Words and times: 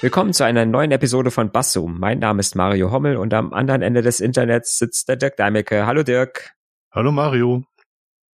Willkommen 0.00 0.32
zu 0.32 0.44
einer 0.44 0.64
neuen 0.64 0.92
Episode 0.92 1.32
von 1.32 1.50
Bassum. 1.50 1.98
Mein 1.98 2.20
Name 2.20 2.38
ist 2.38 2.54
Mario 2.54 2.92
Hommel 2.92 3.16
und 3.16 3.34
am 3.34 3.52
anderen 3.52 3.82
Ende 3.82 4.00
des 4.00 4.20
Internets 4.20 4.78
sitzt 4.78 5.08
der 5.08 5.16
Dirk 5.16 5.36
Deimecke. 5.36 5.86
Hallo 5.86 6.04
Dirk. 6.04 6.54
Hallo 6.92 7.10
Mario. 7.10 7.64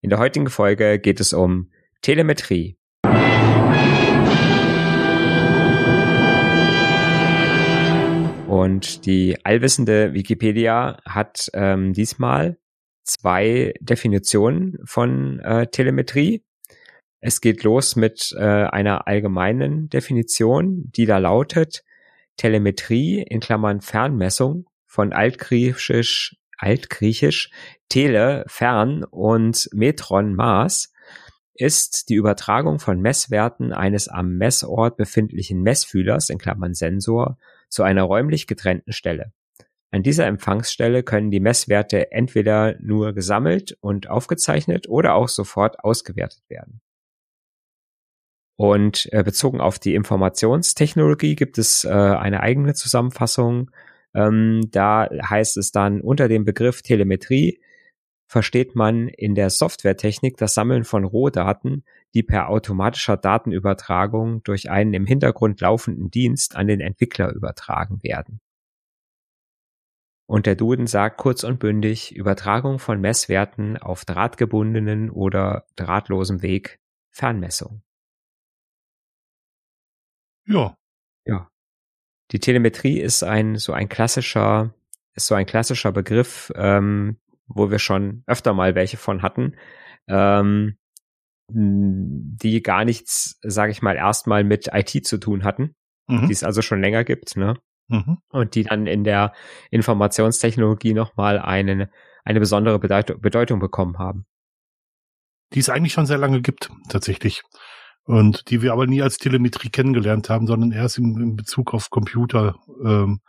In 0.03 0.11
der 0.11 0.19
heutigen 0.19 0.51
Folge 0.51 0.99
geht 0.99 1.21
es 1.21 1.33
um 1.33 1.71
Telemetrie. 2.03 2.77
Und 8.47 9.07
die 9.07 9.39
allwissende 9.43 10.13
Wikipedia 10.13 10.99
hat 11.07 11.51
ähm, 11.55 11.95
diesmal 11.95 12.59
zwei 13.05 13.73
Definitionen 13.81 14.77
von 14.85 15.41
äh, 15.41 15.67
Telemetrie. 15.69 16.45
Es 17.27 17.41
geht 17.41 17.63
los 17.63 17.97
mit 17.97 18.35
äh, 18.37 18.45
einer 18.45 19.07
allgemeinen 19.07 19.89
Definition, 19.89 20.93
die 20.95 21.07
da 21.07 21.17
lautet 21.17 21.83
Telemetrie 22.37 23.23
in 23.23 23.41
Klammern 23.41 23.81
Fernmessung 23.81 24.67
von 24.85 25.15
altgriechisch 25.15 26.37
altgriechisch 26.59 27.49
Tele 27.89 28.45
fern 28.47 29.05
und 29.05 29.71
Metron 29.73 30.35
Maß 30.35 30.93
ist 31.55 32.11
die 32.11 32.17
Übertragung 32.17 32.79
von 32.79 33.01
Messwerten 33.01 33.73
eines 33.73 34.09
am 34.09 34.37
Messort 34.37 34.99
befindlichen 34.99 35.63
Messfühlers 35.63 36.29
in 36.29 36.37
Klammern 36.37 36.75
Sensor 36.75 37.39
zu 37.71 37.85
einer 37.85 38.03
räumlich 38.03 38.47
getrennten 38.47 38.93
Stelle. 38.93 39.33
An 39.91 40.03
dieser 40.03 40.27
Empfangsstelle 40.27 41.03
können 41.03 41.31
die 41.31 41.41
Messwerte 41.41 42.13
entweder 42.13 42.75
nur 42.81 43.15
gesammelt 43.15 43.79
und 43.81 44.11
aufgezeichnet 44.11 44.91
oder 44.91 45.15
auch 45.15 45.29
sofort 45.29 45.83
ausgewertet 45.83 46.43
werden. 46.51 46.83
Und 48.57 49.09
äh, 49.13 49.23
bezogen 49.25 49.61
auf 49.61 49.79
die 49.79 49.95
Informationstechnologie 49.95 51.35
gibt 51.35 51.59
es 51.59 51.85
äh, 51.85 51.89
eine 51.89 52.41
eigene 52.41 52.75
Zusammenfassung. 52.75 53.71
Ähm, 54.15 54.69
da 54.71 55.09
heißt 55.11 55.57
es 55.57 55.73
dann 55.73 56.01
unter 56.01 56.29
dem 56.29 56.45
Begriff 56.45 56.83
Telemetrie 56.83 57.61
versteht 58.27 58.75
man 58.75 59.09
in 59.09 59.35
der 59.35 59.51
Softwaretechnik 59.51 60.37
das 60.37 60.55
Sammeln 60.55 60.85
von 60.85 61.05
Rohdaten, 61.05 61.85
die 62.15 62.23
per 62.23 62.49
automatischer 62.49 63.17
Datenübertragung 63.17 64.43
durch 64.43 64.71
einen 64.71 64.95
im 64.95 65.07
Hintergrund 65.07 65.61
laufenden 65.61 66.11
Dienst 66.11 66.57
an 66.57 66.67
den 66.67 66.81
Entwickler 66.81 67.33
übertragen 67.33 68.03
werden. 68.03 68.41
Und 70.27 70.47
der 70.47 70.55
Duden 70.55 70.87
sagt 70.87 71.19
kurz 71.19 71.45
und 71.45 71.59
bündig 71.59 72.15
Übertragung 72.17 72.79
von 72.79 73.01
Messwerten 73.01 73.77
auf 73.77 74.05
drahtgebundenen 74.05 75.11
oder 75.11 75.67
drahtlosem 75.77 76.41
Weg 76.41 76.81
Fernmessung. 77.11 77.83
Ja. 80.47 80.77
Ja. 81.25 81.49
Die 82.31 82.41
Telemetrie 82.41 83.01
ist 83.01 83.23
ein 83.23 83.57
so 83.57 83.73
ein 83.73 83.89
klassischer 83.89 84.75
ist 85.15 85.27
so 85.27 85.35
ein 85.35 85.47
klassischer 85.47 85.93
Begriff, 85.93 86.53
ähm, 86.57 87.19
wo 87.47 87.71
wir 87.71 87.79
schon 87.79 88.25
öfter 88.27 88.53
mal 88.53 88.75
welche 88.75 88.97
von 88.97 89.23
hatten, 89.23 89.57
ähm, 90.09 90.77
die 91.49 92.63
gar 92.63 92.85
nichts, 92.85 93.39
sage 93.43 93.71
ich 93.71 93.83
mal, 93.83 93.97
erstmal 93.97 94.45
mit 94.45 94.71
IT 94.73 95.07
zu 95.07 95.19
tun 95.19 95.45
hatten, 95.45 95.75
mhm. 96.09 96.27
die 96.27 96.33
es 96.33 96.43
also 96.43 96.63
schon 96.63 96.81
länger 96.81 97.05
gibt, 97.05 97.37
ne? 97.37 97.55
Mhm. 97.89 98.19
Und 98.31 98.55
die 98.55 98.65
dann 98.65 98.87
in 98.87 99.05
der 99.05 99.35
Informationstechnologie 99.71 100.95
nochmal 100.95 101.39
eine, 101.39 101.91
eine 102.25 102.41
besondere 102.41 102.79
Bedeutung, 102.79 103.21
Bedeutung 103.21 103.61
bekommen 103.61 103.99
haben. 103.99 104.27
Die 105.53 105.61
es 105.61 105.69
eigentlich 105.69 105.93
schon 105.93 106.07
sehr 106.07 106.19
lange 106.19 106.41
gibt, 106.41 106.71
tatsächlich 106.89 107.43
und 108.05 108.51
die 108.51 108.63
wir 108.63 108.73
aber 108.73 108.87
nie 108.87 109.03
als 109.03 109.19
Telemetrie 109.19 109.71
kennengelernt 109.71 110.29
haben, 110.29 110.47
sondern 110.47 110.73
erst 110.73 110.99
in, 110.99 111.21
in 111.21 111.37
Bezug 111.37 111.73
auf 111.75 111.91
Computer 111.91 112.57
ähm, 112.85 113.21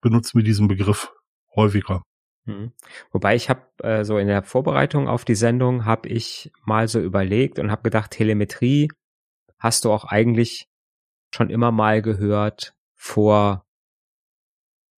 benutzen 0.00 0.38
wir 0.38 0.44
diesen 0.44 0.68
Begriff 0.68 1.12
häufiger. 1.54 2.02
Hm. 2.46 2.72
Wobei 3.10 3.34
ich 3.34 3.50
habe 3.50 3.62
äh, 3.82 4.04
so 4.04 4.18
in 4.18 4.28
der 4.28 4.44
Vorbereitung 4.44 5.08
auf 5.08 5.24
die 5.24 5.34
Sendung 5.34 5.84
habe 5.84 6.08
ich 6.08 6.52
mal 6.64 6.86
so 6.86 7.00
überlegt 7.00 7.58
und 7.58 7.70
habe 7.70 7.82
gedacht, 7.82 8.12
Telemetrie 8.12 8.88
hast 9.58 9.84
du 9.84 9.92
auch 9.92 10.04
eigentlich 10.04 10.68
schon 11.34 11.50
immer 11.50 11.72
mal 11.72 12.02
gehört 12.02 12.74
vor 12.94 13.64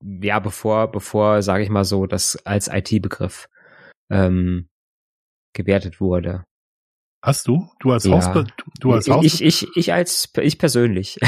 ja 0.03 0.39
bevor 0.39 0.93
bevor 0.93 1.43
sage 1.43 1.65
ich 1.65 1.71
mal 1.71 1.85
so 1.85 2.07
das 2.07 2.37
als 2.45 2.69
IT-Begriff 2.69 3.49
ähm, 4.11 4.69
gewertet 5.55 6.01
wurde. 6.01 6.45
Hast 7.21 7.49
du? 7.49 7.69
Du 7.81 7.91
als 7.91 8.05
ja. 8.05 8.12
Hausbe 8.12 8.47
du 8.81 8.93
als 8.93 9.09
Haus 9.09 9.25
ich, 9.25 9.43
ich, 9.43 9.67
ich 9.77 9.93
als 9.93 10.33
ich 10.41 10.59
persönlich. 10.59 11.19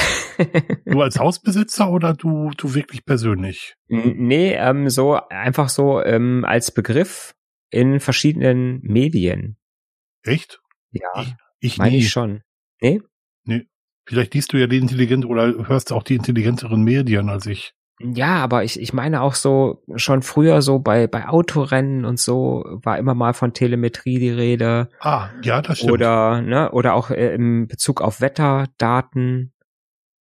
du 0.86 1.02
als 1.02 1.18
Hausbesitzer 1.18 1.90
oder 1.90 2.14
du 2.14 2.50
du 2.56 2.74
wirklich 2.74 3.04
persönlich? 3.04 3.74
Nee, 3.88 4.54
ähm, 4.54 4.88
so 4.88 5.14
einfach 5.28 5.68
so 5.68 6.00
ähm, 6.00 6.44
als 6.44 6.72
Begriff 6.72 7.34
in 7.70 7.98
verschiedenen 7.98 8.80
Medien. 8.82 9.56
Echt? 10.22 10.60
Ja. 10.92 11.22
Ich, 11.22 11.34
ich 11.60 11.78
meine 11.78 11.96
ich 11.96 12.10
schon. 12.10 12.42
Nee? 12.80 13.00
Nee. 13.44 13.66
Vielleicht 14.06 14.34
liest 14.34 14.52
du 14.52 14.58
ja 14.58 14.66
die 14.66 14.78
intelligent 14.78 15.24
oder 15.24 15.68
hörst 15.68 15.92
auch 15.92 16.02
die 16.02 16.14
intelligenteren 16.14 16.82
Medien 16.82 17.28
als 17.28 17.46
ich. 17.46 17.74
Ja, 18.02 18.36
aber 18.36 18.64
ich, 18.64 18.80
ich 18.80 18.94
meine 18.94 19.20
auch 19.20 19.34
so, 19.34 19.82
schon 19.96 20.22
früher 20.22 20.62
so 20.62 20.78
bei, 20.78 21.06
bei 21.06 21.28
Autorennen 21.28 22.06
und 22.06 22.18
so 22.18 22.64
war 22.82 22.98
immer 22.98 23.14
mal 23.14 23.34
von 23.34 23.52
Telemetrie 23.52 24.18
die 24.18 24.30
Rede. 24.30 24.88
Ah, 25.00 25.28
ja, 25.42 25.60
das 25.60 25.78
stimmt. 25.78 25.92
Oder, 25.92 26.40
ne, 26.40 26.70
oder 26.72 26.94
auch 26.94 27.10
äh, 27.10 27.34
im 27.34 27.68
Bezug 27.68 28.00
auf 28.00 28.22
Wetterdaten, 28.22 29.52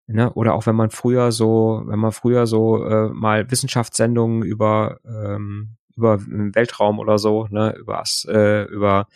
ne, 0.08 0.34
oder 0.34 0.56
auch 0.56 0.66
wenn 0.66 0.76
man 0.76 0.90
früher 0.90 1.32
so, 1.32 1.84
wenn 1.86 2.00
man 2.00 2.12
früher 2.12 2.48
so 2.48 2.84
äh, 2.86 3.10
mal 3.14 3.50
Wissenschaftssendungen 3.50 4.44
über, 4.44 5.00
ähm, 5.06 5.78
über 5.96 6.20
Weltraum 6.20 7.00
oder 7.00 7.18
so, 7.18 7.48
ne, 7.50 7.74
übers, 7.78 8.28
äh, 8.30 8.64
über, 8.64 9.08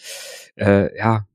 äh, 0.56 0.97
ja, 0.97 1.25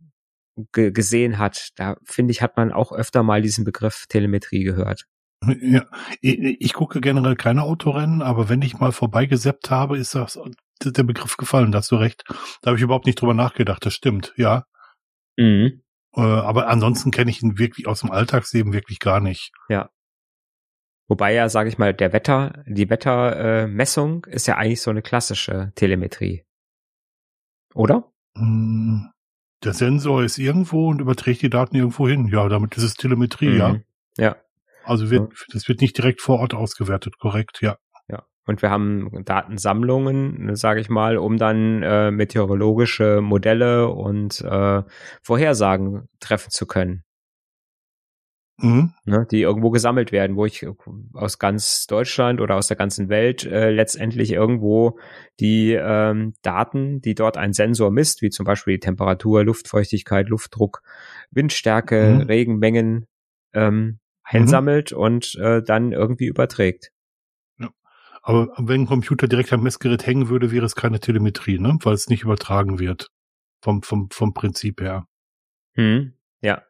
gesehen 0.72 1.38
hat, 1.38 1.70
da 1.76 1.96
finde 2.04 2.32
ich, 2.32 2.40
hat 2.40 2.56
man 2.56 2.72
auch 2.72 2.90
öfter 2.90 3.22
mal 3.22 3.42
diesen 3.42 3.64
Begriff 3.64 4.06
Telemetrie 4.08 4.64
gehört. 4.64 5.06
Ja, 5.46 5.86
ich, 6.20 6.72
gucke 6.72 7.00
generell 7.00 7.36
keine 7.36 7.62
Autorennen, 7.62 8.22
aber 8.22 8.48
wenn 8.48 8.60
ich 8.62 8.78
mal 8.78 8.92
vorbeigeseppt 8.92 9.70
habe, 9.70 9.96
ist 9.96 10.14
das 10.14 10.38
der 10.82 11.02
Begriff 11.04 11.36
gefallen, 11.36 11.72
da 11.72 11.78
hast 11.78 11.90
du 11.90 11.96
recht. 11.96 12.24
Da 12.60 12.70
habe 12.70 12.76
ich 12.76 12.82
überhaupt 12.82 13.06
nicht 13.06 13.20
drüber 13.20 13.34
nachgedacht, 13.34 13.86
das 13.86 13.94
stimmt, 13.94 14.32
ja. 14.36 14.64
Mhm. 15.36 15.82
Äh, 16.14 16.20
aber 16.20 16.68
ansonsten 16.68 17.10
kenne 17.10 17.30
ich 17.30 17.42
ihn 17.42 17.58
wirklich 17.58 17.86
aus 17.86 18.00
dem 18.00 18.10
Alltagsleben 18.10 18.72
wirklich 18.72 18.98
gar 18.98 19.20
nicht. 19.20 19.52
Ja. 19.68 19.90
Wobei 21.08 21.32
ja, 21.32 21.48
sage 21.48 21.68
ich 21.68 21.78
mal, 21.78 21.94
der 21.94 22.12
Wetter, 22.12 22.64
die 22.66 22.90
Wettermessung 22.90 24.26
äh, 24.26 24.34
ist 24.34 24.46
ja 24.46 24.56
eigentlich 24.56 24.82
so 24.82 24.90
eine 24.90 25.02
klassische 25.02 25.72
Telemetrie. 25.74 26.44
Oder? 27.74 28.12
Hm, 28.36 29.10
der 29.64 29.72
Sensor 29.72 30.22
ist 30.22 30.38
irgendwo 30.38 30.88
und 30.88 31.00
überträgt 31.00 31.42
die 31.42 31.50
Daten 31.50 31.76
irgendwo 31.76 32.08
hin. 32.08 32.26
Ja, 32.26 32.48
damit 32.48 32.76
ist 32.76 32.82
es 32.82 32.94
Telemetrie, 32.94 33.50
mhm. 33.50 33.58
ja. 33.58 33.76
Ja. 34.18 34.36
Also 34.88 35.10
wird, 35.10 35.32
das 35.52 35.68
wird 35.68 35.80
nicht 35.80 35.96
direkt 35.98 36.22
vor 36.22 36.40
Ort 36.40 36.54
ausgewertet, 36.54 37.18
korrekt, 37.18 37.58
ja. 37.60 37.76
Ja. 38.08 38.24
Und 38.46 38.62
wir 38.62 38.70
haben 38.70 39.24
Datensammlungen, 39.24 40.56
sage 40.56 40.80
ich 40.80 40.88
mal, 40.88 41.18
um 41.18 41.36
dann 41.36 41.82
äh, 41.82 42.10
meteorologische 42.10 43.20
Modelle 43.20 43.88
und 43.88 44.40
äh, 44.40 44.82
Vorhersagen 45.22 46.08
treffen 46.20 46.50
zu 46.50 46.66
können. 46.66 47.04
Mhm. 48.60 48.92
Ne, 49.04 49.24
die 49.30 49.42
irgendwo 49.42 49.70
gesammelt 49.70 50.10
werden, 50.10 50.34
wo 50.34 50.44
ich 50.44 50.66
aus 51.12 51.38
ganz 51.38 51.86
Deutschland 51.86 52.40
oder 52.40 52.56
aus 52.56 52.66
der 52.66 52.76
ganzen 52.76 53.08
Welt 53.08 53.44
äh, 53.44 53.70
letztendlich 53.70 54.32
irgendwo 54.32 54.98
die 55.38 55.74
ähm, 55.74 56.34
Daten, 56.42 57.00
die 57.00 57.14
dort 57.14 57.36
ein 57.36 57.52
Sensor 57.52 57.92
misst, 57.92 58.20
wie 58.20 58.30
zum 58.30 58.44
Beispiel 58.44 58.74
die 58.74 58.80
Temperatur, 58.80 59.44
Luftfeuchtigkeit, 59.44 60.28
Luftdruck, 60.28 60.82
Windstärke, 61.30 62.16
mhm. 62.16 62.20
Regenmengen, 62.22 63.06
ähm, 63.52 64.00
einsammelt 64.28 64.92
mhm. 64.92 64.98
und 64.98 65.34
äh, 65.36 65.62
dann 65.62 65.92
irgendwie 65.92 66.26
überträgt. 66.26 66.90
Ja. 67.58 67.70
Aber 68.22 68.48
wenn 68.58 68.82
ein 68.82 68.86
Computer 68.86 69.26
direkt 69.26 69.52
am 69.52 69.62
Messgerät 69.62 70.06
hängen 70.06 70.28
würde, 70.28 70.52
wäre 70.52 70.66
es 70.66 70.74
keine 70.74 71.00
Telemetrie, 71.00 71.58
ne? 71.58 71.78
Weil 71.82 71.94
es 71.94 72.08
nicht 72.08 72.22
übertragen 72.22 72.78
wird. 72.78 73.08
Vom, 73.60 73.82
vom, 73.82 74.08
vom 74.10 74.34
Prinzip 74.34 74.80
her. 74.80 75.06
Hm, 75.74 76.12
ja. 76.42 76.62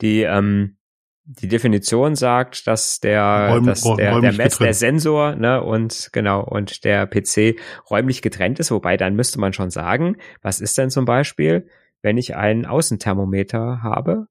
Die, 0.00 0.22
ähm, 0.22 0.78
die 1.24 1.48
Definition 1.48 2.16
sagt, 2.16 2.66
dass 2.66 3.00
der, 3.00 3.50
Räum, 3.50 3.66
dass 3.66 3.82
der, 3.82 4.20
der 4.20 4.32
Mess, 4.32 4.52
getrennt. 4.52 4.60
der 4.60 4.74
Sensor, 4.74 5.36
ne, 5.36 5.62
und 5.62 6.08
genau, 6.12 6.42
und 6.42 6.84
der 6.84 7.06
PC 7.06 7.60
räumlich 7.90 8.22
getrennt 8.22 8.58
ist, 8.58 8.70
wobei 8.70 8.96
dann 8.96 9.14
müsste 9.14 9.38
man 9.38 9.52
schon 9.52 9.70
sagen, 9.70 10.16
was 10.40 10.60
ist 10.60 10.78
denn 10.78 10.90
zum 10.90 11.04
Beispiel, 11.04 11.68
wenn 12.02 12.16
ich 12.16 12.34
einen 12.34 12.64
Außenthermometer 12.64 13.82
habe, 13.82 14.26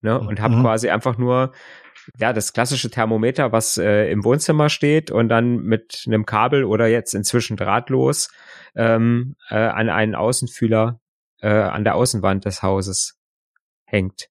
ne? 0.00 0.18
Und 0.18 0.40
habe 0.40 0.56
mhm. 0.56 0.62
quasi 0.62 0.90
einfach 0.90 1.18
nur 1.18 1.52
ja 2.18 2.32
das 2.32 2.52
klassische 2.52 2.90
Thermometer, 2.90 3.52
was 3.52 3.76
äh, 3.76 4.10
im 4.10 4.24
Wohnzimmer 4.24 4.68
steht 4.68 5.10
und 5.10 5.28
dann 5.28 5.62
mit 5.62 6.04
einem 6.06 6.24
Kabel 6.26 6.64
oder 6.64 6.86
jetzt 6.86 7.14
inzwischen 7.14 7.56
drahtlos 7.56 8.30
ähm, 8.74 9.36
äh, 9.50 9.56
an 9.56 9.90
einen 9.90 10.14
Außenfühler 10.14 11.00
äh, 11.40 11.48
an 11.48 11.84
der 11.84 11.94
Außenwand 11.94 12.44
des 12.44 12.62
Hauses 12.62 13.18
hängt. 13.84 14.28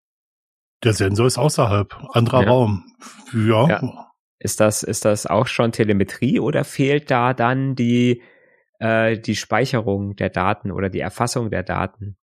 Der 0.84 0.94
Sensor 0.94 1.28
ist 1.28 1.38
außerhalb, 1.38 1.96
anderer 2.12 2.44
ja. 2.44 2.50
Raum. 2.50 2.86
Ja. 3.34 3.68
ja. 3.68 4.12
Ist 4.40 4.60
das, 4.60 4.84
ist 4.84 5.06
das 5.06 5.26
auch 5.26 5.48
schon 5.48 5.72
Telemetrie 5.72 6.40
oder 6.40 6.64
fehlt 6.64 7.10
da 7.10 7.34
dann 7.34 7.76
die, 7.76 8.22
äh, 8.80 9.18
die 9.18 9.36
Speicherung 9.36 10.16
der 10.16 10.30
Daten 10.30 10.72
oder 10.72 10.90
die 10.90 11.00
Erfassung 11.00 11.50
der 11.50 11.64
Daten 11.64 12.18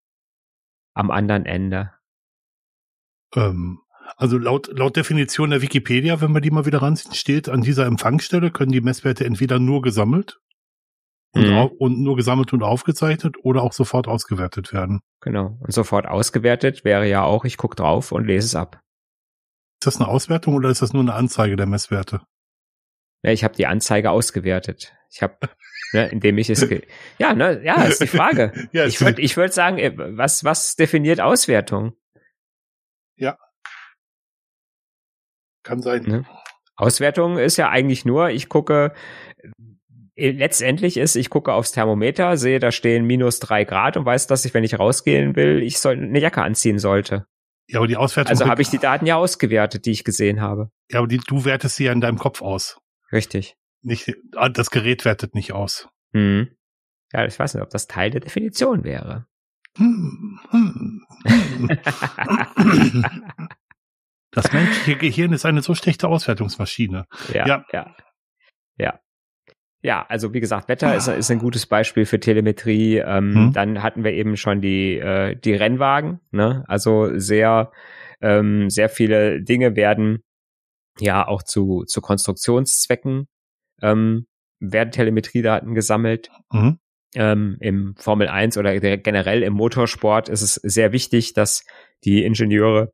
am 0.93 1.09
anderen 1.09 1.47
Ende? 1.47 1.91
Ähm, 3.35 3.79
also 4.17 4.37
laut, 4.37 4.67
laut 4.77 4.95
Definition 4.95 5.49
der 5.49 5.61
Wikipedia, 5.61 6.21
wenn 6.21 6.33
wir 6.33 6.41
die 6.41 6.51
mal 6.51 6.65
wieder 6.65 6.81
ranziehen, 6.81 7.13
steht, 7.13 7.49
an 7.49 7.61
dieser 7.61 7.85
Empfangsstelle 7.85 8.51
können 8.51 8.71
die 8.71 8.81
Messwerte 8.81 9.25
entweder 9.25 9.59
nur 9.59 9.81
gesammelt 9.81 10.39
und, 11.33 11.49
mhm. 11.49 11.69
und 11.79 11.99
nur 11.99 12.15
gesammelt 12.15 12.53
und 12.53 12.63
aufgezeichnet 12.63 13.37
oder 13.41 13.63
auch 13.63 13.73
sofort 13.73 14.07
ausgewertet 14.07 14.73
werden. 14.73 15.01
Genau. 15.21 15.57
Und 15.59 15.73
sofort 15.73 16.05
ausgewertet 16.05 16.83
wäre 16.83 17.07
ja 17.07 17.23
auch, 17.23 17.45
ich 17.45 17.57
gucke 17.57 17.75
drauf 17.75 18.11
und 18.11 18.25
lese 18.25 18.45
es 18.45 18.55
ab. 18.55 18.81
Ist 19.81 19.87
das 19.87 19.97
eine 19.97 20.07
Auswertung 20.07 20.53
oder 20.53 20.69
ist 20.69 20.81
das 20.81 20.93
nur 20.93 21.01
eine 21.01 21.13
Anzeige 21.13 21.55
der 21.55 21.65
Messwerte? 21.65 22.21
Ja, 23.23 23.31
ich 23.31 23.43
habe 23.43 23.55
die 23.55 23.67
Anzeige 23.67 24.11
ausgewertet. 24.11 24.93
Ich 25.11 25.21
habe, 25.21 25.37
ne, 25.93 26.07
indem 26.07 26.37
ich 26.37 26.49
es, 26.49 26.65
ja, 27.17 27.33
ne, 27.33 27.61
ja, 27.63 27.83
ist 27.83 28.01
die 28.01 28.07
Frage. 28.07 28.53
ja, 28.71 28.85
ich 28.85 29.01
würde, 29.01 29.21
ich 29.21 29.35
würde 29.37 29.53
sagen, 29.53 29.77
äh, 29.79 29.93
was, 29.95 30.43
was 30.43 30.75
definiert 30.75 31.19
Auswertung? 31.19 31.95
Ja, 33.15 33.37
kann 35.63 35.81
sein. 35.81 36.03
Ne? 36.03 36.25
Auswertung 36.75 37.37
ist 37.37 37.57
ja 37.57 37.69
eigentlich 37.69 38.05
nur, 38.05 38.29
ich 38.29 38.49
gucke, 38.49 38.93
äh, 40.15 40.31
letztendlich 40.31 40.97
ist, 40.97 41.15
ich 41.15 41.29
gucke 41.29 41.53
aufs 41.53 41.71
Thermometer, 41.71 42.37
sehe, 42.37 42.59
da 42.59 42.71
stehen 42.71 43.05
minus 43.05 43.39
drei 43.39 43.63
Grad 43.63 43.97
und 43.97 44.05
weiß, 44.05 44.27
dass 44.27 44.45
ich, 44.45 44.53
wenn 44.53 44.63
ich 44.63 44.77
rausgehen 44.77 45.35
will, 45.35 45.63
ich 45.63 45.79
soll 45.79 45.93
eine 45.93 46.19
Jacke 46.19 46.41
anziehen 46.43 46.79
sollte. 46.79 47.25
Ja, 47.67 47.79
aber 47.79 47.87
die 47.87 47.95
Auswertung. 47.95 48.29
Also 48.29 48.45
habe 48.45 48.61
ich 48.61 48.69
die 48.69 48.77
Daten 48.77 49.05
ja 49.05 49.15
ausgewertet, 49.15 49.85
die 49.85 49.91
ich 49.91 50.03
gesehen 50.03 50.41
habe. 50.41 50.69
Ja, 50.91 50.99
aber 50.99 51.07
die, 51.07 51.17
du 51.17 51.45
wertest 51.45 51.77
sie 51.77 51.85
ja 51.85 51.93
in 51.93 52.01
deinem 52.01 52.17
Kopf 52.19 52.41
aus. 52.41 52.77
Richtig. 53.11 53.55
Nicht, 53.81 54.13
ah, 54.35 54.49
das 54.49 54.69
Gerät 54.69 55.05
wertet 55.05 55.33
nicht 55.33 55.53
aus. 55.53 55.87
Hm. 56.13 56.49
Ja, 57.13 57.25
ich 57.25 57.37
weiß 57.37 57.53
nicht, 57.53 57.63
ob 57.63 57.69
das 57.69 57.87
Teil 57.87 58.11
der 58.11 58.21
Definition 58.21 58.83
wäre. 58.83 59.27
Hm, 59.77 60.39
hm, 60.51 61.01
hm. 61.25 63.05
das 64.31 64.53
menschliche 64.53 64.97
Gehirn 64.97 65.33
ist 65.33 65.45
eine 65.45 65.61
so 65.61 65.73
schlechte 65.75 66.07
Auswertungsmaschine. 66.07 67.05
Ja, 67.33 67.47
ja. 67.47 67.65
Ja. 67.71 67.95
ja. 68.77 68.99
Ja, 69.85 70.05
also 70.07 70.33
wie 70.33 70.39
gesagt, 70.39 70.69
Wetter 70.69 70.95
ist, 70.95 71.09
ist 71.09 71.29
ein 71.29 71.39
gutes 71.39 71.65
Beispiel 71.65 72.05
für 72.05 72.17
Telemetrie. 72.17 72.99
Ähm, 72.99 73.35
hm. 73.35 73.53
Dann 73.53 73.83
hatten 73.83 74.05
wir 74.05 74.13
eben 74.13 74.37
schon 74.37 74.61
die, 74.61 74.97
äh, 74.97 75.35
die 75.35 75.53
Rennwagen. 75.53 76.21
Ne? 76.31 76.63
Also 76.69 77.19
sehr, 77.19 77.73
ähm, 78.21 78.69
sehr 78.69 78.87
viele 78.87 79.41
Dinge 79.43 79.75
werden 79.75 80.23
ja 80.99 81.27
auch 81.27 81.43
zu, 81.43 81.83
zu 81.85 81.99
Konstruktionszwecken 81.99 83.27
ähm, 83.81 84.25
werden 84.59 84.91
Telemetriedaten 84.91 85.75
gesammelt. 85.75 86.29
Mhm. 86.51 86.79
Ähm, 87.15 87.57
Im 87.59 87.95
Formel 87.97 88.27
1 88.27 88.57
oder 88.57 88.79
generell 88.79 89.43
im 89.43 89.53
Motorsport 89.53 90.29
ist 90.29 90.41
es 90.41 90.55
sehr 90.55 90.91
wichtig, 90.91 91.33
dass 91.33 91.65
die 92.03 92.23
Ingenieure 92.23 92.91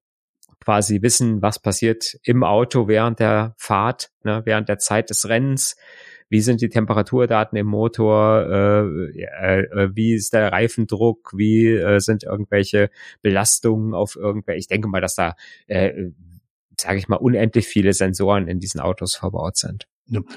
quasi 0.60 1.02
wissen, 1.02 1.42
was 1.42 1.60
passiert 1.60 2.18
im 2.24 2.44
Auto 2.44 2.88
während 2.88 3.20
der 3.20 3.56
Fahrt, 3.58 4.12
ne, 4.24 4.42
während 4.46 4.70
der 4.70 4.78
Zeit 4.78 5.10
des 5.10 5.28
Rennens, 5.30 5.76
wie 6.30 6.42
sind 6.42 6.62
die 6.62 6.70
Temperaturdaten 6.70 7.58
im 7.58 7.68
Motor, 7.68 8.46
äh, 8.46 9.22
äh, 9.24 9.90
wie 9.94 10.14
ist 10.14 10.34
der 10.34 10.52
Reifendruck, 10.52 11.32
wie 11.36 11.70
äh, 11.70 12.00
sind 12.00 12.24
irgendwelche 12.24 12.92
Belastungen 13.22 13.94
auf 13.94 14.16
irgendwelche, 14.16 14.60
ich 14.60 14.68
denke 14.68 14.88
mal, 14.88 15.02
dass 15.02 15.16
da, 15.16 15.36
äh, 15.68 16.12
sage 16.80 17.00
ich 17.00 17.08
mal, 17.08 17.16
unendlich 17.16 17.68
viele 17.68 17.94
Sensoren 17.94 18.48
in 18.48 18.60
diesen 18.60 18.80
Autos 18.80 19.16
verbaut 19.16 19.58
sind. 19.58 19.88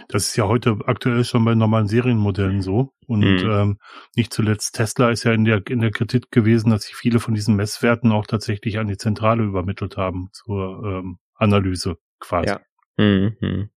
Das 0.08 0.26
ist 0.26 0.36
ja 0.36 0.46
heute 0.46 0.78
aktuell 0.86 1.24
schon 1.24 1.44
bei 1.44 1.54
normalen 1.54 1.88
Serienmodellen 1.88 2.62
so. 2.62 2.92
Und 3.06 3.20
mhm. 3.20 3.50
ähm, 3.50 3.78
nicht 4.16 4.32
zuletzt 4.32 4.74
Tesla 4.74 5.10
ist 5.10 5.24
ja 5.24 5.32
in 5.32 5.44
der, 5.44 5.62
in 5.66 5.80
der 5.80 5.90
Kritik 5.90 6.30
gewesen, 6.30 6.70
dass 6.70 6.84
sie 6.84 6.94
viele 6.94 7.20
von 7.20 7.34
diesen 7.34 7.56
Messwerten 7.56 8.12
auch 8.12 8.26
tatsächlich 8.26 8.78
an 8.78 8.88
die 8.88 8.96
Zentrale 8.96 9.42
übermittelt 9.42 9.96
haben 9.96 10.28
zur 10.32 10.82
ähm, 10.84 11.18
Analyse 11.34 11.96
quasi. 12.20 12.48
Ja. 12.48 12.60
Mhm. 12.96 13.36
mhm. 13.40 13.70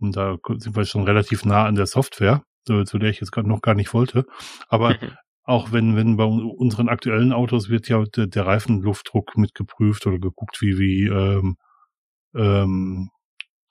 Und 0.00 0.16
da 0.16 0.36
sind 0.58 0.76
wir 0.76 0.84
schon 0.84 1.04
relativ 1.04 1.44
nah 1.44 1.64
an 1.64 1.76
der 1.76 1.86
Software, 1.86 2.42
zu 2.66 2.98
der 2.98 3.10
ich 3.10 3.20
jetzt 3.20 3.30
gerade 3.30 3.48
noch 3.48 3.62
gar 3.62 3.74
nicht 3.74 3.94
wollte. 3.94 4.26
Aber 4.68 4.90
mhm. 4.90 5.16
auch 5.44 5.72
wenn, 5.72 5.96
wenn 5.96 6.16
bei 6.16 6.24
unseren 6.24 6.88
aktuellen 6.88 7.32
Autos 7.32 7.68
wird 7.68 7.88
ja 7.88 8.02
der, 8.04 8.26
der 8.26 8.46
Reifenluftdruck 8.46 9.36
mitgeprüft 9.36 10.06
oder 10.06 10.18
geguckt, 10.18 10.60
wie, 10.60 10.78
wie 10.78 11.06
ähm, 11.06 11.56
ähm, 12.34 13.10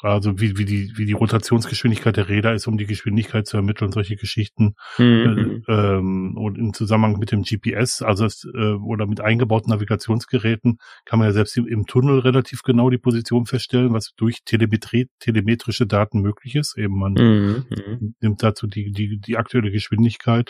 also 0.04 0.40
wie, 0.40 0.58
wie, 0.58 0.66
die, 0.66 0.92
wie 0.96 1.06
die 1.06 1.14
Rotationsgeschwindigkeit 1.14 2.18
der 2.18 2.28
Räder 2.28 2.54
ist, 2.54 2.68
um 2.68 2.78
die 2.78 2.86
Geschwindigkeit 2.86 3.48
zu 3.48 3.56
ermitteln, 3.58 3.92
solche 3.92 4.18
Geschichten. 4.18 4.76
Mhm. 4.98 5.64
Äh, 5.68 5.74
ähm, 5.74 6.38
und 6.38 6.58
im 6.58 6.74
Zusammenhang 6.74 7.18
mit 7.20 7.32
dem 7.32 7.44
GPS, 7.44 8.02
also 8.02 8.26
es, 8.26 8.46
äh, 8.54 8.74
oder 8.74 9.08
mit 9.08 9.22
eingebauten 9.22 9.72
Navigationsgeräten, 9.72 10.78
kann 11.06 11.20
man 11.20 11.30
ja 11.30 11.32
selbst 11.32 11.56
im, 11.56 11.68
im, 11.68 11.86
Tunnel 11.86 12.20
relativ 12.20 12.64
genau 12.64 12.90
die 12.90 12.98
Position 12.98 13.46
feststellen, 13.46 13.94
was 13.94 14.14
durch 14.18 14.44
Telemetrie, 14.44 15.08
telemetrische 15.20 15.88
Daten 15.88 16.22
möglich 16.22 16.56
ist. 16.56 16.78
Eben 16.78 17.00
man 17.00 17.14
mhm. 17.14 17.66
mhm. 17.70 18.16
nimmt 18.20 18.44
dazu 18.44 18.68
die, 18.68 18.92
die, 18.92 19.20
die 19.20 19.38
aktuelle 19.38 19.72
Geschwindigkeit 19.72 20.50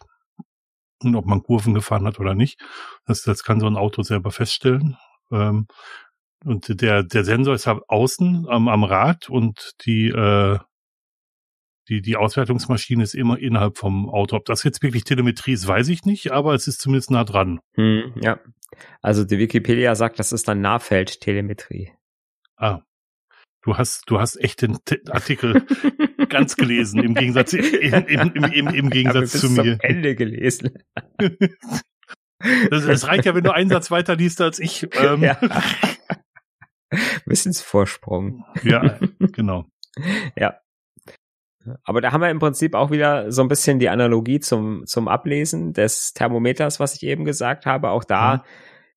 und 1.03 1.15
ob 1.15 1.25
man 1.27 1.43
Kurven 1.43 1.75
gefahren 1.75 2.07
hat 2.07 2.19
oder 2.19 2.33
nicht. 2.33 2.59
Das, 3.05 3.21
das 3.21 3.43
kann 3.43 3.59
so 3.59 3.67
ein 3.67 3.77
Auto 3.77 4.01
selber 4.01 4.31
feststellen. 4.31 4.97
Ähm, 5.31 5.67
und 6.45 6.81
der, 6.81 7.03
der 7.03 7.23
Sensor 7.23 7.55
ist 7.55 7.67
außen 7.67 8.47
am, 8.47 8.67
am 8.67 8.83
Rad 8.83 9.29
und 9.29 9.71
die, 9.85 10.07
äh, 10.09 10.59
die, 11.89 12.01
die 12.01 12.15
Auswertungsmaschine 12.15 13.03
ist 13.03 13.13
immer 13.13 13.39
innerhalb 13.39 13.77
vom 13.77 14.09
Auto. 14.09 14.35
Ob 14.35 14.45
das 14.45 14.63
jetzt 14.63 14.81
wirklich 14.83 15.03
Telemetrie 15.03 15.53
ist, 15.53 15.67
weiß 15.67 15.89
ich 15.89 16.03
nicht, 16.05 16.31
aber 16.31 16.53
es 16.53 16.67
ist 16.67 16.81
zumindest 16.81 17.11
nah 17.11 17.23
dran. 17.23 17.59
Hm, 17.75 18.13
ja. 18.21 18.39
Also 19.01 19.23
die 19.23 19.37
Wikipedia 19.37 19.95
sagt, 19.95 20.19
das 20.19 20.31
ist 20.31 20.47
dann 20.47 20.61
Nahfeldtelemetrie. 20.61 21.91
Ah. 22.57 22.81
Du 23.61 23.77
hast, 23.77 24.09
du 24.09 24.19
hast 24.19 24.35
echt 24.37 24.61
den 24.61 24.77
T 24.83 24.99
Artikel 25.09 25.65
ganz 26.29 26.57
gelesen, 26.57 27.01
im 27.01 27.13
Gegensatz, 27.13 27.53
im, 27.53 27.63
im, 27.63 28.31
im, 28.33 28.43
im, 28.43 28.67
im 28.67 28.89
Gegensatz 28.89 29.39
zu 29.39 29.49
mir. 29.49 29.63
Zum 29.63 29.79
Ende 29.79 30.15
gelesen. 30.15 30.73
Das 32.69 33.07
reicht 33.07 33.25
ja, 33.25 33.35
wenn 33.35 33.43
du 33.43 33.53
einen 33.53 33.69
Satz 33.69 33.89
weiter 33.89 34.15
liest 34.15 34.41
als 34.41 34.59
ich. 34.59 34.87
Ähm. 34.99 35.23
Ja. 35.23 35.37
Wissensvorsprung. 37.25 38.43
Ja, 38.63 38.99
genau. 39.19 39.65
ja. 40.35 40.55
Aber 41.83 42.01
da 42.01 42.11
haben 42.11 42.21
wir 42.21 42.29
im 42.29 42.39
Prinzip 42.39 42.75
auch 42.75 42.91
wieder 42.91 43.31
so 43.31 43.41
ein 43.41 43.47
bisschen 43.47 43.79
die 43.79 43.89
Analogie 43.89 44.41
zum, 44.41 44.85
zum 44.85 45.07
Ablesen 45.07 45.71
des 45.71 46.13
Thermometers, 46.13 46.79
was 46.81 46.95
ich 46.95 47.03
eben 47.03 47.23
gesagt 47.23 47.65
habe. 47.65 47.89
Auch 47.89 48.03
da 48.03 48.43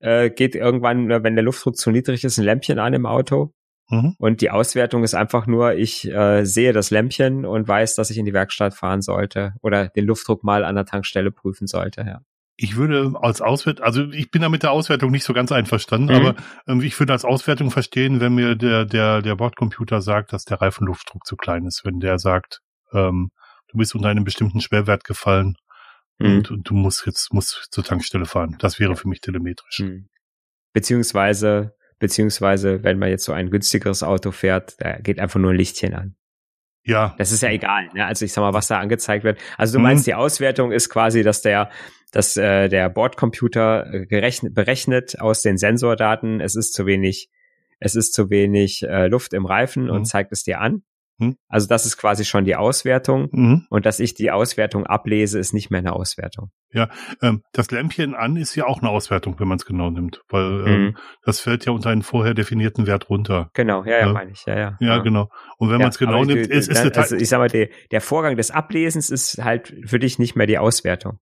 mhm. 0.00 0.08
äh, 0.08 0.30
geht 0.30 0.56
irgendwann, 0.56 1.08
wenn 1.08 1.36
der 1.36 1.44
Luftdruck 1.44 1.76
zu 1.76 1.92
niedrig 1.92 2.24
ist, 2.24 2.38
ein 2.38 2.44
Lämpchen 2.44 2.80
an 2.80 2.92
im 2.92 3.06
Auto. 3.06 3.52
Mhm. 3.88 4.16
Und 4.18 4.40
die 4.40 4.50
Auswertung 4.50 5.04
ist 5.04 5.14
einfach 5.14 5.46
nur, 5.46 5.74
ich 5.74 6.10
äh, 6.10 6.44
sehe 6.44 6.72
das 6.72 6.90
Lämpchen 6.90 7.46
und 7.46 7.68
weiß, 7.68 7.94
dass 7.94 8.10
ich 8.10 8.18
in 8.18 8.24
die 8.24 8.32
Werkstatt 8.32 8.74
fahren 8.74 9.00
sollte 9.00 9.54
oder 9.62 9.86
den 9.88 10.06
Luftdruck 10.06 10.42
mal 10.42 10.64
an 10.64 10.74
der 10.74 10.86
Tankstelle 10.86 11.30
prüfen 11.30 11.68
sollte. 11.68 12.00
Ja 12.00 12.22
ich 12.56 12.76
würde 12.76 13.12
als 13.20 13.42
Auswertung, 13.42 13.84
also 13.84 14.10
ich 14.12 14.30
bin 14.30 14.42
da 14.42 14.48
mit 14.48 14.62
der 14.62 14.72
Auswertung 14.72 15.10
nicht 15.10 15.24
so 15.24 15.34
ganz 15.34 15.52
einverstanden, 15.52 16.08
mhm. 16.08 16.14
aber 16.14 16.36
ähm, 16.66 16.80
ich 16.80 16.98
würde 16.98 17.12
als 17.12 17.24
Auswertung 17.24 17.70
verstehen, 17.70 18.20
wenn 18.20 18.34
mir 18.34 18.54
der, 18.54 18.86
der, 18.86 19.20
der 19.20 19.36
Bordcomputer 19.36 20.00
sagt, 20.00 20.32
dass 20.32 20.44
der 20.44 20.60
Reifenluftdruck 20.60 21.26
zu 21.26 21.36
klein 21.36 21.66
ist, 21.66 21.84
wenn 21.84 22.00
der 22.00 22.18
sagt, 22.18 22.60
ähm, 22.92 23.30
du 23.68 23.78
bist 23.78 23.94
unter 23.94 24.08
einem 24.08 24.24
bestimmten 24.24 24.60
Schwerwert 24.60 25.04
gefallen 25.04 25.56
mhm. 26.18 26.26
und, 26.26 26.50
und, 26.50 26.70
du 26.70 26.74
musst 26.74 27.04
jetzt 27.06 27.32
musst 27.32 27.68
zur 27.70 27.84
Tankstelle 27.84 28.24
fahren. 28.24 28.56
Das 28.58 28.80
wäre 28.80 28.96
für 28.96 29.08
mich 29.08 29.20
telemetrisch. 29.20 29.80
Mhm. 29.80 30.08
Beziehungsweise, 30.72 31.74
beziehungsweise, 31.98 32.82
wenn 32.82 32.98
man 32.98 33.10
jetzt 33.10 33.24
so 33.24 33.32
ein 33.32 33.50
günstigeres 33.50 34.02
Auto 34.02 34.30
fährt, 34.30 34.76
da 34.78 34.98
geht 34.98 35.18
einfach 35.18 35.40
nur 35.40 35.50
ein 35.50 35.56
Lichtchen 35.56 35.94
an. 35.94 36.16
Ja. 36.86 37.14
Das 37.18 37.32
ist 37.32 37.42
ja 37.42 37.50
egal. 37.50 37.88
Ne? 37.94 38.06
Also 38.06 38.24
ich 38.24 38.32
sag 38.32 38.42
mal, 38.42 38.54
was 38.54 38.68
da 38.68 38.78
angezeigt 38.78 39.24
wird. 39.24 39.38
Also 39.58 39.78
du 39.78 39.82
meinst, 39.82 40.04
mhm. 40.04 40.10
die 40.10 40.14
Auswertung 40.14 40.72
ist 40.72 40.88
quasi, 40.88 41.22
dass 41.22 41.42
der, 41.42 41.70
dass 42.12 42.36
äh, 42.36 42.68
der 42.68 42.88
Bordcomputer 42.88 43.92
äh, 43.92 44.06
gerechnet, 44.06 44.54
berechnet 44.54 45.20
aus 45.20 45.42
den 45.42 45.58
Sensordaten, 45.58 46.40
es 46.40 46.54
ist 46.54 46.72
zu 46.72 46.86
wenig, 46.86 47.28
es 47.80 47.96
ist 47.96 48.14
zu 48.14 48.30
wenig 48.30 48.84
äh, 48.84 49.08
Luft 49.08 49.34
im 49.34 49.46
Reifen 49.46 49.84
mhm. 49.84 49.90
und 49.90 50.04
zeigt 50.06 50.32
es 50.32 50.44
dir 50.44 50.60
an. 50.60 50.82
Mhm. 51.18 51.36
Also 51.48 51.66
das 51.66 51.86
ist 51.86 51.96
quasi 51.96 52.24
schon 52.24 52.44
die 52.44 52.56
Auswertung. 52.56 53.28
Mhm. 53.32 53.66
Und 53.70 53.86
dass 53.86 54.00
ich 54.00 54.14
die 54.14 54.30
Auswertung 54.30 54.86
ablese, 54.86 55.38
ist 55.38 55.52
nicht 55.52 55.70
mehr 55.70 55.78
eine 55.78 55.92
Auswertung. 55.92 56.50
Ja, 56.72 56.88
ähm, 57.22 57.42
das 57.52 57.70
Lämpchen 57.70 58.14
an 58.14 58.36
ist 58.36 58.54
ja 58.54 58.66
auch 58.66 58.80
eine 58.80 58.90
Auswertung, 58.90 59.38
wenn 59.38 59.48
man 59.48 59.56
es 59.56 59.64
genau 59.64 59.90
nimmt, 59.90 60.22
weil 60.28 60.66
ähm, 60.66 60.82
mhm. 60.82 60.96
das 61.22 61.40
fällt 61.40 61.64
ja 61.64 61.72
unter 61.72 61.90
einen 61.90 62.02
vorher 62.02 62.34
definierten 62.34 62.86
Wert 62.86 63.08
runter. 63.08 63.50
Genau, 63.54 63.84
ja, 63.84 63.98
ja, 63.98 64.10
äh, 64.10 64.12
meine 64.12 64.32
ich, 64.32 64.44
ja, 64.46 64.58
ja. 64.58 64.76
Ja, 64.80 64.98
genau. 64.98 65.30
Und 65.58 65.68
wenn 65.68 65.80
ja, 65.80 65.86
man 65.86 65.90
es 65.90 65.98
genau 65.98 66.24
nimmt, 66.24 66.46
ist, 66.46 66.68
ist 66.68 66.84
dann, 66.84 66.92
also 66.92 67.16
ich 67.16 67.28
sag 67.28 67.38
mal, 67.38 67.48
der, 67.48 67.68
der 67.90 68.00
Vorgang 68.00 68.36
des 68.36 68.50
Ablesens 68.50 69.10
ist 69.10 69.42
halt 69.42 69.74
für 69.84 69.98
dich 69.98 70.18
nicht 70.18 70.36
mehr 70.36 70.46
die 70.46 70.58
Auswertung. 70.58 71.18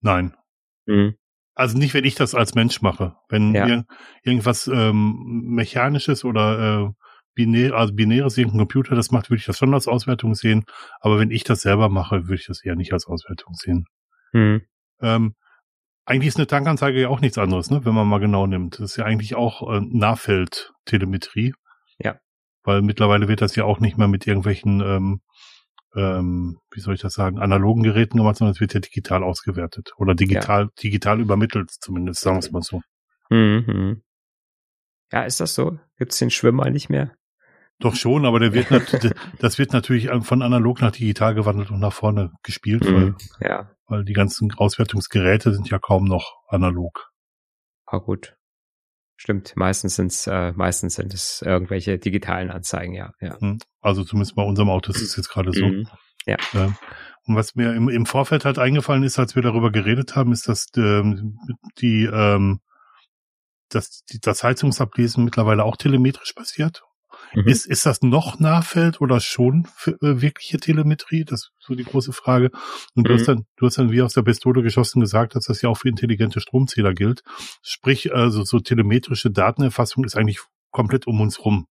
Nein. 0.00 0.34
Mhm. 0.86 1.16
Also 1.54 1.78
nicht, 1.78 1.94
wenn 1.94 2.04
ich 2.04 2.14
das 2.14 2.34
als 2.34 2.54
Mensch 2.54 2.82
mache. 2.82 3.16
Wenn 3.28 3.54
ja. 3.54 3.66
ir 3.66 3.84
irgendwas 4.22 4.66
ähm, 4.66 5.42
Mechanisches 5.46 6.24
oder 6.24 6.88
äh, 6.88 7.03
binär, 7.34 7.74
also 7.74 7.92
binäres 7.92 8.38
irgendein 8.38 8.60
Computer 8.60 8.94
das 8.94 9.10
macht, 9.10 9.30
würde 9.30 9.40
ich 9.40 9.46
das 9.46 9.58
schon 9.58 9.74
als 9.74 9.88
Auswertung 9.88 10.34
sehen. 10.34 10.64
Aber 11.00 11.18
wenn 11.18 11.30
ich 11.30 11.44
das 11.44 11.62
selber 11.62 11.88
mache, 11.88 12.24
würde 12.24 12.36
ich 12.36 12.46
das 12.46 12.64
eher 12.64 12.76
nicht 12.76 12.92
als 12.92 13.06
Auswertung 13.06 13.54
sehen. 13.54 13.86
Mhm. 14.32 14.62
Ähm, 15.00 15.34
eigentlich 16.06 16.28
ist 16.28 16.36
eine 16.36 16.46
Tankanzeige 16.46 17.00
ja 17.00 17.08
auch 17.08 17.20
nichts 17.20 17.38
anderes, 17.38 17.70
ne? 17.70 17.84
wenn 17.84 17.94
man 17.94 18.06
mal 18.06 18.18
genau 18.18 18.46
nimmt. 18.46 18.74
Das 18.74 18.90
ist 18.92 18.96
ja 18.96 19.04
eigentlich 19.04 19.34
auch 19.34 19.70
äh, 19.70 19.80
Nahfeldtelemetrie. 19.80 21.54
Ja. 21.98 22.18
Weil 22.62 22.82
mittlerweile 22.82 23.28
wird 23.28 23.40
das 23.40 23.56
ja 23.56 23.64
auch 23.64 23.80
nicht 23.80 23.96
mehr 23.96 24.08
mit 24.08 24.26
irgendwelchen, 24.26 24.80
ähm, 24.80 25.20
ähm, 25.94 26.58
wie 26.72 26.80
soll 26.80 26.94
ich 26.94 27.00
das 27.00 27.14
sagen, 27.14 27.38
analogen 27.38 27.82
Geräten 27.82 28.18
gemacht, 28.18 28.36
sondern 28.36 28.52
es 28.52 28.60
wird 28.60 28.74
ja 28.74 28.80
digital 28.80 29.22
ausgewertet. 29.22 29.92
Oder 29.96 30.14
digital, 30.14 30.64
ja. 30.64 30.70
digital 30.82 31.20
übermittelt, 31.20 31.70
zumindest, 31.70 32.20
sagen 32.20 32.36
wir 32.36 32.40
es 32.40 32.52
mal 32.52 32.62
so. 32.62 32.82
Mhm. 33.30 34.02
Ja, 35.12 35.22
ist 35.22 35.40
das 35.40 35.54
so? 35.54 35.78
Gibt 35.96 36.12
es 36.12 36.18
den 36.18 36.30
Schwimmer 36.30 36.68
nicht 36.70 36.90
mehr? 36.90 37.14
Doch 37.84 37.96
schon, 37.96 38.24
aber 38.24 38.40
der 38.40 38.54
wird 38.54 38.70
das 39.40 39.58
wird 39.58 39.74
natürlich 39.74 40.08
von 40.22 40.40
analog 40.40 40.80
nach 40.80 40.92
digital 40.92 41.34
gewandelt 41.34 41.70
und 41.70 41.80
nach 41.80 41.92
vorne 41.92 42.32
gespielt, 42.42 42.86
weil, 42.86 43.10
mhm, 43.10 43.16
ja. 43.42 43.70
weil 43.86 44.06
die 44.06 44.14
ganzen 44.14 44.50
Auswertungsgeräte 44.54 45.52
sind 45.52 45.68
ja 45.68 45.78
kaum 45.78 46.06
noch 46.06 46.32
analog. 46.48 47.10
Ah, 47.84 47.98
gut. 47.98 48.38
Stimmt, 49.16 49.52
meistens 49.54 49.96
sind's, 49.96 50.26
äh, 50.26 50.52
meistens 50.52 50.94
sind 50.94 51.12
es 51.12 51.42
irgendwelche 51.42 51.98
digitalen 51.98 52.50
Anzeigen, 52.50 52.94
ja. 52.94 53.12
ja. 53.20 53.38
Hm, 53.38 53.58
also 53.82 54.02
zumindest 54.02 54.34
bei 54.34 54.42
unserem 54.42 54.70
Auto 54.70 54.90
ist 54.90 55.02
es 55.02 55.14
jetzt 55.14 55.28
gerade 55.28 55.52
so. 55.52 55.66
Mhm, 55.66 55.86
ja. 56.24 56.38
Und 57.26 57.36
was 57.36 57.54
mir 57.54 57.74
im, 57.74 57.90
im 57.90 58.06
Vorfeld 58.06 58.46
halt 58.46 58.58
eingefallen 58.58 59.02
ist, 59.02 59.18
als 59.18 59.34
wir 59.34 59.42
darüber 59.42 59.70
geredet 59.70 60.16
haben, 60.16 60.32
ist, 60.32 60.48
dass 60.48 60.68
ähm, 60.78 61.38
die, 61.76 62.04
ähm, 62.10 62.60
dass 63.68 64.04
die, 64.04 64.20
das 64.20 64.42
Heizungsablesen 64.42 65.22
mittlerweile 65.22 65.64
auch 65.64 65.76
telemetrisch 65.76 66.32
passiert. 66.32 66.82
Mhm. 67.34 67.48
Ist, 67.48 67.66
ist 67.66 67.86
das 67.86 68.02
noch 68.02 68.38
Nahfeld 68.38 69.00
oder 69.00 69.20
schon 69.20 69.66
für, 69.74 69.92
äh, 70.02 70.20
wirkliche 70.20 70.58
Telemetrie? 70.58 71.24
Das 71.24 71.40
ist 71.40 71.52
so 71.58 71.74
die 71.74 71.84
große 71.84 72.12
Frage. 72.12 72.50
Und 72.94 73.02
mhm. 73.02 73.04
du 73.04 73.14
hast 73.14 73.28
dann, 73.28 73.46
du 73.56 73.66
hast 73.66 73.78
dann 73.78 73.90
wie 73.90 74.02
aus 74.02 74.14
der 74.14 74.22
Pistole 74.22 74.62
geschossen 74.62 75.00
gesagt, 75.00 75.34
dass 75.34 75.46
das 75.46 75.62
ja 75.62 75.68
auch 75.68 75.78
für 75.78 75.88
intelligente 75.88 76.40
Stromzähler 76.40 76.94
gilt. 76.94 77.22
Sprich, 77.62 78.14
also 78.14 78.44
so 78.44 78.60
telemetrische 78.60 79.30
Datenerfassung 79.30 80.04
ist 80.04 80.16
eigentlich 80.16 80.40
komplett 80.70 81.06
um 81.06 81.20
uns 81.20 81.44
rum. 81.44 81.66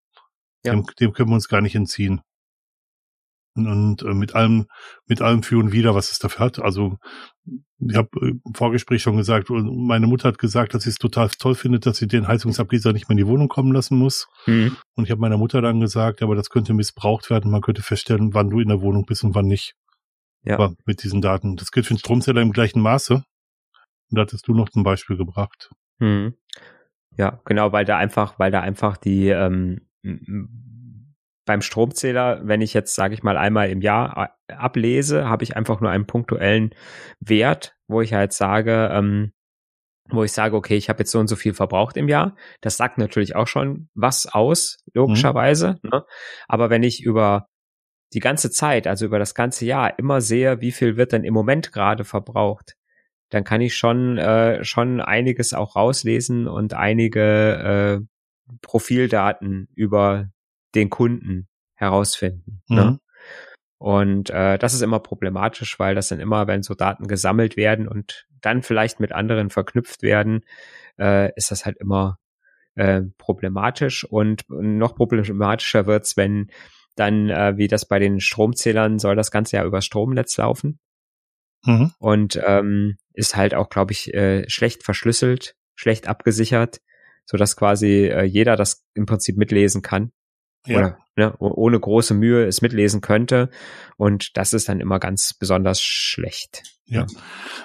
Ja. 0.66 0.74
Dem, 0.74 0.86
dem 1.00 1.14
können 1.14 1.30
wir 1.30 1.36
uns 1.36 1.50
gar 1.50 1.62
nicht 1.62 1.76
entziehen 1.76 2.22
und 3.56 4.02
äh, 4.02 4.14
mit 4.14 4.36
allem, 4.36 4.66
mit 5.06 5.22
allem 5.22 5.44
für 5.44 5.58
und 5.58 5.72
wider, 5.72 5.96
was 5.96 6.12
es 6.12 6.20
dafür 6.20 6.46
hat. 6.46 6.60
Also 6.60 6.98
ich 7.90 7.96
habe 7.96 8.10
im 8.22 8.42
Vorgespräch 8.54 9.02
schon 9.02 9.18
gesagt, 9.18 9.50
meine 9.50 10.08
Mutter 10.08 10.28
hat 10.28 10.38
gesagt, 10.38 10.74
dass 10.74 10.84
sie 10.84 10.90
es 10.90 10.98
total 10.98 11.30
toll 11.30 11.56
findet, 11.56 11.86
dass 11.86 11.98
sie 11.98 12.08
den 12.08 12.28
Heizungsableser 12.28 12.94
nicht 12.94 13.10
mehr 13.10 13.18
in 13.18 13.26
die 13.26 13.28
Wohnung 13.28 13.48
kommen 13.48 13.72
lassen 13.72 13.98
muss. 13.98 14.28
Mhm. 14.46 14.76
Und 14.96 15.06
ich 15.06 15.12
habe 15.12 15.22
meiner 15.22 15.38
Mutter 15.38 15.62
dann 15.62 15.80
gesagt, 15.80 16.22
aber 16.22 16.36
das 16.36 16.50
könnte 16.50 16.74
missbraucht 16.74 17.30
werden. 17.30 17.52
Man 17.52 17.62
könnte 17.62 17.82
feststellen, 17.82 18.34
wann 18.34 18.50
du 18.50 18.60
in 18.60 18.70
der 18.70 18.82
Wohnung 18.82 19.06
bist 19.06 19.24
und 19.24 19.36
wann 19.36 19.46
nicht. 19.46 19.76
Ja. 20.44 20.56
Aber 20.56 20.76
mit 20.86 21.04
diesen 21.04 21.22
Daten. 21.22 21.56
Das 21.56 21.72
gilt 21.72 21.86
für 21.86 21.94
den 21.94 22.00
Stromzähler 22.00 22.42
im 22.42 22.52
gleichen 22.52 22.82
Maße. 22.82 23.16
Und 23.16 24.18
da 24.18 24.22
hattest 24.22 24.48
du 24.48 24.54
noch 24.54 24.70
ein 24.76 24.84
Beispiel 24.84 25.18
gebracht. 25.18 25.72
Mhm. 26.00 26.36
Ja, 27.18 27.42
genau, 27.46 27.72
weil 27.72 27.86
da 27.86 27.98
einfach, 27.98 28.40
weil 28.40 28.52
da 28.52 28.62
einfach 28.62 28.98
die 28.98 29.30
ähm, 29.30 29.88
beim 31.46 31.62
Stromzähler, 31.62 32.42
wenn 32.44 32.62
ich 32.62 32.74
jetzt, 32.74 32.96
sage 32.96 33.14
ich 33.14 33.24
mal, 33.24 33.38
einmal 33.38 33.70
im 33.70 33.82
Jahr 33.82 34.32
äh, 34.48 34.54
ablese, 34.54 35.28
habe 35.28 35.44
ich 35.44 35.56
einfach 35.58 35.82
nur 35.82 35.92
einen 35.92 36.08
punktuellen 36.08 36.74
Wert, 37.20 37.76
wo 37.88 38.02
ich 38.02 38.14
halt 38.14 38.34
sage, 38.34 38.90
ähm, 38.92 39.34
wo 40.10 40.24
ich 40.24 40.32
sage, 40.32 40.56
okay, 40.56 40.76
ich 40.76 40.90
habe 40.90 41.00
jetzt 41.00 41.12
so 41.12 41.20
und 41.20 41.28
so 41.28 41.36
viel 41.36 41.54
verbraucht 41.54 41.98
im 41.98 42.08
Jahr. 42.08 42.36
Das 42.62 42.78
sagt 42.78 42.98
natürlich 42.98 43.36
auch 43.36 43.48
schon 43.48 43.90
was 43.94 44.26
aus, 44.26 44.84
logischerweise. 44.94 45.80
Mhm. 45.82 45.90
Ne? 45.92 46.06
Aber 46.48 46.70
wenn 46.70 46.84
ich 46.84 47.04
über 47.04 47.48
die 48.14 48.20
ganze 48.20 48.52
Zeit, 48.52 48.86
also 48.86 49.06
über 49.06 49.20
das 49.20 49.34
ganze 49.34 49.66
Jahr, 49.66 49.98
immer 49.98 50.22
sehe, 50.22 50.62
wie 50.62 50.72
viel 50.72 50.98
wird 50.98 51.14
denn 51.14 51.24
im 51.24 51.34
Moment 51.34 51.72
gerade 51.72 52.04
verbraucht, 52.04 52.76
dann 53.30 53.44
kann 53.44 53.62
ich 53.62 53.76
schon 53.76 54.18
äh, 54.18 54.64
schon 54.64 55.02
einiges 55.02 55.54
auch 55.54 55.76
rauslesen 55.76 56.48
und 56.48 56.76
einige 56.76 58.02
äh, 58.04 58.56
Profildaten 58.62 59.68
über 59.76 60.30
den 60.76 60.90
Kunden 60.90 61.48
herausfinden. 61.76 62.62
Ne? 62.68 62.82
Mhm. 62.82 62.90
Ne? 62.90 63.00
Und 63.84 64.30
äh, 64.30 64.58
das 64.58 64.74
ist 64.74 64.82
immer 64.82 65.02
problematisch, 65.02 65.78
weil 65.78 65.94
das 65.94 66.08
dann 66.08 66.22
immer, 66.22 66.48
wenn 66.48 66.64
so 66.64 66.74
Daten 66.74 67.08
gesammelt 67.08 67.58
werden 67.58 67.90
und 67.90 68.28
dann 68.40 68.62
vielleicht 68.62 69.02
mit 69.02 69.12
anderen 69.12 69.50
verknüpft 69.50 70.04
werden, 70.04 70.46
äh, 70.98 71.34
ist 71.36 71.52
das 71.52 71.66
halt 71.66 71.76
immer 71.82 72.18
äh, 72.76 73.02
problematisch. 73.18 74.06
Und 74.06 74.44
noch 74.48 74.96
problematischer 74.96 75.86
wird's, 75.86 76.16
wenn 76.16 76.50
dann, 76.96 77.30
äh, 77.30 77.58
wie 77.58 77.68
das 77.68 77.86
bei 77.86 78.00
den 78.00 78.22
Stromzählern, 78.22 79.00
soll 79.00 79.18
das 79.18 79.32
Ganze 79.32 79.58
ja 79.58 79.66
über 79.66 79.82
Stromnetz 79.82 80.38
laufen. 80.38 80.80
Mhm. 81.66 81.92
Und 82.00 82.42
ähm, 82.42 82.96
ist 83.12 83.36
halt 83.36 83.54
auch, 83.54 83.68
glaube 83.68 83.92
ich, 83.92 84.14
äh, 84.14 84.50
schlecht 84.50 84.84
verschlüsselt, 84.84 85.56
schlecht 85.76 86.08
abgesichert, 86.08 86.80
so 87.26 87.36
dass 87.36 87.58
quasi 87.58 88.06
äh, 88.06 88.24
jeder 88.24 88.56
das 88.56 88.86
im 88.94 89.06
Prinzip 89.06 89.36
mitlesen 89.36 89.82
kann 89.82 90.14
ja. 90.66 90.78
oder 90.78 90.98
ne, 91.16 91.36
ohne 91.38 91.80
große 91.80 92.14
Mühe 92.14 92.46
es 92.46 92.62
mitlesen 92.62 93.02
könnte. 93.02 93.50
Und 93.98 94.38
das 94.38 94.54
ist 94.54 94.70
dann 94.70 94.80
immer 94.80 95.00
ganz 95.00 95.34
besonders 95.34 95.82
schlecht. 95.82 96.64
Ja, 96.86 97.02
ja. 97.02 97.08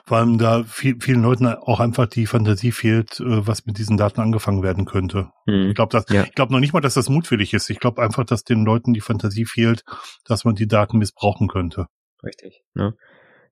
vor 0.07 0.19
allem 0.19 0.39
da 0.39 0.63
viel, 0.63 0.97
vielen 1.01 1.23
Leuten 1.23 1.47
auch 1.47 1.81
einfach 1.81 2.07
die 2.07 2.27
Fantasie 2.27 2.71
fehlt, 2.71 3.19
äh, 3.19 3.47
was 3.47 3.67
mit 3.67 3.77
diesen 3.77 3.97
Daten 3.97 4.21
angefangen 4.21 4.63
werden 4.63 4.85
könnte. 4.85 5.31
Mhm. 5.47 5.69
Ich 5.71 5.75
glaube, 5.75 6.03
ja. 6.11 6.23
ich 6.23 6.35
glaube 6.35 6.53
noch 6.53 6.61
nicht 6.61 6.73
mal, 6.73 6.81
dass 6.81 6.95
das 6.95 7.09
mutwillig 7.09 7.53
ist. 7.53 7.69
Ich 7.69 7.81
glaube 7.81 8.01
einfach, 8.01 8.25
dass 8.25 8.45
den 8.45 8.65
Leuten 8.65 8.95
die 8.95 9.01
Fantasie 9.01 9.45
fehlt, 9.45 9.83
dass 10.25 10.45
man 10.45 10.55
die 10.55 10.69
Daten 10.69 10.99
missbrauchen 10.99 11.49
könnte. 11.49 11.87
Richtig. 12.23 12.63
Ne? 12.75 12.95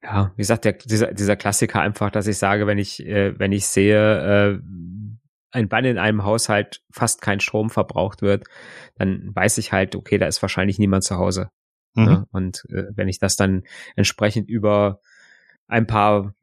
Ja, 0.02 0.32
wie 0.36 0.42
gesagt, 0.42 0.64
der, 0.64 0.74
dieser, 0.74 1.12
dieser 1.12 1.36
Klassiker 1.36 1.80
einfach, 1.80 2.10
dass 2.10 2.26
ich 2.26 2.38
sage, 2.38 2.66
wenn 2.66 2.78
ich, 2.78 3.04
äh, 3.04 3.36
wenn 3.38 3.52
ich 3.52 3.66
sehe, 3.66 4.54
äh, 4.54 4.58
ein 5.56 5.70
wann 5.70 5.84
in 5.84 5.98
einem 5.98 6.24
Haushalt 6.24 6.82
fast 6.90 7.22
kein 7.22 7.40
Strom 7.40 7.70
verbraucht 7.70 8.22
wird, 8.22 8.44
dann 8.96 9.34
weiß 9.34 9.58
ich 9.58 9.72
halt, 9.72 9.96
okay, 9.96 10.18
da 10.18 10.26
ist 10.26 10.42
wahrscheinlich 10.42 10.78
niemand 10.78 11.04
zu 11.04 11.16
Hause. 11.16 11.50
Mhm. 11.94 12.04
Ne? 12.04 12.26
Und 12.30 12.64
äh, 12.68 12.84
wenn 12.94 13.08
ich 13.08 13.18
das 13.18 13.36
dann 13.36 13.64
entsprechend 13.96 14.48
über 14.48 15.00
ein 15.68 15.86
paar 15.86 16.34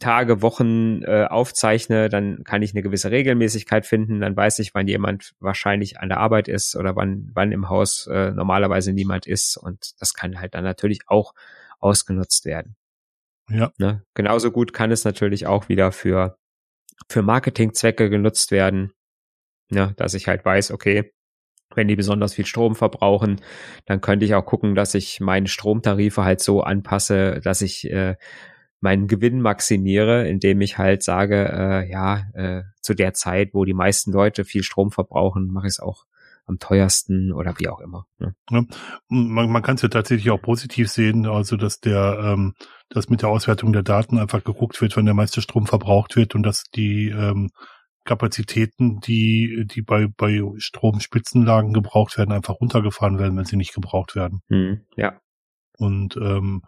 Tage, 0.00 0.42
Wochen 0.42 1.02
äh, 1.02 1.26
aufzeichne, 1.26 2.08
dann 2.08 2.42
kann 2.42 2.62
ich 2.62 2.72
eine 2.72 2.82
gewisse 2.82 3.12
Regelmäßigkeit 3.12 3.86
finden, 3.86 4.20
dann 4.20 4.36
weiß 4.36 4.58
ich, 4.58 4.74
wann 4.74 4.88
jemand 4.88 5.34
wahrscheinlich 5.38 6.00
an 6.00 6.08
der 6.08 6.18
Arbeit 6.18 6.48
ist 6.48 6.74
oder 6.74 6.96
wann, 6.96 7.30
wann 7.32 7.52
im 7.52 7.68
Haus 7.68 8.08
äh, 8.08 8.32
normalerweise 8.32 8.92
niemand 8.92 9.26
ist 9.26 9.56
und 9.56 10.00
das 10.00 10.14
kann 10.14 10.40
halt 10.40 10.54
dann 10.54 10.64
natürlich 10.64 11.02
auch 11.06 11.32
ausgenutzt 11.78 12.44
werden. 12.44 12.74
Ja. 13.48 13.70
Ne? 13.78 14.02
Genauso 14.14 14.50
gut 14.50 14.72
kann 14.72 14.90
es 14.90 15.04
natürlich 15.04 15.46
auch 15.46 15.68
wieder 15.68 15.92
für 15.92 16.38
für 17.08 17.22
Marketingzwecke 17.22 18.10
genutzt 18.10 18.50
werden. 18.50 18.92
Ja, 19.70 19.92
dass 19.96 20.14
ich 20.14 20.28
halt 20.28 20.44
weiß, 20.44 20.70
okay, 20.70 21.12
wenn 21.74 21.88
die 21.88 21.96
besonders 21.96 22.34
viel 22.34 22.46
Strom 22.46 22.74
verbrauchen, 22.74 23.40
dann 23.86 24.00
könnte 24.00 24.26
ich 24.26 24.34
auch 24.34 24.44
gucken, 24.44 24.74
dass 24.74 24.94
ich 24.94 25.20
meine 25.20 25.48
Stromtarife 25.48 26.24
halt 26.24 26.40
so 26.40 26.62
anpasse, 26.62 27.40
dass 27.42 27.62
ich 27.62 27.90
äh, 27.90 28.16
meinen 28.80 29.06
Gewinn 29.06 29.40
maximiere, 29.40 30.28
indem 30.28 30.60
ich 30.60 30.76
halt 30.76 31.02
sage, 31.02 31.48
äh, 31.50 31.90
ja, 31.90 32.24
äh, 32.34 32.62
zu 32.82 32.94
der 32.94 33.14
Zeit, 33.14 33.50
wo 33.54 33.64
die 33.64 33.74
meisten 33.74 34.12
Leute 34.12 34.44
viel 34.44 34.62
Strom 34.62 34.90
verbrauchen, 34.90 35.46
mache 35.46 35.66
ich 35.66 35.74
es 35.74 35.80
auch 35.80 36.04
am 36.46 36.58
teuersten 36.58 37.32
oder 37.32 37.54
wie 37.58 37.68
auch 37.68 37.80
immer. 37.80 38.06
Ne? 38.18 38.34
Ja, 38.50 38.64
man, 39.08 39.50
man 39.50 39.62
kann 39.62 39.76
es 39.76 39.82
ja 39.82 39.88
tatsächlich 39.88 40.30
auch 40.30 40.42
positiv 40.42 40.90
sehen, 40.90 41.26
also 41.26 41.56
dass 41.56 41.80
der, 41.80 42.18
ähm, 42.24 42.54
dass 42.92 43.08
mit 43.08 43.22
der 43.22 43.28
Auswertung 43.28 43.72
der 43.72 43.82
Daten 43.82 44.18
einfach 44.18 44.44
geguckt 44.44 44.80
wird, 44.80 44.96
wann 44.96 45.06
der 45.06 45.14
meiste 45.14 45.40
Strom 45.40 45.66
verbraucht 45.66 46.16
wird 46.16 46.34
und 46.34 46.42
dass 46.42 46.64
die 46.74 47.08
ähm, 47.08 47.50
Kapazitäten, 48.04 48.98
die, 49.00 49.64
die 49.66 49.82
bei, 49.82 50.08
bei 50.16 50.42
Stromspitzenlagen 50.56 51.72
gebraucht 51.72 52.18
werden, 52.18 52.32
einfach 52.32 52.54
runtergefahren 52.60 53.18
werden, 53.18 53.36
wenn 53.36 53.44
sie 53.44 53.56
nicht 53.56 53.74
gebraucht 53.74 54.16
werden. 54.16 54.40
Hm, 54.48 54.80
ja. 54.96 55.20
Und 55.78 56.16
ähm, 56.16 56.62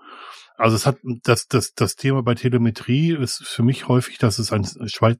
also 0.56 0.76
es 0.76 0.86
hat 0.86 0.98
das, 1.24 1.46
das, 1.46 1.72
das 1.74 1.96
Thema 1.96 2.22
bei 2.22 2.34
Telemetrie 2.34 3.16
ist 3.16 3.44
für 3.44 3.64
mich 3.64 3.88
häufig, 3.88 4.18
dass 4.18 4.38
es 4.38 4.52
ein, 4.52 4.64
zwei, 4.64 5.16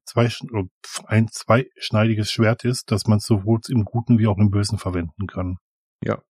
ein 1.07 1.29
zweischneidiges 1.29 2.31
Schwert 2.31 2.65
ist, 2.65 2.93
dass 2.93 3.07
man 3.07 3.19
es 3.19 3.25
sowohl 3.25 3.59
im 3.69 3.85
Guten 3.85 4.19
wie 4.19 4.29
auch 4.29 4.39
im 4.39 4.51
Bösen 4.51 4.79
verwenden 4.79 5.27
kann. 5.27 5.57
Ja. 6.03 6.23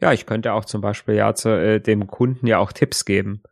Ja, 0.00 0.12
ich 0.12 0.26
könnte 0.26 0.52
auch 0.52 0.64
zum 0.64 0.80
Beispiel 0.80 1.14
ja 1.14 1.34
zu 1.34 1.48
äh, 1.48 1.80
dem 1.80 2.06
Kunden 2.08 2.46
ja 2.46 2.58
auch 2.58 2.72
Tipps 2.72 3.04
geben. 3.04 3.42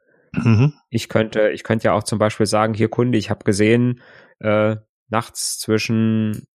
Mhm. 0.42 0.74
Ich 0.90 1.08
könnte, 1.08 1.50
ich 1.50 1.64
könnte 1.64 1.86
ja 1.86 1.92
auch 1.92 2.02
zum 2.02 2.18
Beispiel 2.18 2.46
sagen, 2.46 2.74
hier 2.74 2.88
Kunde, 2.88 3.18
ich 3.18 3.30
habe 3.30 3.44
gesehen, 3.44 4.00
äh, 4.40 4.76
nachts 5.08 5.58
zwischen 5.58 6.46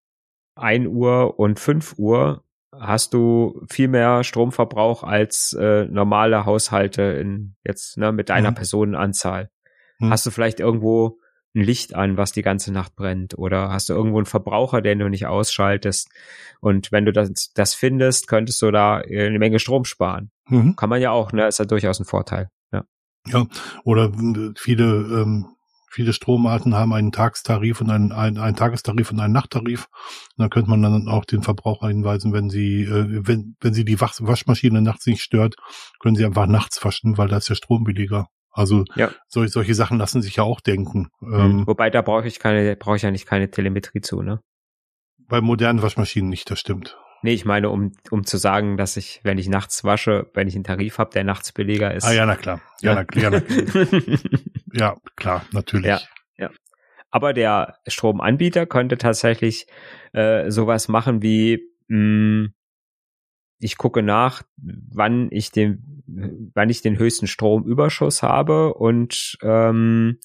ein 0.56 0.88
Uhr 0.88 1.40
und 1.40 1.60
fünf 1.60 1.96
Uhr 1.98 2.44
hast 2.78 3.14
du 3.14 3.66
viel 3.70 3.88
mehr 3.88 4.24
Stromverbrauch 4.24 5.04
als 5.04 5.54
äh, 5.54 5.86
normale 5.86 6.46
Haushalte 6.46 7.02
in 7.02 7.56
jetzt 7.64 7.98
ne, 7.98 8.12
mit 8.12 8.30
deiner 8.30 8.52
mhm. 8.52 8.56
Personenanzahl. 8.56 9.50
Mhm. 10.00 10.12
Hast 10.12 10.26
du 10.26 10.32
vielleicht 10.32 10.60
irgendwo 10.60 11.20
ein 11.56 11.64
Licht 11.64 11.96
an, 11.96 12.16
was 12.18 12.32
die 12.32 12.44
ganze 12.44 12.72
Nacht 12.72 12.96
brennt? 12.96 13.38
Oder 13.38 13.70
hast 13.70 13.90
du 13.90 13.94
irgendwo 13.94 14.18
einen 14.18 14.26
Verbraucher, 14.26 14.82
den 14.82 15.00
du 15.00 15.10
nicht 15.10 15.26
ausschaltest? 15.26 16.10
Und 16.62 16.92
wenn 16.92 17.06
du 17.06 17.12
das, 17.12 17.52
das 17.54 17.74
findest, 17.74 18.28
könntest 18.28 18.62
du 18.62 18.72
da 18.72 18.98
eine 18.98 19.40
Menge 19.40 19.60
Strom 19.60 19.86
sparen. 19.86 20.32
Mhm. 20.48 20.76
Kann 20.76 20.90
man 20.90 21.02
ja 21.02 21.12
auch, 21.12 21.32
ne? 21.32 21.48
Ist 21.48 21.60
ja 21.60 21.66
durchaus 21.66 22.00
ein 22.00 22.06
Vorteil. 22.06 22.50
Ja. 23.32 23.48
Oder 23.84 24.06
äh, 24.06 24.52
viele 24.56 24.86
ähm, 24.86 25.48
Viele 25.92 26.14
Stromarten 26.14 26.76
haben 26.76 26.94
einen 26.94 27.12
Tagstarif 27.12 27.82
und 27.82 27.90
einen, 27.90 28.12
einen, 28.12 28.38
einen 28.38 28.56
Tagestarif 28.56 29.12
und 29.12 29.20
einen 29.20 29.34
Nachttarif. 29.34 29.88
Und 30.38 30.44
da 30.44 30.48
könnte 30.48 30.70
man 30.70 30.84
dann 30.84 31.08
auch 31.08 31.26
den 31.26 31.42
Verbraucher 31.42 31.88
hinweisen, 31.88 32.32
wenn 32.32 32.52
sie, 32.52 32.84
äh, 32.84 33.28
wenn, 33.28 33.56
wenn 33.60 33.74
sie 33.74 33.86
die 33.86 34.00
Waschmaschine 34.00 34.84
nachts 34.84 35.08
nicht 35.08 35.24
stört, 35.24 35.56
können 36.00 36.16
sie 36.16 36.26
einfach 36.26 36.46
nachts 36.46 36.84
waschen, 36.86 37.18
weil 37.18 37.28
da 37.28 37.38
ist 37.38 37.50
der 37.50 37.56
Strom 37.56 37.84
billiger. 37.84 38.28
Also 38.52 38.86
ja. 38.96 39.10
solche, 39.28 39.52
solche 39.52 39.74
Sachen 39.74 39.98
lassen 39.98 40.22
sich 40.22 40.36
ja 40.36 40.44
auch 40.44 40.62
denken. 40.62 41.08
Mhm. 41.22 41.34
Ähm, 41.34 41.68
Wobei 41.68 41.90
da 41.90 42.04
brauche 42.04 42.28
ich 42.28 42.40
keine, 42.40 42.76
brauche 42.76 42.98
ich 42.98 43.02
ja 43.02 43.12
nicht 43.12 43.26
keine 43.26 43.50
Telemetrie 43.50 44.02
zu, 44.02 44.22
ne? 44.22 44.42
Bei 45.18 45.42
modernen 45.42 45.82
Waschmaschinen 45.82 46.30
nicht, 46.30 46.50
das 46.52 46.60
stimmt. 46.60 46.98
Nee, 47.22 47.34
ich 47.34 47.46
meine, 47.46 47.70
um, 47.70 47.92
um 48.12 48.26
zu 48.26 48.38
sagen, 48.38 48.78
dass 48.78 48.96
ich, 48.98 49.20
wenn 49.24 49.38
ich 49.38 49.50
nachts 49.50 49.84
wasche, 49.84 50.30
wenn 50.34 50.48
ich 50.48 50.56
einen 50.56 50.64
Tarif 50.64 50.98
habe, 50.98 51.12
der 51.12 51.24
nachts 51.24 51.52
billiger 51.52 51.94
ist. 51.94 52.06
Ah 52.06 52.14
ja, 52.14 52.26
na 52.26 52.36
klar. 52.36 52.62
Ja, 52.82 52.96
ja. 52.96 53.06
Na, 53.14 53.22
ja, 53.22 53.30
na, 53.30 53.42
ja 54.74 54.96
klar, 55.16 55.46
natürlich. 55.52 55.88
Ja, 55.88 56.00
ja. 56.38 56.50
Aber 57.12 57.34
der 57.34 57.78
Stromanbieter 57.88 58.66
könnte 58.66 58.98
tatsächlich 58.98 59.68
äh, 60.14 60.50
sowas 60.50 60.88
machen 60.88 61.22
wie, 61.22 61.62
mh, 61.88 61.98
hm, 61.98 62.54
ich 63.60 63.78
gucke 63.78 64.02
nach, 64.02 64.44
wann 64.58 65.28
ich 65.32 65.52
den, 65.52 66.04
wann 66.54 66.70
ich 66.70 66.82
den 66.82 66.98
höchsten 66.98 67.28
Stromüberschuss 67.28 68.24
habe 68.24 68.74
und 68.74 69.38
ähm, 69.42 70.20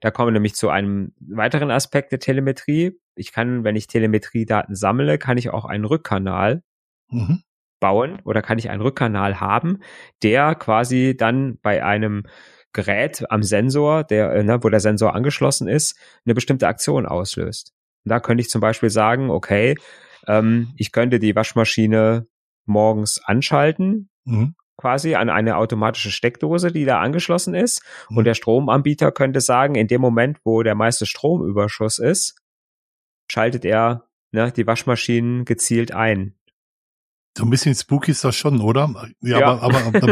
da 0.00 0.10
kommen 0.10 0.28
wir 0.28 0.32
nämlich 0.32 0.54
zu 0.54 0.68
einem 0.68 1.12
weiteren 1.20 1.70
Aspekt 1.70 2.12
der 2.12 2.20
Telemetrie. 2.20 2.98
Ich 3.16 3.32
kann, 3.32 3.64
wenn 3.64 3.76
ich 3.76 3.88
Telemetriedaten 3.88 4.74
sammle, 4.74 5.18
kann 5.18 5.38
ich 5.38 5.50
auch 5.50 5.64
einen 5.64 5.84
Rückkanal 5.84 6.62
mhm. 7.10 7.42
bauen 7.80 8.20
oder 8.24 8.42
kann 8.42 8.58
ich 8.58 8.70
einen 8.70 8.82
Rückkanal 8.82 9.40
haben, 9.40 9.80
der 10.22 10.54
quasi 10.54 11.16
dann 11.16 11.58
bei 11.60 11.84
einem 11.84 12.24
Gerät 12.72 13.28
am 13.30 13.42
Sensor, 13.42 14.04
der, 14.04 14.32
äh, 14.32 14.44
ne, 14.44 14.62
wo 14.62 14.68
der 14.68 14.80
Sensor 14.80 15.14
angeschlossen 15.14 15.68
ist, 15.68 15.98
eine 16.24 16.34
bestimmte 16.34 16.68
Aktion 16.68 17.06
auslöst. 17.06 17.72
Und 18.04 18.10
da 18.10 18.20
könnte 18.20 18.42
ich 18.42 18.50
zum 18.50 18.60
Beispiel 18.60 18.90
sagen, 18.90 19.30
okay, 19.30 19.74
ähm, 20.26 20.74
ich 20.76 20.92
könnte 20.92 21.18
die 21.18 21.34
Waschmaschine 21.34 22.28
morgens 22.66 23.20
anschalten, 23.24 24.10
mhm 24.24 24.54
quasi 24.78 25.16
an 25.16 25.28
eine 25.28 25.56
automatische 25.56 26.10
Steckdose, 26.10 26.72
die 26.72 26.86
da 26.86 27.00
angeschlossen 27.00 27.54
ist. 27.54 27.82
Und 28.08 28.18
mhm. 28.18 28.24
der 28.24 28.34
Stromanbieter 28.34 29.12
könnte 29.12 29.40
sagen, 29.40 29.74
in 29.74 29.88
dem 29.88 30.00
Moment, 30.00 30.38
wo 30.44 30.62
der 30.62 30.74
meiste 30.74 31.04
Stromüberschuss 31.04 31.98
ist, 31.98 32.36
schaltet 33.30 33.64
er 33.64 34.08
ne, 34.32 34.52
die 34.52 34.66
Waschmaschinen 34.66 35.44
gezielt 35.44 35.92
ein. 35.92 36.34
So 37.36 37.44
ein 37.44 37.50
bisschen 37.50 37.74
spooky 37.74 38.12
ist 38.12 38.24
das 38.24 38.36
schon, 38.36 38.60
oder? 38.60 38.92
Ja, 39.20 39.40
ja. 39.40 39.58
Aber, 39.58 39.84
aber, 39.84 40.02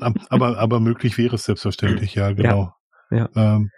aber, 0.00 0.14
aber, 0.30 0.58
aber, 0.58 0.80
möglich 0.80 1.18
wäre 1.18 1.34
es 1.34 1.44
selbstverständlich, 1.44 2.14
ja, 2.14 2.32
genau. 2.32 2.72
Ja. 3.10 3.28
ja. 3.34 3.56
Ähm, 3.56 3.70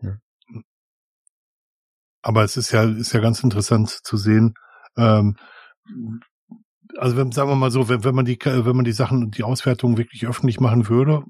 ja. 0.00 0.16
Aber 2.22 2.44
es 2.44 2.56
ist 2.56 2.70
ja, 2.70 2.84
ist 2.84 3.12
ja 3.12 3.20
ganz 3.20 3.42
interessant 3.42 3.90
zu 3.90 4.16
sehen, 4.16 4.54
ähm, 4.96 5.36
also 6.96 7.16
wenn, 7.16 7.32
sagen 7.32 7.50
wir 7.50 7.56
mal 7.56 7.70
so, 7.70 7.88
wenn, 7.88 8.04
wenn 8.04 8.14
man 8.14 8.24
die, 8.24 8.38
wenn 8.42 8.76
man 8.76 8.84
die 8.84 8.92
Sachen, 8.92 9.30
die 9.30 9.42
Auswertung 9.42 9.98
wirklich 9.98 10.26
öffentlich 10.26 10.60
machen 10.60 10.88
würde, 10.88 11.22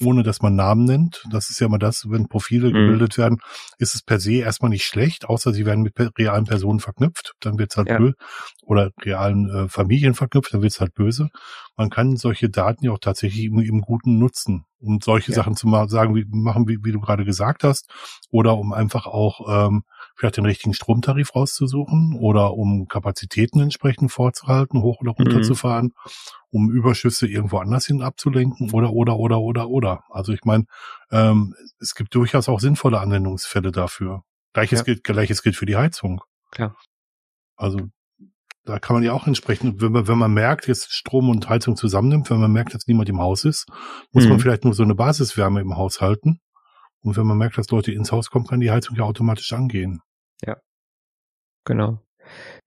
ohne 0.00 0.22
dass 0.22 0.42
man 0.42 0.54
Namen 0.54 0.84
nennt, 0.84 1.24
das 1.30 1.50
ist 1.50 1.60
ja 1.60 1.68
mal 1.68 1.78
das, 1.78 2.08
wenn 2.08 2.28
Profile 2.28 2.68
mhm. 2.68 2.74
gebildet 2.74 3.18
werden, 3.18 3.38
ist 3.78 3.94
es 3.94 4.02
per 4.02 4.20
se 4.20 4.34
erstmal 4.34 4.70
nicht 4.70 4.84
schlecht, 4.84 5.28
außer 5.28 5.52
sie 5.52 5.66
werden 5.66 5.82
mit 5.82 5.94
realen 6.18 6.44
Personen 6.44 6.80
verknüpft, 6.80 7.34
dann 7.40 7.58
wird's 7.58 7.76
halt 7.76 7.88
ja. 7.88 7.98
böse, 7.98 8.14
oder 8.62 8.90
realen 9.02 9.48
äh, 9.50 9.68
Familien 9.68 10.14
verknüpft, 10.14 10.54
dann 10.54 10.62
wird's 10.62 10.80
halt 10.80 10.94
böse. 10.94 11.28
Man 11.76 11.90
kann 11.90 12.16
solche 12.16 12.48
Daten 12.48 12.84
ja 12.84 12.92
auch 12.92 13.00
tatsächlich 13.00 13.44
im, 13.44 13.58
im 13.58 13.80
Guten 13.80 14.18
nutzen, 14.18 14.64
um 14.78 15.00
solche 15.00 15.32
ja. 15.32 15.36
Sachen 15.36 15.56
zu 15.56 15.68
sagen, 15.88 16.14
wie, 16.14 16.24
machen, 16.28 16.68
wie, 16.68 16.78
wie 16.82 16.92
du 16.92 17.00
gerade 17.00 17.24
gesagt 17.24 17.64
hast, 17.64 17.90
oder 18.30 18.56
um 18.56 18.72
einfach 18.72 19.06
auch 19.06 19.66
ähm, 19.66 19.82
vielleicht 20.14 20.36
den 20.36 20.46
richtigen 20.46 20.74
Stromtarif 20.74 21.34
rauszusuchen 21.34 22.16
oder 22.18 22.54
um 22.54 22.86
Kapazitäten 22.88 23.60
entsprechend 23.60 24.12
vorzuhalten, 24.12 24.82
hoch 24.82 25.00
oder 25.00 25.12
runter 25.12 25.38
mhm. 25.38 25.42
zu 25.42 25.54
fahren, 25.54 25.92
um 26.50 26.70
Überschüsse 26.70 27.26
irgendwo 27.26 27.58
anders 27.58 27.86
hin 27.86 28.02
abzulenken 28.02 28.70
oder 28.72 28.92
oder 28.92 29.16
oder 29.16 29.40
oder 29.40 29.68
oder. 29.68 30.04
Also 30.10 30.32
ich 30.32 30.44
meine, 30.44 30.64
ähm, 31.10 31.54
es 31.80 31.94
gibt 31.94 32.14
durchaus 32.14 32.48
auch 32.48 32.60
sinnvolle 32.60 33.00
Anwendungsfälle 33.00 33.72
dafür. 33.72 34.22
Gleiches 34.52 34.80
ja. 34.80 34.84
gilt, 34.84 35.04
gleiches 35.04 35.42
gilt 35.42 35.56
für 35.56 35.66
die 35.66 35.76
Heizung. 35.76 36.22
Klar. 36.50 36.76
Also 37.56 37.88
da 38.64 38.78
kann 38.78 38.94
man 38.94 39.02
ja 39.02 39.12
auch 39.12 39.26
entsprechend, 39.26 39.80
wenn 39.80 39.92
man, 39.92 40.06
wenn 40.06 40.18
man 40.18 40.32
merkt, 40.32 40.68
jetzt 40.68 40.92
Strom 40.92 41.30
und 41.30 41.48
Heizung 41.48 41.74
zusammennimmt, 41.74 42.30
wenn 42.30 42.40
man 42.40 42.52
merkt, 42.52 42.74
dass 42.74 42.86
niemand 42.86 43.08
im 43.08 43.20
Haus 43.20 43.44
ist, 43.44 43.66
muss 44.12 44.24
mhm. 44.24 44.30
man 44.30 44.40
vielleicht 44.40 44.64
nur 44.64 44.74
so 44.74 44.84
eine 44.84 44.94
Basiswärme 44.94 45.60
im 45.60 45.76
Haus 45.76 46.00
halten 46.00 46.40
und 47.02 47.16
wenn 47.16 47.26
man 47.26 47.38
merkt, 47.38 47.58
dass 47.58 47.70
Leute 47.70 47.92
ins 47.92 48.12
Haus 48.12 48.30
kommen, 48.30 48.46
kann 48.46 48.60
die 48.60 48.70
Heizung 48.70 48.96
ja 48.96 49.04
automatisch 49.04 49.52
angehen. 49.52 50.00
Ja. 50.44 50.56
Genau. 51.64 52.00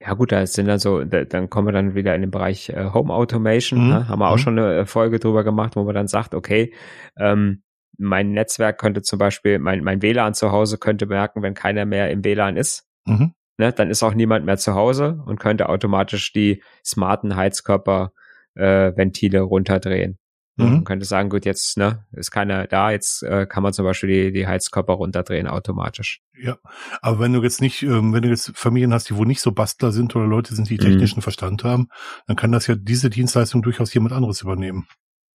Ja 0.01 0.13
gut, 0.13 0.31
da 0.31 0.45
sind 0.45 0.67
dann 0.67 0.79
so, 0.79 1.03
da, 1.03 1.23
dann 1.23 1.49
kommen 1.49 1.67
wir 1.67 1.71
dann 1.71 1.95
wieder 1.95 2.13
in 2.13 2.21
den 2.21 2.31
Bereich 2.31 2.69
äh, 2.69 2.91
Home 2.93 3.13
Automation. 3.13 3.83
Mhm. 3.83 3.89
Ne? 3.89 4.07
Haben 4.07 4.19
wir 4.19 4.29
auch 4.29 4.35
mhm. 4.35 4.39
schon 4.41 4.59
eine 4.59 4.75
äh, 4.79 4.85
Folge 4.85 5.19
drüber 5.19 5.43
gemacht, 5.43 5.75
wo 5.75 5.83
man 5.83 5.95
dann 5.95 6.07
sagt, 6.07 6.35
okay, 6.35 6.73
ähm, 7.17 7.63
mein 7.97 8.31
Netzwerk 8.31 8.77
könnte 8.77 9.01
zum 9.01 9.19
Beispiel, 9.19 9.59
mein, 9.59 9.83
mein 9.83 10.01
WLAN 10.01 10.33
zu 10.33 10.51
Hause 10.51 10.77
könnte 10.77 11.05
merken, 11.05 11.41
wenn 11.41 11.53
keiner 11.53 11.85
mehr 11.85 12.11
im 12.11 12.23
WLAN 12.25 12.57
ist. 12.57 12.85
Mhm. 13.05 13.33
Ne, 13.57 13.71
dann 13.71 13.89
ist 13.89 14.03
auch 14.03 14.13
niemand 14.13 14.45
mehr 14.45 14.57
zu 14.57 14.75
Hause 14.75 15.23
und 15.25 15.39
könnte 15.39 15.69
automatisch 15.69 16.33
die 16.33 16.61
smarten 16.85 17.37
Heizkörper 17.37 18.11
äh, 18.55 18.91
Ventile 18.97 19.39
runterdrehen. 19.41 20.17
Mhm. 20.57 20.65
Man 20.65 20.83
könnte 20.85 21.05
sagen, 21.05 21.29
gut, 21.29 21.45
jetzt 21.45 21.77
ne, 21.77 22.05
ist 22.13 22.31
keiner 22.31 22.67
da, 22.67 22.91
jetzt 22.91 23.23
äh, 23.23 23.45
kann 23.45 23.61
man 23.61 23.73
zum 23.73 23.83
Beispiel 23.83 24.09
die, 24.09 24.31
die 24.31 24.47
Heizkörper 24.47 24.93
runterdrehen 24.93 25.47
automatisch. 25.47 26.21
Ja, 26.37 26.57
aber 27.01 27.19
wenn 27.19 27.33
du 27.33 27.43
jetzt 27.43 27.61
nicht, 27.61 27.83
ähm, 27.83 28.13
wenn 28.13 28.21
du 28.21 28.29
jetzt 28.29 28.51
Familien 28.55 28.93
hast, 28.93 29.09
die 29.09 29.17
wo 29.17 29.25
nicht 29.25 29.41
so 29.41 29.51
Bastler 29.51 29.91
sind 29.91 30.15
oder 30.15 30.25
Leute 30.25 30.55
sind, 30.55 30.69
die 30.69 30.75
mhm. 30.75 30.81
technischen 30.81 31.19
mhm. 31.19 31.23
Verstand 31.23 31.63
haben, 31.63 31.89
dann 32.27 32.37
kann 32.37 32.51
das 32.51 32.67
ja 32.67 32.75
diese 32.75 33.09
Dienstleistung 33.09 33.61
durchaus 33.61 33.93
jemand 33.93 34.13
anderes 34.13 34.41
übernehmen. 34.41 34.87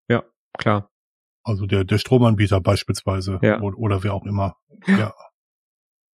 Ja, 0.07 0.23
klar. 0.57 0.89
Also 1.43 1.65
der, 1.65 1.83
der 1.83 1.97
Stromanbieter 1.97 2.61
beispielsweise 2.61 3.39
ja. 3.41 3.59
oder, 3.61 3.77
oder 3.77 4.03
wer 4.03 4.13
auch 4.13 4.25
immer. 4.25 4.55
Ja. 4.87 5.13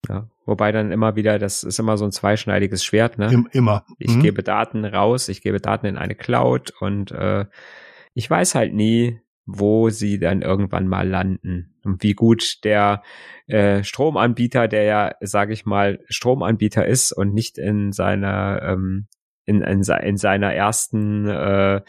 Ja, 0.08 0.28
wobei 0.46 0.70
dann 0.70 0.92
immer 0.92 1.16
wieder, 1.16 1.38
das 1.40 1.64
ist 1.64 1.80
immer 1.80 1.96
so 1.96 2.04
ein 2.04 2.12
zweischneidiges 2.12 2.84
Schwert, 2.84 3.18
ne? 3.18 3.32
Im, 3.32 3.48
immer. 3.50 3.84
Ich 3.98 4.14
mhm. 4.14 4.22
gebe 4.22 4.42
Daten 4.44 4.84
raus, 4.84 5.28
ich 5.28 5.42
gebe 5.42 5.60
Daten 5.60 5.86
in 5.86 5.98
eine 5.98 6.14
Cloud 6.14 6.72
und 6.80 7.10
äh, 7.10 7.46
ich 8.18 8.28
weiß 8.28 8.56
halt 8.56 8.74
nie, 8.74 9.20
wo 9.46 9.90
sie 9.90 10.18
dann 10.18 10.42
irgendwann 10.42 10.88
mal 10.88 11.08
landen 11.08 11.78
und 11.84 12.02
wie 12.02 12.14
gut 12.14 12.64
der 12.64 13.04
äh, 13.46 13.84
Stromanbieter, 13.84 14.66
der 14.66 14.82
ja, 14.82 15.14
sage 15.20 15.52
ich 15.52 15.66
mal, 15.66 16.00
Stromanbieter 16.08 16.84
ist 16.84 17.12
und 17.12 17.32
nicht 17.32 17.58
in 17.58 17.92
seiner 17.92 18.60
ähm, 18.64 19.06
in, 19.44 19.62
in, 19.62 19.82
in 19.82 20.16
seiner 20.16 20.52
ersten 20.52 21.28
äh, 21.28 21.80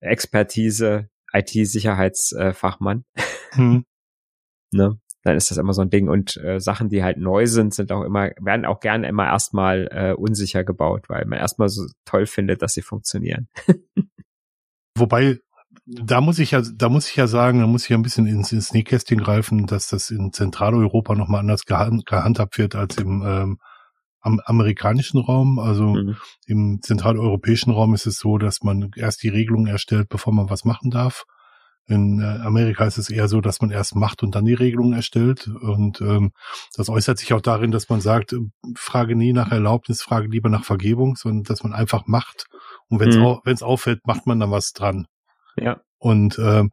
Expertise 0.00 1.10
IT-Sicherheitsfachmann. 1.34 3.04
Hm. 3.50 3.84
ne? 4.72 4.98
Dann 5.22 5.36
ist 5.36 5.50
das 5.50 5.58
immer 5.58 5.74
so 5.74 5.82
ein 5.82 5.90
Ding 5.90 6.08
und 6.08 6.38
äh, 6.38 6.60
Sachen, 6.60 6.88
die 6.88 7.02
halt 7.02 7.18
neu 7.18 7.46
sind, 7.46 7.74
sind 7.74 7.92
auch 7.92 8.04
immer 8.04 8.30
werden 8.40 8.64
auch 8.64 8.80
gerne 8.80 9.06
immer 9.06 9.26
erstmal 9.26 9.88
äh, 9.92 10.14
unsicher 10.14 10.64
gebaut, 10.64 11.10
weil 11.10 11.26
man 11.26 11.38
erstmal 11.38 11.68
so 11.68 11.84
toll 12.06 12.24
findet, 12.24 12.62
dass 12.62 12.72
sie 12.72 12.80
funktionieren. 12.80 13.48
Wobei 14.96 15.40
da 15.86 16.20
muss 16.20 16.38
ich 16.38 16.52
ja, 16.52 16.62
da 16.62 16.88
muss 16.88 17.08
ich 17.08 17.16
ja 17.16 17.26
sagen, 17.26 17.60
da 17.60 17.66
muss 17.66 17.84
ich 17.84 17.90
ja 17.90 17.96
ein 17.96 18.02
bisschen 18.02 18.26
ins, 18.26 18.52
ins 18.52 18.72
Nähkästchen 18.72 19.18
greifen, 19.18 19.66
dass 19.66 19.88
das 19.88 20.10
in 20.10 20.32
Zentraleuropa 20.32 21.14
nochmal 21.14 21.40
anders 21.40 21.64
gehand, 21.64 22.06
gehandhabt 22.06 22.58
wird 22.58 22.74
als 22.74 22.96
im 22.96 23.22
ähm, 23.26 23.58
am 24.20 24.40
amerikanischen 24.44 25.20
Raum. 25.20 25.58
Also 25.58 25.94
mhm. 25.94 26.16
im 26.46 26.82
zentraleuropäischen 26.82 27.72
Raum 27.72 27.94
ist 27.94 28.06
es 28.06 28.18
so, 28.18 28.38
dass 28.38 28.62
man 28.62 28.90
erst 28.96 29.22
die 29.22 29.28
Regelungen 29.28 29.66
erstellt, 29.66 30.08
bevor 30.08 30.32
man 30.32 30.50
was 30.50 30.64
machen 30.64 30.90
darf. 30.90 31.24
In 31.86 32.20
äh, 32.20 32.24
Amerika 32.44 32.84
ist 32.84 32.98
es 32.98 33.08
eher 33.08 33.28
so, 33.28 33.40
dass 33.40 33.62
man 33.62 33.70
erst 33.70 33.96
macht 33.96 34.22
und 34.22 34.34
dann 34.34 34.44
die 34.44 34.54
Regelungen 34.54 34.92
erstellt. 34.92 35.48
Und 35.48 36.02
ähm, 36.02 36.32
das 36.76 36.90
äußert 36.90 37.18
sich 37.18 37.32
auch 37.32 37.40
darin, 37.40 37.70
dass 37.70 37.88
man 37.88 38.02
sagt, 38.02 38.34
äh, 38.34 38.40
frage 38.76 39.16
nie 39.16 39.32
nach 39.32 39.50
Erlaubnis, 39.50 40.02
frage 40.02 40.28
lieber 40.28 40.50
nach 40.50 40.64
Vergebung, 40.64 41.16
sondern 41.16 41.44
dass 41.44 41.62
man 41.62 41.72
einfach 41.72 42.06
macht. 42.06 42.46
Und 42.88 43.00
wenn 43.00 43.08
es 43.08 43.16
mhm. 43.16 43.66
auffällt, 43.66 44.06
macht 44.06 44.26
man 44.26 44.38
dann 44.38 44.50
was 44.50 44.72
dran. 44.72 45.06
Ja. 45.62 45.80
Und 45.98 46.38
ähm, 46.38 46.72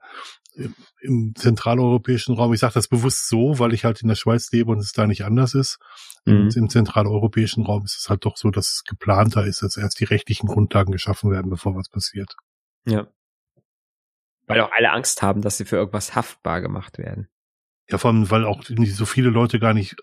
im 1.01 1.35
zentraleuropäischen 1.35 2.35
Raum, 2.35 2.53
ich 2.53 2.59
sage 2.59 2.73
das 2.73 2.87
bewusst 2.87 3.27
so, 3.27 3.59
weil 3.59 3.73
ich 3.73 3.83
halt 3.83 4.01
in 4.01 4.07
der 4.07 4.15
Schweiz 4.15 4.51
lebe 4.51 4.71
und 4.71 4.79
es 4.79 4.93
da 4.93 5.07
nicht 5.07 5.25
anders 5.25 5.53
ist. 5.53 5.79
Mhm. 6.25 6.49
Im 6.55 6.69
zentraleuropäischen 6.69 7.63
Raum 7.63 7.83
ist 7.83 7.97
es 7.97 8.09
halt 8.09 8.25
doch 8.25 8.37
so, 8.37 8.51
dass 8.51 8.67
es 8.67 8.83
geplanter 8.83 9.45
ist, 9.45 9.61
dass 9.61 9.77
erst 9.77 9.99
die 9.99 10.05
rechtlichen 10.05 10.47
Grundlagen 10.47 10.91
geschaffen 10.91 11.31
werden, 11.31 11.49
bevor 11.49 11.75
was 11.75 11.89
passiert. 11.89 12.35
Ja. 12.85 13.07
Weil 14.47 14.61
auch 14.61 14.71
alle 14.71 14.91
Angst 14.91 15.21
haben, 15.21 15.41
dass 15.41 15.57
sie 15.57 15.65
für 15.65 15.75
irgendwas 15.75 16.15
haftbar 16.15 16.61
gemacht 16.61 16.97
werden. 16.97 17.27
Ja, 17.89 17.97
vor 17.97 18.11
allem, 18.11 18.29
weil 18.31 18.45
auch 18.45 18.63
so 18.63 19.05
viele 19.05 19.29
Leute 19.29 19.59
gar 19.59 19.73
nicht 19.73 19.95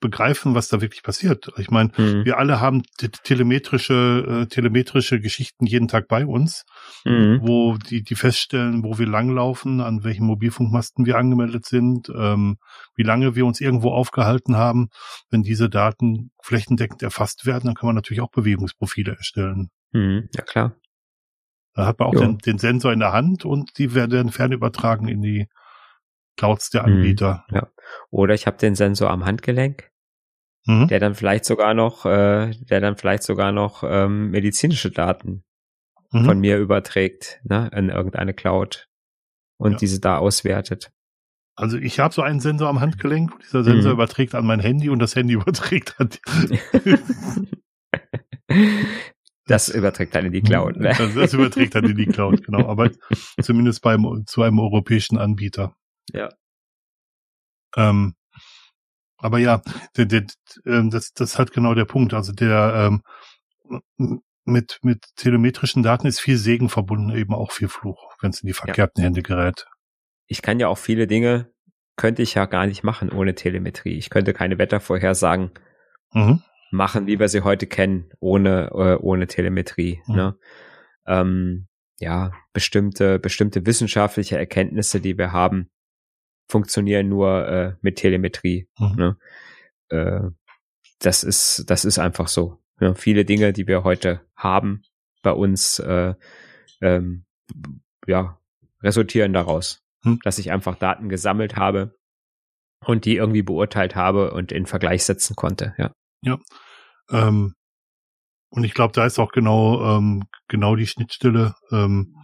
begreifen, 0.00 0.54
was 0.54 0.68
da 0.68 0.80
wirklich 0.80 1.02
passiert. 1.02 1.50
Ich 1.56 1.70
meine, 1.70 1.90
mhm. 1.96 2.24
wir 2.24 2.38
alle 2.38 2.60
haben 2.60 2.82
telemetrische, 3.24 4.42
äh, 4.42 4.46
telemetrische 4.46 5.20
Geschichten 5.20 5.66
jeden 5.66 5.88
Tag 5.88 6.06
bei 6.08 6.26
uns, 6.26 6.64
mhm. 7.04 7.40
wo 7.42 7.76
die, 7.78 8.02
die 8.02 8.14
feststellen, 8.14 8.84
wo 8.84 8.98
wir 8.98 9.06
langlaufen, 9.06 9.80
an 9.80 10.04
welchen 10.04 10.26
Mobilfunkmasten 10.26 11.06
wir 11.06 11.16
angemeldet 11.16 11.66
sind, 11.66 12.10
ähm, 12.14 12.58
wie 12.94 13.04
lange 13.04 13.34
wir 13.36 13.46
uns 13.46 13.60
irgendwo 13.60 13.90
aufgehalten 13.90 14.56
haben. 14.56 14.88
Wenn 15.30 15.42
diese 15.42 15.70
Daten 15.70 16.30
flächendeckend 16.42 17.02
erfasst 17.02 17.46
werden, 17.46 17.66
dann 17.66 17.74
kann 17.74 17.86
man 17.86 17.96
natürlich 17.96 18.20
auch 18.20 18.30
Bewegungsprofile 18.30 19.16
erstellen. 19.16 19.70
Mhm. 19.92 20.28
Ja, 20.34 20.42
klar. 20.42 20.76
Da 21.74 21.86
hat 21.86 21.98
man 21.98 22.08
auch 22.08 22.14
den, 22.14 22.38
den, 22.38 22.58
Sensor 22.58 22.92
in 22.92 23.00
der 23.00 23.12
Hand 23.12 23.44
und 23.44 23.76
die 23.78 23.94
werden 23.94 24.30
fernübertragen 24.30 25.08
in 25.08 25.20
die 25.20 25.46
Clouds 26.36 26.70
der 26.70 26.86
mhm. 26.86 26.94
Anbieter. 26.94 27.46
Ja. 27.50 27.68
Oder 28.10 28.34
ich 28.34 28.46
habe 28.46 28.56
den 28.56 28.74
Sensor 28.74 29.10
am 29.10 29.24
Handgelenk, 29.24 29.90
mhm. 30.66 30.88
der 30.88 31.00
dann 31.00 31.14
vielleicht 31.14 31.44
sogar 31.44 31.74
noch, 31.74 32.04
äh, 32.04 32.50
der 32.52 32.80
dann 32.80 32.96
vielleicht 32.96 33.22
sogar 33.22 33.52
noch 33.52 33.82
ähm, 33.86 34.30
medizinische 34.30 34.90
Daten 34.90 35.44
mhm. 36.12 36.24
von 36.24 36.38
mir 36.38 36.58
überträgt, 36.58 37.40
ne, 37.44 37.70
in 37.74 37.88
irgendeine 37.88 38.34
Cloud 38.34 38.88
und 39.58 39.72
ja. 39.72 39.78
diese 39.78 40.00
da 40.00 40.18
auswertet. 40.18 40.92
Also 41.58 41.78
ich 41.78 42.00
habe 42.00 42.12
so 42.12 42.20
einen 42.20 42.40
Sensor 42.40 42.68
am 42.68 42.80
Handgelenk, 42.80 43.32
dieser 43.40 43.64
Sensor 43.64 43.92
mhm. 43.92 43.96
überträgt 43.96 44.34
an 44.34 44.44
mein 44.44 44.60
Handy 44.60 44.90
und 44.90 44.98
das 44.98 45.16
Handy 45.16 45.34
überträgt 45.34 45.94
an 45.98 46.10
Das 49.46 49.68
überträgt 49.68 50.14
dann 50.14 50.26
in 50.26 50.32
die 50.32 50.42
Cloud. 50.42 50.76
Ne? 50.76 50.92
Das, 50.98 51.14
das 51.14 51.34
überträgt 51.34 51.74
dann 51.76 51.84
in 51.84 51.96
die 51.96 52.06
Cloud, 52.06 52.44
genau. 52.44 52.68
Aber 52.68 52.90
zumindest 53.40 53.80
beim 53.80 54.24
zu 54.26 54.42
einem 54.42 54.58
europäischen 54.58 55.18
Anbieter. 55.18 55.76
Ja. 56.12 56.28
Ähm, 57.76 58.14
aber 59.18 59.38
ja, 59.38 59.62
der, 59.96 60.06
der, 60.06 60.26
ähm, 60.64 60.90
das, 60.90 61.12
das 61.12 61.38
hat 61.38 61.52
genau 61.52 61.74
der 61.74 61.84
Punkt. 61.84 62.14
Also 62.14 62.32
der 62.32 63.00
ähm, 63.98 64.20
mit, 64.44 64.78
mit 64.82 65.04
telemetrischen 65.16 65.82
Daten 65.82 66.06
ist 66.06 66.20
viel 66.20 66.36
Segen 66.36 66.68
verbunden, 66.68 67.10
eben 67.10 67.34
auch 67.34 67.50
viel 67.52 67.68
Fluch, 67.68 68.14
wenn 68.20 68.30
es 68.30 68.42
in 68.42 68.46
die 68.46 68.52
verkehrten 68.52 69.00
ja. 69.00 69.06
Hände 69.06 69.22
gerät. 69.22 69.66
Ich 70.26 70.42
kann 70.42 70.60
ja 70.60 70.68
auch 70.68 70.78
viele 70.78 71.06
Dinge, 71.06 71.50
könnte 71.96 72.22
ich 72.22 72.34
ja 72.34 72.46
gar 72.46 72.66
nicht 72.66 72.84
machen 72.84 73.10
ohne 73.10 73.34
Telemetrie. 73.34 73.96
Ich 73.96 74.10
könnte 74.10 74.32
keine 74.32 74.58
Wettervorhersagen 74.58 75.50
mhm. 76.12 76.42
machen, 76.70 77.06
wie 77.06 77.18
wir 77.18 77.28
sie 77.28 77.40
heute 77.40 77.66
kennen, 77.66 78.10
ohne, 78.20 78.70
äh, 78.72 78.96
ohne 78.96 79.26
Telemetrie. 79.26 80.00
Mhm. 80.06 80.14
Ne? 80.14 80.38
Ähm, 81.06 81.68
ja, 81.98 82.32
bestimmte, 82.52 83.18
bestimmte 83.18 83.64
wissenschaftliche 83.64 84.36
Erkenntnisse, 84.36 85.00
die 85.00 85.16
wir 85.16 85.32
haben, 85.32 85.70
funktionieren 86.48 87.08
nur 87.08 87.48
äh, 87.48 87.74
mit 87.80 87.96
Telemetrie. 87.96 88.68
Mhm. 88.78 88.94
Ne? 88.96 89.16
Äh, 89.88 90.30
das 91.00 91.24
ist, 91.24 91.64
das 91.68 91.84
ist 91.84 91.98
einfach 91.98 92.28
so. 92.28 92.58
Ja, 92.80 92.94
viele 92.94 93.24
Dinge, 93.24 93.52
die 93.52 93.66
wir 93.66 93.84
heute 93.84 94.20
haben 94.36 94.82
bei 95.22 95.32
uns, 95.32 95.78
äh, 95.78 96.14
ähm, 96.80 97.24
ja, 98.06 98.38
resultieren 98.82 99.32
daraus, 99.32 99.82
mhm. 100.04 100.20
dass 100.22 100.38
ich 100.38 100.52
einfach 100.52 100.76
Daten 100.76 101.08
gesammelt 101.08 101.56
habe 101.56 101.96
und 102.84 103.04
die 103.04 103.16
irgendwie 103.16 103.42
beurteilt 103.42 103.96
habe 103.96 104.32
und 104.32 104.52
in 104.52 104.66
Vergleich 104.66 105.04
setzen 105.04 105.34
konnte. 105.36 105.74
Ja. 105.78 105.92
Ja. 106.22 106.38
Ähm, 107.10 107.54
und 108.50 108.64
ich 108.64 108.74
glaube, 108.74 108.92
da 108.92 109.04
ist 109.06 109.18
auch 109.18 109.32
genau 109.32 109.96
ähm, 109.96 110.24
genau 110.48 110.76
die 110.76 110.86
Schnittstelle. 110.86 111.54
Ähm, 111.70 112.16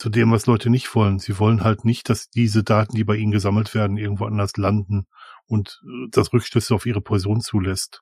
zu 0.00 0.08
dem, 0.08 0.32
was 0.32 0.46
Leute 0.46 0.70
nicht 0.70 0.94
wollen. 0.94 1.18
Sie 1.18 1.38
wollen 1.38 1.62
halt 1.62 1.84
nicht, 1.84 2.08
dass 2.08 2.30
diese 2.30 2.64
Daten, 2.64 2.96
die 2.96 3.04
bei 3.04 3.16
ihnen 3.16 3.32
gesammelt 3.32 3.74
werden, 3.74 3.98
irgendwo 3.98 4.24
anders 4.24 4.56
landen 4.56 5.06
und 5.46 5.78
äh, 5.84 6.08
das 6.10 6.32
Rückschlüsse 6.32 6.74
auf 6.74 6.86
ihre 6.86 7.02
Person 7.02 7.42
zulässt. 7.42 8.00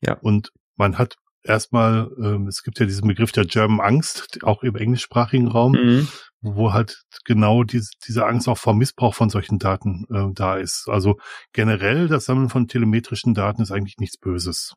Ja. 0.00 0.14
Und 0.14 0.50
man 0.74 0.98
hat 0.98 1.14
erstmal, 1.44 2.10
ähm, 2.20 2.48
es 2.48 2.64
gibt 2.64 2.80
ja 2.80 2.86
diesen 2.86 3.06
Begriff 3.06 3.30
der 3.30 3.44
German 3.44 3.78
Angst, 3.78 4.40
auch 4.42 4.64
im 4.64 4.74
englischsprachigen 4.74 5.46
Raum, 5.46 5.72
mhm. 5.72 6.08
wo 6.40 6.72
halt 6.72 7.04
genau 7.24 7.62
diese, 7.62 7.92
diese 8.04 8.26
Angst 8.26 8.48
auch 8.48 8.58
vor 8.58 8.74
Missbrauch 8.74 9.14
von 9.14 9.30
solchen 9.30 9.60
Daten 9.60 10.06
äh, 10.12 10.34
da 10.34 10.56
ist. 10.56 10.88
Also 10.88 11.18
generell 11.52 12.08
das 12.08 12.24
Sammeln 12.24 12.48
von 12.48 12.66
telemetrischen 12.66 13.34
Daten 13.34 13.62
ist 13.62 13.70
eigentlich 13.70 13.98
nichts 13.98 14.18
Böses. 14.18 14.74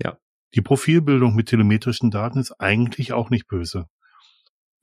Ja. 0.00 0.18
Die 0.54 0.62
Profilbildung 0.62 1.34
mit 1.34 1.48
telemetrischen 1.48 2.12
Daten 2.12 2.38
ist 2.38 2.52
eigentlich 2.60 3.12
auch 3.12 3.28
nicht 3.30 3.48
böse 3.48 3.86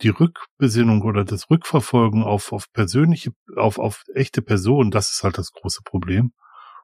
die 0.02 0.10
Rückbesinnung 0.10 1.02
oder 1.02 1.26
das 1.26 1.50
Rückverfolgen 1.50 2.24
auf, 2.24 2.52
auf 2.52 2.72
persönliche, 2.72 3.32
auf, 3.56 3.80
auf 3.80 4.04
echte 4.14 4.42
Personen, 4.42 4.92
das 4.92 5.12
ist 5.12 5.24
halt 5.24 5.38
das 5.38 5.52
große 5.52 5.82
Problem. 5.84 6.34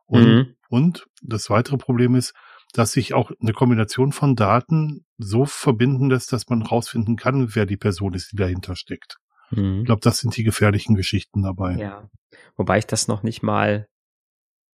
Und, 0.06 0.26
mhm. 0.26 0.56
und 0.70 1.08
das 1.22 1.50
weitere 1.50 1.78
Problem 1.78 2.16
ist, 2.16 2.34
dass 2.74 2.92
sich 2.92 3.14
auch 3.14 3.32
eine 3.40 3.54
Kombination 3.54 4.12
von 4.12 4.36
Daten 4.36 5.06
so 5.18 5.46
verbinden 5.46 6.10
lässt, 6.10 6.34
dass 6.34 6.50
man 6.50 6.64
rausfinden 6.64 7.16
kann, 7.16 7.56
wer 7.56 7.66
die 7.66 7.78
Person 7.78 8.14
ist, 8.14 8.32
die 8.32 8.36
dahinter 8.36 8.76
steckt. 8.76 9.18
Mhm. 9.52 9.80
Ich 9.80 9.86
glaube, 9.86 10.02
das 10.02 10.18
sind 10.18 10.36
die 10.36 10.44
gefährlichen 10.44 10.96
Geschichten 10.96 11.44
dabei. 11.44 11.76
Ja. 11.76 12.10
Wobei 12.56 12.80
ich 12.80 12.88
das 12.88 13.08
noch 13.08 13.22
nicht 13.22 13.44
mal, 13.44 13.88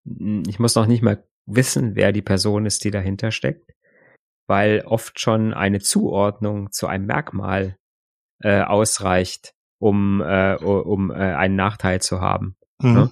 ich 0.06 0.60
muss 0.60 0.76
noch 0.76 0.88
nicht 0.88 1.04
mal 1.04 1.28
wissen, 1.46 1.96
wer 1.96 2.14
die 2.14 2.22
Person 2.22 2.66
ist, 2.66 2.86
die 2.86 2.92
dahinter 2.92 3.32
steckt, 3.32 3.74
weil 4.48 4.82
oft 4.86 5.20
schon 5.20 5.54
eine 5.54 5.80
Zuordnung 5.80 6.72
zu 6.72 6.88
einem 6.88 7.06
Merkmal 7.06 7.79
äh, 8.42 8.62
ausreicht, 8.62 9.54
um, 9.80 10.22
äh, 10.22 10.56
um 10.56 11.12
äh, 11.12 11.16
einen 11.16 11.56
Nachteil 11.56 12.02
zu 12.02 12.22
haben. 12.22 12.56
Mhm. 12.82 12.94
Ne? 12.94 13.12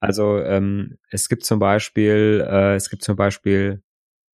Also 0.00 0.38
ähm, 0.38 0.98
es 1.10 1.28
gibt 1.28 1.44
zum 1.44 1.58
Beispiel, 1.58 2.46
äh, 2.46 2.74
es 2.74 2.90
gibt 2.90 3.02
zum 3.02 3.16
Beispiel 3.16 3.82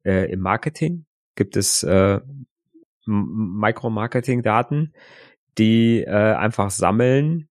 äh, 0.04 0.30
im 0.30 0.40
Marketing 0.40 1.06
gibt 1.36 1.56
es 1.56 1.82
äh, 1.82 2.20
Micromarketing-Daten, 3.06 4.92
die 5.58 6.02
äh, 6.02 6.34
einfach 6.34 6.70
sammeln, 6.70 7.48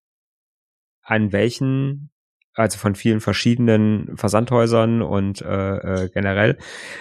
an 1.02 1.32
welchen 1.32 2.10
also 2.54 2.78
von 2.78 2.94
vielen 2.94 3.20
verschiedenen 3.20 4.16
Versandhäusern 4.16 5.02
und 5.02 5.40
äh, 5.42 6.04
äh, 6.04 6.08
generell 6.10 6.58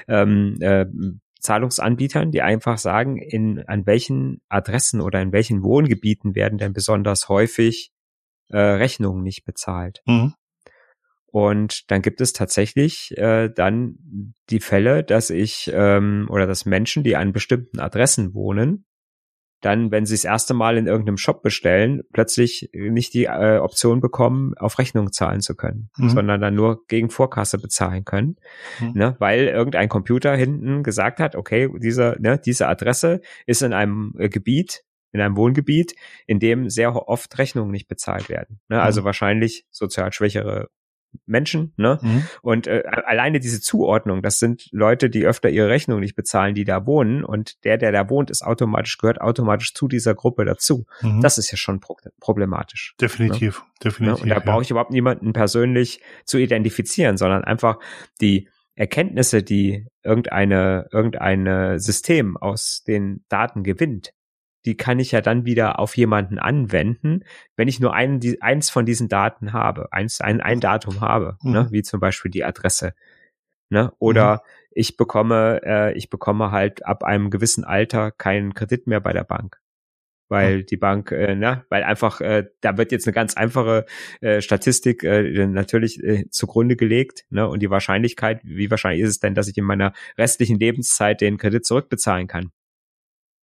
ähm, 0.08 0.58
äh, 0.62 0.86
Zahlungsanbietern, 1.39 2.32
die 2.32 2.41
einfach 2.41 2.78
sagen, 2.78 3.17
in, 3.17 3.63
an 3.67 3.86
welchen 3.86 4.41
Adressen 4.49 5.02
oder 5.02 5.21
in 5.21 5.32
welchen 5.32 5.63
Wohngebieten 5.63 6.36
werden 6.36 6.58
denn 6.58 6.73
besonders 6.73 7.30
häufig 7.30 7.91
äh, 8.49 8.58
Rechnungen 8.58 9.23
nicht 9.23 9.45
bezahlt. 9.45 10.02
Mhm. 10.06 10.34
Und 11.32 11.91
dann 11.91 12.02
gibt 12.02 12.21
es 12.21 12.34
tatsächlich 12.34 13.15
äh, 13.17 13.49
dann 13.49 14.34
die 14.49 14.60
Fälle, 14.60 15.04
dass 15.04 15.30
ich 15.30 15.69
ähm, 15.73 16.28
oder 16.30 16.47
dass 16.47 16.65
Menschen, 16.65 17.04
die 17.04 17.15
an 17.15 17.34
bestimmten 17.34 17.80
Adressen 17.80 18.34
wohnen, 18.34 18.86
dann, 19.62 19.91
wenn 19.91 20.06
sie 20.06 20.15
das 20.15 20.24
erste 20.24 20.54
Mal 20.54 20.78
in 20.78 20.88
irgendeinem 20.88 21.17
Shop 21.17 21.41
bestellen, 21.41 22.02
plötzlich 22.13 22.69
nicht 22.74 23.13
die 23.13 23.26
äh, 23.26 23.58
Option 23.58 24.00
bekommen, 24.00 24.54
auf 24.58 24.80
Rechnung 24.80 25.12
zahlen 25.12 25.41
zu 25.41 25.56
können, 25.56 25.89
mhm. 25.98 26.10
sondern 26.10 26.41
dann 26.41 26.56
nur 26.56 26.86
gegen 26.88 27.10
Vorkasse 27.10 27.58
bezahlen 27.58 28.06
können, 28.06 28.38
mhm. 28.80 28.91
ne, 28.93 29.15
weil 29.19 29.48
irgendein 29.48 29.89
Computer 29.89 30.36
hinten 30.36 30.84
gesagt 30.84 31.19
hat, 31.19 31.36
okay, 31.36 31.69
diese, 31.78 32.15
ne, 32.19 32.39
diese 32.43 32.67
Adresse 32.67 33.22
ist 33.45 33.62
in 33.62 33.74
einem 33.74 34.13
äh, 34.17 34.30
Gebiet, 34.30 34.84
in 35.12 35.22
einem 35.22 35.36
Wohngebiet, 35.36 35.95
in 36.28 36.39
dem 36.39 36.69
sehr 36.69 36.95
oft 36.95 37.38
Rechnungen 37.38 37.72
nicht 37.72 37.88
bezahlt 37.88 38.30
werden. 38.30 38.60
Ne? 38.69 38.82
Also 38.82 39.02
mhm. 39.02 39.06
wahrscheinlich 39.06 39.65
sozial 39.72 40.13
schwächere 40.13 40.69
Menschen, 41.26 41.74
ne? 41.78 42.00
Mhm. 42.02 42.24
Und 42.41 42.67
äh, 42.67 42.84
alleine 42.86 43.39
diese 43.39 43.62
Zuordnung, 43.62 44.22
das 44.22 44.39
sind 44.39 44.67
Leute, 44.72 45.10
die 45.10 45.26
öfter 45.26 45.50
ihre 45.50 45.69
Rechnung 45.69 46.00
nicht 46.00 46.15
bezahlen, 46.15 46.56
die 46.56 46.65
da 46.65 46.86
wohnen 46.86 47.24
und 47.24 47.63
der, 47.63 47.78
der 47.78 47.91
da 47.91 48.10
wohnt, 48.10 48.30
ist 48.30 48.43
automatisch 48.43 48.98
gehört 48.98 49.22
automatisch 49.22 49.74
zu 49.74 49.88
dieser 49.88 50.15
Gruppe 50.15 50.45
dazu. 50.45 50.86
Mhm. 51.02 51.22
Das 51.22 51.38
ist 51.38 51.52
ja 51.52 51.58
schon 51.58 51.80
pro 51.80 51.98
problematisch. 52.19 52.95
Definitiv, 53.00 53.60
ne? 53.60 53.65
definitiv. 53.84 54.24
Und 54.24 54.30
da 54.30 54.36
ja. 54.36 54.41
brauche 54.41 54.62
ich 54.62 54.72
überhaupt 54.72 54.91
niemanden 54.91 55.34
persönlich 55.34 56.02
zu 56.26 56.38
identifizieren, 56.38 57.17
sondern 57.17 57.43
einfach 57.43 57.80
die 58.22 58.48
Erkenntnisse, 58.76 59.43
die 59.43 59.88
irgendeine 60.04 60.88
irgendeine 60.91 61.80
System 61.80 62.38
aus 62.38 62.84
den 62.88 63.26
Daten 63.28 63.63
gewinnt, 63.63 64.13
die 64.65 64.78
kann 64.78 65.00
ich 65.00 65.12
ja 65.12 65.22
dann 65.22 65.45
wieder 65.45 65.80
auf 65.80 65.95
jemanden 65.95 66.38
anwenden, 66.38 67.24
wenn 67.56 67.67
ich 67.67 67.80
nur 67.80 67.93
einen, 67.93 68.19
die, 68.19 68.41
eins 68.41 68.69
von 68.69 68.86
diesen 68.86 69.08
Daten 69.08 69.54
habe, 69.54 69.91
eins, 69.91 70.22
ein, 70.22 70.41
ein 70.41 70.60
Datum 70.60 71.02
habe, 71.02 71.38
ne, 71.43 71.50
mhm. 71.50 71.52
ne, 71.52 71.67
wie 71.72 71.82
zum 71.82 72.00
Beispiel 72.00 72.32
die 72.32 72.43
Adresse. 72.43 72.93
Ne? 73.69 73.93
Oder 74.00 74.34
mhm. 74.34 74.39
ich 74.72 74.98
bekomme, 74.98 75.62
äh, 75.63 75.93
ich 75.98 76.10
bekomme 76.10 76.52
halt 76.52 76.86
ab 76.86 77.04
einem 77.04 77.30
gewissen 77.30 77.63
Alter 77.63 78.12
keinen 78.12 78.54
Kredit 78.54 78.88
mehr 78.88 79.00
bei 79.00 79.13
der 79.13 79.24
Bank. 79.24 79.60
Weil 80.32 80.60
mhm. 80.60 80.65
die 80.67 80.78
Bank, 80.78 81.12
äh, 81.12 81.36
ne, 81.36 81.65
weil 81.69 81.84
einfach, 81.84 82.22
äh, 82.22 82.45
da 82.62 82.78
wird 82.78 82.91
jetzt 82.91 83.08
eine 83.08 83.13
ganz 83.13 83.36
einfache 83.36 83.86
äh, 84.22 84.41
Statistik 84.41 85.04
äh, 85.04 85.48
natürlich 85.48 86.04
äh, 86.04 86.30
zugrunde 86.30 86.76
gelegt, 86.76 87.26
ne? 87.32 87.48
Und 87.48 87.62
die 87.62 87.72
Wahrscheinlichkeit, 87.72 88.41
wie 88.43 88.69
wahrscheinlich 88.69 89.02
ist 89.02 89.10
es 89.10 89.19
denn, 89.19 89.34
dass 89.34 89.48
ich 89.48 89.58
in 89.58 89.65
meiner 89.65 89.91
restlichen 90.19 90.60
Lebenszeit 90.60 91.22
den 91.22 91.39
Kredit 91.39 91.65
zurückbezahlen 91.65 92.28
kann? 92.28 92.52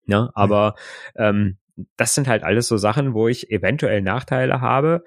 Ne? 0.07 0.31
Aber 0.33 0.75
ähm, 1.15 1.57
das 1.95 2.15
sind 2.15 2.27
halt 2.27 2.43
alles 2.43 2.67
so 2.67 2.77
Sachen, 2.77 3.13
wo 3.13 3.27
ich 3.27 3.51
eventuell 3.51 4.01
Nachteile 4.01 4.61
habe. 4.61 5.03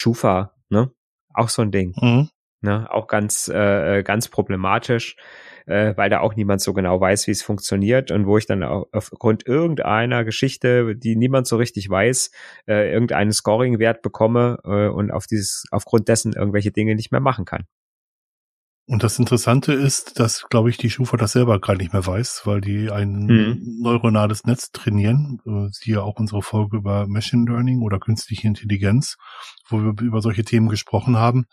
Schufa, 0.00 0.54
ne? 0.70 0.90
auch 1.34 1.48
so 1.48 1.62
ein 1.62 1.70
Ding. 1.70 1.94
Mhm. 2.00 2.30
Ne? 2.60 2.88
Auch 2.90 3.06
ganz, 3.06 3.48
äh, 3.48 4.02
ganz 4.02 4.28
problematisch, 4.28 5.16
äh, 5.66 5.96
weil 5.96 6.10
da 6.10 6.20
auch 6.20 6.34
niemand 6.34 6.60
so 6.60 6.72
genau 6.72 7.00
weiß, 7.00 7.26
wie 7.26 7.30
es 7.30 7.42
funktioniert 7.42 8.10
und 8.10 8.26
wo 8.26 8.38
ich 8.38 8.46
dann 8.46 8.62
aufgrund 8.64 9.46
irgendeiner 9.46 10.24
Geschichte, 10.24 10.96
die 10.96 11.14
niemand 11.14 11.46
so 11.46 11.56
richtig 11.56 11.88
weiß, 11.88 12.30
äh, 12.66 12.92
irgendeinen 12.92 13.32
Scoring-Wert 13.32 14.02
bekomme 14.02 14.58
äh, 14.64 14.88
und 14.88 15.12
auf 15.12 15.26
dieses, 15.26 15.66
aufgrund 15.70 16.08
dessen 16.08 16.32
irgendwelche 16.32 16.72
Dinge 16.72 16.94
nicht 16.94 17.12
mehr 17.12 17.20
machen 17.20 17.44
kann. 17.44 17.66
Und 18.88 19.02
das 19.02 19.18
Interessante 19.18 19.74
ist, 19.74 20.18
dass, 20.18 20.46
glaube 20.48 20.70
ich, 20.70 20.78
die 20.78 20.88
Schufa 20.88 21.18
das 21.18 21.32
selber 21.32 21.60
gar 21.60 21.76
nicht 21.76 21.92
mehr 21.92 22.06
weiß, 22.06 22.42
weil 22.46 22.62
die 22.62 22.90
ein 22.90 23.26
mhm. 23.26 23.76
neuronales 23.82 24.44
Netz 24.44 24.70
trainieren. 24.72 25.42
Äh, 25.44 25.68
siehe 25.72 26.02
auch 26.02 26.18
unsere 26.18 26.40
Folge 26.40 26.78
über 26.78 27.06
Machine 27.06 27.44
Learning 27.44 27.82
oder 27.82 27.98
künstliche 27.98 28.48
Intelligenz, 28.48 29.18
wo 29.68 29.82
wir 29.82 29.92
über 30.00 30.22
solche 30.22 30.42
Themen 30.42 30.70
gesprochen 30.70 31.18
haben, 31.18 31.44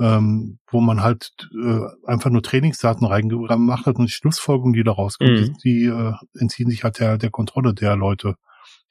ähm, 0.00 0.58
wo 0.68 0.80
man 0.80 1.00
halt 1.00 1.30
äh, 1.54 1.80
einfach 2.06 2.30
nur 2.30 2.42
Trainingsdaten 2.42 3.06
reingemacht 3.06 3.86
hat 3.86 3.94
und 3.94 4.06
die 4.06 4.12
Schlussfolgerungen, 4.12 4.72
die 4.72 4.82
da 4.82 4.90
rauskommen, 4.90 5.34
mhm. 5.34 5.56
die, 5.62 5.62
die 5.62 5.84
äh, 5.84 6.14
entziehen 6.40 6.70
sich 6.70 6.82
halt 6.82 6.98
der, 6.98 7.18
der 7.18 7.30
Kontrolle 7.30 7.72
der 7.72 7.94
Leute, 7.94 8.34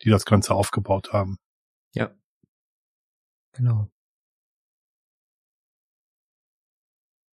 die 0.04 0.10
das 0.10 0.24
Ganze 0.24 0.54
aufgebaut 0.54 1.12
haben. 1.12 1.36
Ja. 1.94 2.12
Genau. 3.52 3.90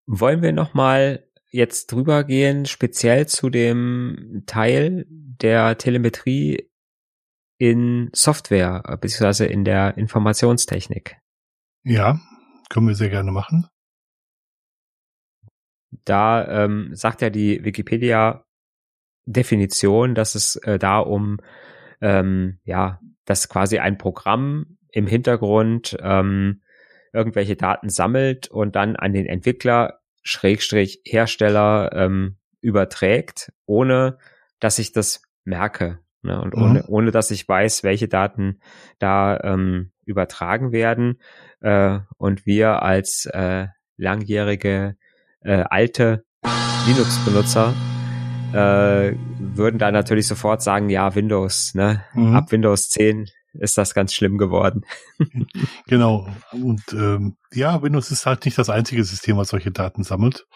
Wollen 0.06 0.42
wir 0.42 0.52
noch 0.52 0.74
mal 0.74 1.26
jetzt 1.50 1.92
drüber 1.92 2.24
gehen, 2.24 2.66
speziell 2.66 3.26
zu 3.26 3.50
dem 3.50 4.44
Teil 4.46 5.06
der 5.08 5.78
Telemetrie 5.78 6.70
in 7.58 8.10
Software, 8.12 8.82
beziehungsweise 9.00 9.46
in 9.46 9.64
der 9.64 9.96
Informationstechnik? 9.96 11.16
Ja, 11.82 12.20
können 12.68 12.88
wir 12.88 12.94
sehr 12.94 13.10
gerne 13.10 13.32
machen. 13.32 13.68
Da 16.04 16.64
ähm, 16.64 16.90
sagt 16.94 17.22
ja 17.22 17.30
die 17.30 17.64
Wikipedia 17.64 18.44
Definition, 19.24 20.14
dass 20.14 20.34
es 20.34 20.56
äh, 20.56 20.78
da 20.78 20.98
um 20.98 21.38
ähm, 22.00 22.58
ja, 22.64 23.00
dass 23.24 23.48
quasi 23.48 23.78
ein 23.78 23.98
Programm 23.98 24.78
im 24.90 25.06
Hintergrund 25.06 25.96
ähm, 26.00 26.62
irgendwelche 27.16 27.56
Daten 27.56 27.88
sammelt 27.88 28.48
und 28.48 28.76
dann 28.76 28.94
an 28.94 29.12
den 29.12 29.26
Entwickler 29.26 30.00
Schrägstrich 30.22 31.00
Hersteller 31.04 31.90
ähm, 31.94 32.36
überträgt, 32.60 33.52
ohne 33.64 34.18
dass 34.60 34.78
ich 34.78 34.92
das 34.92 35.22
merke. 35.44 36.00
Ne? 36.22 36.40
Und 36.40 36.54
mhm. 36.54 36.62
ohne, 36.62 36.86
ohne 36.88 37.10
dass 37.10 37.30
ich 37.30 37.48
weiß, 37.48 37.84
welche 37.84 38.08
Daten 38.08 38.60
da 38.98 39.40
ähm, 39.42 39.92
übertragen 40.04 40.72
werden. 40.72 41.20
Äh, 41.60 42.00
und 42.18 42.44
wir 42.44 42.82
als 42.82 43.26
äh, 43.26 43.68
langjährige 43.96 44.96
äh, 45.40 45.64
alte 45.70 46.24
Linux-Benutzer 46.86 47.72
äh, 48.52 49.16
würden 49.38 49.78
da 49.78 49.90
natürlich 49.90 50.26
sofort 50.26 50.62
sagen, 50.62 50.88
ja, 50.88 51.14
Windows, 51.14 51.74
ne? 51.74 52.04
Mhm. 52.14 52.36
Ab 52.36 52.52
Windows 52.52 52.90
10 52.90 53.30
ist 53.60 53.78
das 53.78 53.94
ganz 53.94 54.12
schlimm 54.12 54.38
geworden. 54.38 54.82
genau. 55.86 56.28
Und 56.52 56.82
ähm, 56.92 57.36
ja, 57.52 57.82
Windows 57.82 58.10
ist 58.10 58.26
halt 58.26 58.44
nicht 58.44 58.58
das 58.58 58.70
einzige 58.70 59.04
System, 59.04 59.36
was 59.36 59.48
solche 59.48 59.70
Daten 59.70 60.02
sammelt. 60.02 60.46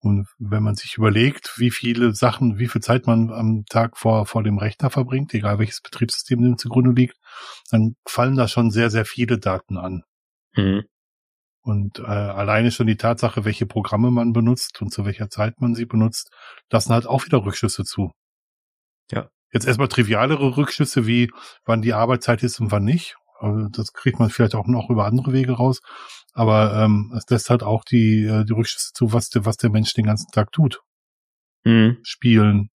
Und 0.00 0.28
wenn 0.38 0.62
man 0.62 0.74
sich 0.74 0.96
überlegt, 0.96 1.54
wie 1.56 1.70
viele 1.70 2.14
Sachen, 2.14 2.58
wie 2.58 2.68
viel 2.68 2.82
Zeit 2.82 3.06
man 3.06 3.30
am 3.32 3.64
Tag 3.68 3.96
vor, 3.96 4.26
vor 4.26 4.42
dem 4.42 4.58
Rechner 4.58 4.90
verbringt, 4.90 5.34
egal 5.34 5.58
welches 5.58 5.80
Betriebssystem 5.80 6.42
dem 6.42 6.58
zugrunde 6.58 6.92
liegt, 6.92 7.16
dann 7.70 7.96
fallen 8.06 8.36
da 8.36 8.48
schon 8.48 8.70
sehr, 8.70 8.90
sehr 8.90 9.04
viele 9.04 9.38
Daten 9.38 9.76
an. 9.78 10.02
Mhm. 10.54 10.84
Und 11.62 11.98
äh, 11.98 12.02
alleine 12.04 12.70
schon 12.70 12.86
die 12.86 12.96
Tatsache, 12.96 13.44
welche 13.44 13.66
Programme 13.66 14.12
man 14.12 14.32
benutzt 14.32 14.80
und 14.80 14.92
zu 14.92 15.04
welcher 15.04 15.28
Zeit 15.30 15.60
man 15.60 15.74
sie 15.74 15.86
benutzt, 15.86 16.30
lassen 16.70 16.92
halt 16.92 17.06
auch 17.06 17.24
wieder 17.26 17.44
Rückschlüsse 17.44 17.82
zu. 17.82 18.12
Jetzt 19.52 19.66
erstmal 19.66 19.88
trivialere 19.88 20.56
Rückschlüsse 20.56 21.06
wie 21.06 21.30
wann 21.64 21.82
die 21.82 21.92
Arbeitszeit 21.92 22.42
ist 22.42 22.60
und 22.60 22.70
wann 22.70 22.84
nicht. 22.84 23.16
Also 23.38 23.68
das 23.68 23.92
kriegt 23.92 24.18
man 24.18 24.30
vielleicht 24.30 24.54
auch 24.54 24.66
noch 24.66 24.90
über 24.90 25.06
andere 25.06 25.32
Wege 25.32 25.52
raus. 25.52 25.80
Aber 26.32 26.74
ähm, 26.76 27.12
es 27.16 27.24
lässt 27.30 27.50
halt 27.50 27.62
auch 27.62 27.84
die, 27.84 28.24
äh, 28.24 28.44
die 28.44 28.52
Rückschlüsse 28.52 28.92
zu, 28.92 29.12
was 29.12 29.30
der, 29.30 29.44
was 29.44 29.56
der 29.56 29.70
Mensch 29.70 29.94
den 29.94 30.06
ganzen 30.06 30.30
Tag 30.32 30.52
tut. 30.52 30.80
Mhm. 31.64 31.98
Spielen, 32.02 32.70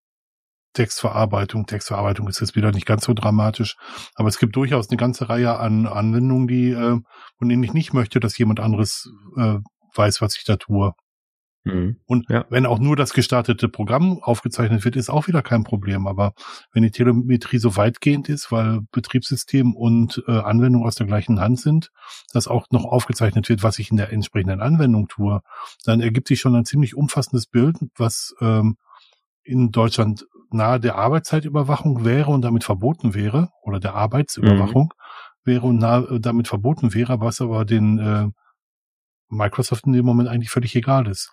Textverarbeitung. 0.73 1.67
Textverarbeitung 1.67 2.29
ist 2.29 2.41
jetzt 2.41 2.57
wieder 2.57 2.73
nicht 2.73 2.87
ganz 2.87 3.05
so 3.05 3.15
dramatisch. 3.15 3.77
Aber 4.15 4.29
es 4.29 4.39
gibt 4.39 4.57
durchaus 4.57 4.89
eine 4.89 4.97
ganze 4.97 5.29
Reihe 5.29 5.59
an 5.59 5.87
Anwendungen, 5.87 6.47
die, 6.47 6.71
äh, 6.71 6.99
von 7.39 7.49
denen 7.49 7.63
ich 7.63 7.73
nicht 7.73 7.93
möchte, 7.93 8.21
dass 8.21 8.39
jemand 8.39 8.61
anderes 8.61 9.11
äh, 9.37 9.59
weiß, 9.95 10.21
was 10.21 10.37
ich 10.37 10.45
da 10.45 10.57
tue. 10.57 10.93
Mhm. 11.65 12.01
Und 12.07 12.29
ja. 12.31 12.47
wenn 12.49 12.65
auch 12.65 12.79
nur 12.79 12.97
das 12.97 13.13
gestartete 13.13 13.69
Programm 13.69 14.19
aufgezeichnet 14.23 14.85
wird, 14.85 14.97
ist 14.97 15.11
auch 15.11 15.29
wieder 15.29 15.43
kein 15.43 15.65
Problem. 15.65 16.07
Aber 16.07 16.33
wenn 16.73 16.83
die 16.83 16.91
Telemetrie 16.91 17.59
so 17.59 17.77
weitgehend 17.77 18.29
ist, 18.29 18.51
weil 18.51 18.81
Betriebssystem 18.93 19.75
und 19.75 20.23
äh, 20.27 20.33
Anwendung 20.33 20.85
aus 20.85 20.95
der 20.95 21.07
gleichen 21.07 21.41
Hand 21.41 21.61
sind, 21.61 21.91
dass 22.33 22.49
auch 22.49 22.67
noch 22.71 22.85
aufgezeichnet 22.85 23.49
wird, 23.49 23.63
was 23.63 23.79
ich 23.79 23.91
in 23.91 23.99
der 23.99 24.13
entsprechenden 24.13 24.61
Anwendung 24.61 25.09
tue, 25.09 25.43
dann 25.85 26.01
ergibt 26.01 26.29
sich 26.29 26.41
schon 26.41 26.55
ein 26.55 26.65
ziemlich 26.65 26.97
umfassendes 26.97 27.47
Bild, 27.47 27.77
was 27.97 28.35
ähm, 28.41 28.77
in 29.43 29.71
Deutschland 29.71 30.27
nahe 30.51 30.81
der 30.81 30.97
Arbeitszeitüberwachung 30.97 32.05
wäre 32.05 32.31
und 32.31 32.43
damit 32.43 32.65
verboten 32.65 33.15
wäre, 33.15 33.51
oder 33.63 33.81
der 33.81 33.95
Arbeitsüberwachung 33.95 34.93
mhm. 34.95 35.51
wäre 35.51 35.67
und 35.67 35.77
nahe, 35.77 36.05
äh, 36.05 36.21
damit 36.21 36.49
verboten 36.49 36.95
wäre, 36.95 37.21
was 37.21 37.41
aber 37.41 37.65
den 37.67 37.99
äh, 37.99 38.29
Microsoft 39.29 39.87
in 39.87 39.93
dem 39.93 40.05
Moment 40.05 40.29
eigentlich 40.29 40.51
völlig 40.51 40.75
egal 40.75 41.07
ist. 41.07 41.33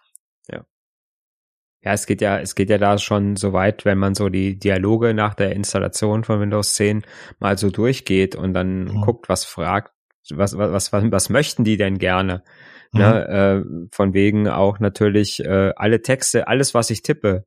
Ja. 1.87 1.93
Es 1.93 2.05
geht 2.05 2.19
ja, 2.19 2.37
es 2.39 2.53
geht 2.53 2.69
ja 2.69 2.77
da 2.77 2.97
schon 2.97 3.37
so 3.37 3.53
weit, 3.53 3.85
wenn 3.85 3.97
man 3.97 4.13
so 4.13 4.27
die 4.27 4.59
Dialoge 4.59 5.13
nach 5.13 5.35
der 5.35 5.55
Installation 5.55 6.25
von 6.25 6.41
Windows 6.41 6.75
10 6.75 7.03
mal 7.39 7.57
so 7.57 7.69
durchgeht 7.69 8.35
und 8.35 8.53
dann 8.53 8.85
mhm. 8.85 9.01
guckt, 9.01 9.29
was 9.29 9.45
fragt, 9.45 9.93
was, 10.29 10.57
was, 10.57 10.91
was, 10.91 11.11
was 11.11 11.29
möchten 11.29 11.63
die 11.63 11.77
denn 11.77 11.97
gerne? 11.97 12.43
Ne, 12.91 12.99
mhm. 12.99 12.99
Ne, 12.99 13.27
äh, 13.27 13.87
von 13.91 14.13
wegen 14.13 14.49
auch 14.49 14.79
natürlich 14.79 15.39
äh, 15.45 15.71
alle 15.77 16.01
Texte, 16.01 16.49
alles, 16.49 16.73
was 16.73 16.89
ich 16.89 17.03
tippe, 17.03 17.45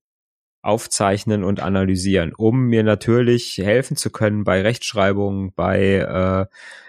aufzeichnen 0.62 1.44
und 1.44 1.60
analysieren, 1.60 2.32
um 2.34 2.66
mir 2.66 2.82
natürlich 2.82 3.58
helfen 3.58 3.96
zu 3.96 4.10
können 4.10 4.44
bei 4.44 4.62
Rechtschreibung, 4.62 5.52
bei 5.54 5.80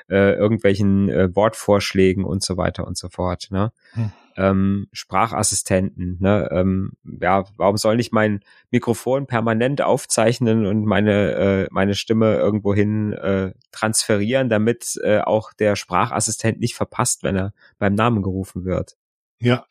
äh, 0.09 0.13
äh, 0.13 0.35
irgendwelchen 0.35 1.09
äh, 1.09 1.35
Wortvorschlägen 1.35 2.23
und 2.23 2.43
so 2.43 2.55
weiter 2.55 2.87
und 2.87 2.97
so 2.97 3.09
fort. 3.09 3.47
Ne? 3.51 3.73
Hm 3.91 4.11
ähm, 4.37 4.87
Sprachassistenten. 4.91 6.17
Ne? 6.19 6.49
Ähm, 6.51 6.93
ja, 7.03 7.45
warum 7.57 7.77
soll 7.77 7.99
ich 7.99 8.11
mein 8.11 8.41
Mikrofon 8.69 9.27
permanent 9.27 9.81
aufzeichnen 9.81 10.65
und 10.65 10.85
meine 10.85 11.31
äh, 11.31 11.67
meine 11.71 11.95
Stimme 11.95 12.35
irgendwohin 12.35 13.13
äh, 13.13 13.53
transferieren, 13.71 14.49
damit 14.49 14.99
äh, 15.03 15.19
auch 15.19 15.53
der 15.53 15.75
Sprachassistent 15.75 16.59
nicht 16.59 16.75
verpasst, 16.75 17.23
wenn 17.23 17.35
er 17.35 17.53
beim 17.77 17.93
Namen 17.93 18.23
gerufen 18.23 18.65
wird? 18.65 18.97
Ja. 19.39 19.65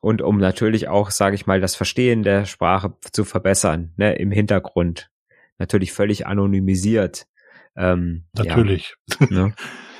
Und 0.00 0.20
um 0.20 0.38
natürlich 0.38 0.88
auch, 0.88 1.10
sage 1.10 1.36
ich 1.36 1.46
mal, 1.46 1.60
das 1.60 1.76
Verstehen 1.76 2.24
der 2.24 2.44
Sprache 2.44 2.94
zu 3.12 3.24
verbessern, 3.24 3.92
ne, 3.96 4.14
im 4.16 4.32
Hintergrund. 4.32 5.10
Natürlich 5.58 5.92
völlig 5.92 6.26
anonymisiert. 6.26 7.28
Ähm, 7.76 8.24
natürlich. 8.32 8.96
Ja, 9.20 9.26
ne? 9.30 9.54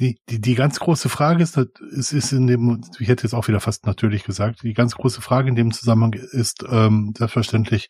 die, 0.00 0.18
die, 0.28 0.40
die 0.40 0.54
ganz 0.54 0.80
große 0.80 1.08
Frage 1.08 1.42
ist, 1.42 1.56
es 1.56 2.12
ist 2.12 2.32
in 2.32 2.46
dem, 2.46 2.82
ich 2.98 3.08
hätte 3.08 3.24
jetzt 3.24 3.34
auch 3.34 3.48
wieder 3.48 3.60
fast 3.60 3.86
natürlich 3.86 4.24
gesagt, 4.24 4.62
die 4.62 4.74
ganz 4.74 4.94
große 4.94 5.20
Frage 5.20 5.48
in 5.48 5.54
dem 5.54 5.72
Zusammenhang 5.72 6.14
ist 6.14 6.64
ähm, 6.68 7.12
selbstverständlich, 7.16 7.88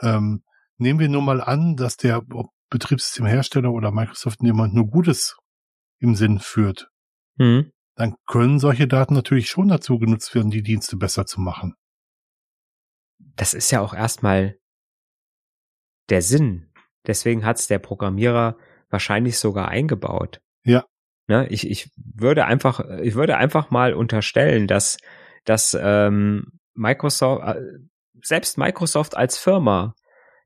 ähm, 0.00 0.42
nehmen 0.78 1.00
wir 1.00 1.08
nur 1.08 1.22
mal 1.22 1.40
an, 1.40 1.76
dass 1.76 1.96
der 1.96 2.22
Betriebssystemhersteller 2.70 3.70
oder 3.70 3.90
Microsoft 3.92 4.42
jemand 4.42 4.74
nur 4.74 4.86
Gutes 4.86 5.36
im 5.98 6.14
Sinn 6.14 6.38
führt. 6.40 6.88
Mhm. 7.36 7.70
Dann 7.96 8.16
können 8.26 8.58
solche 8.58 8.88
Daten 8.88 9.14
natürlich 9.14 9.48
schon 9.48 9.68
dazu 9.68 9.98
genutzt 9.98 10.34
werden, 10.34 10.50
die 10.50 10.62
Dienste 10.62 10.96
besser 10.96 11.26
zu 11.26 11.40
machen. 11.40 11.74
Das 13.18 13.54
ist 13.54 13.70
ja 13.70 13.80
auch 13.80 13.94
erstmal 13.94 14.58
der 16.08 16.22
Sinn. 16.22 16.72
Deswegen 17.06 17.44
hat 17.44 17.58
es 17.58 17.66
der 17.66 17.78
Programmierer 17.78 18.56
wahrscheinlich 18.90 19.38
sogar 19.38 19.68
eingebaut. 19.68 20.40
Ja. 20.64 20.84
Ne, 21.26 21.46
ich, 21.48 21.70
ich 21.70 21.90
würde 21.96 22.44
einfach, 22.44 22.80
ich 23.02 23.14
würde 23.14 23.38
einfach 23.38 23.70
mal 23.70 23.94
unterstellen, 23.94 24.66
dass, 24.66 24.98
dass 25.44 25.76
ähm, 25.80 26.52
Microsoft, 26.74 27.42
äh, 27.44 27.62
selbst 28.22 28.58
Microsoft 28.58 29.16
als 29.16 29.38
Firma 29.38 29.94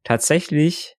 tatsächlich 0.05 0.97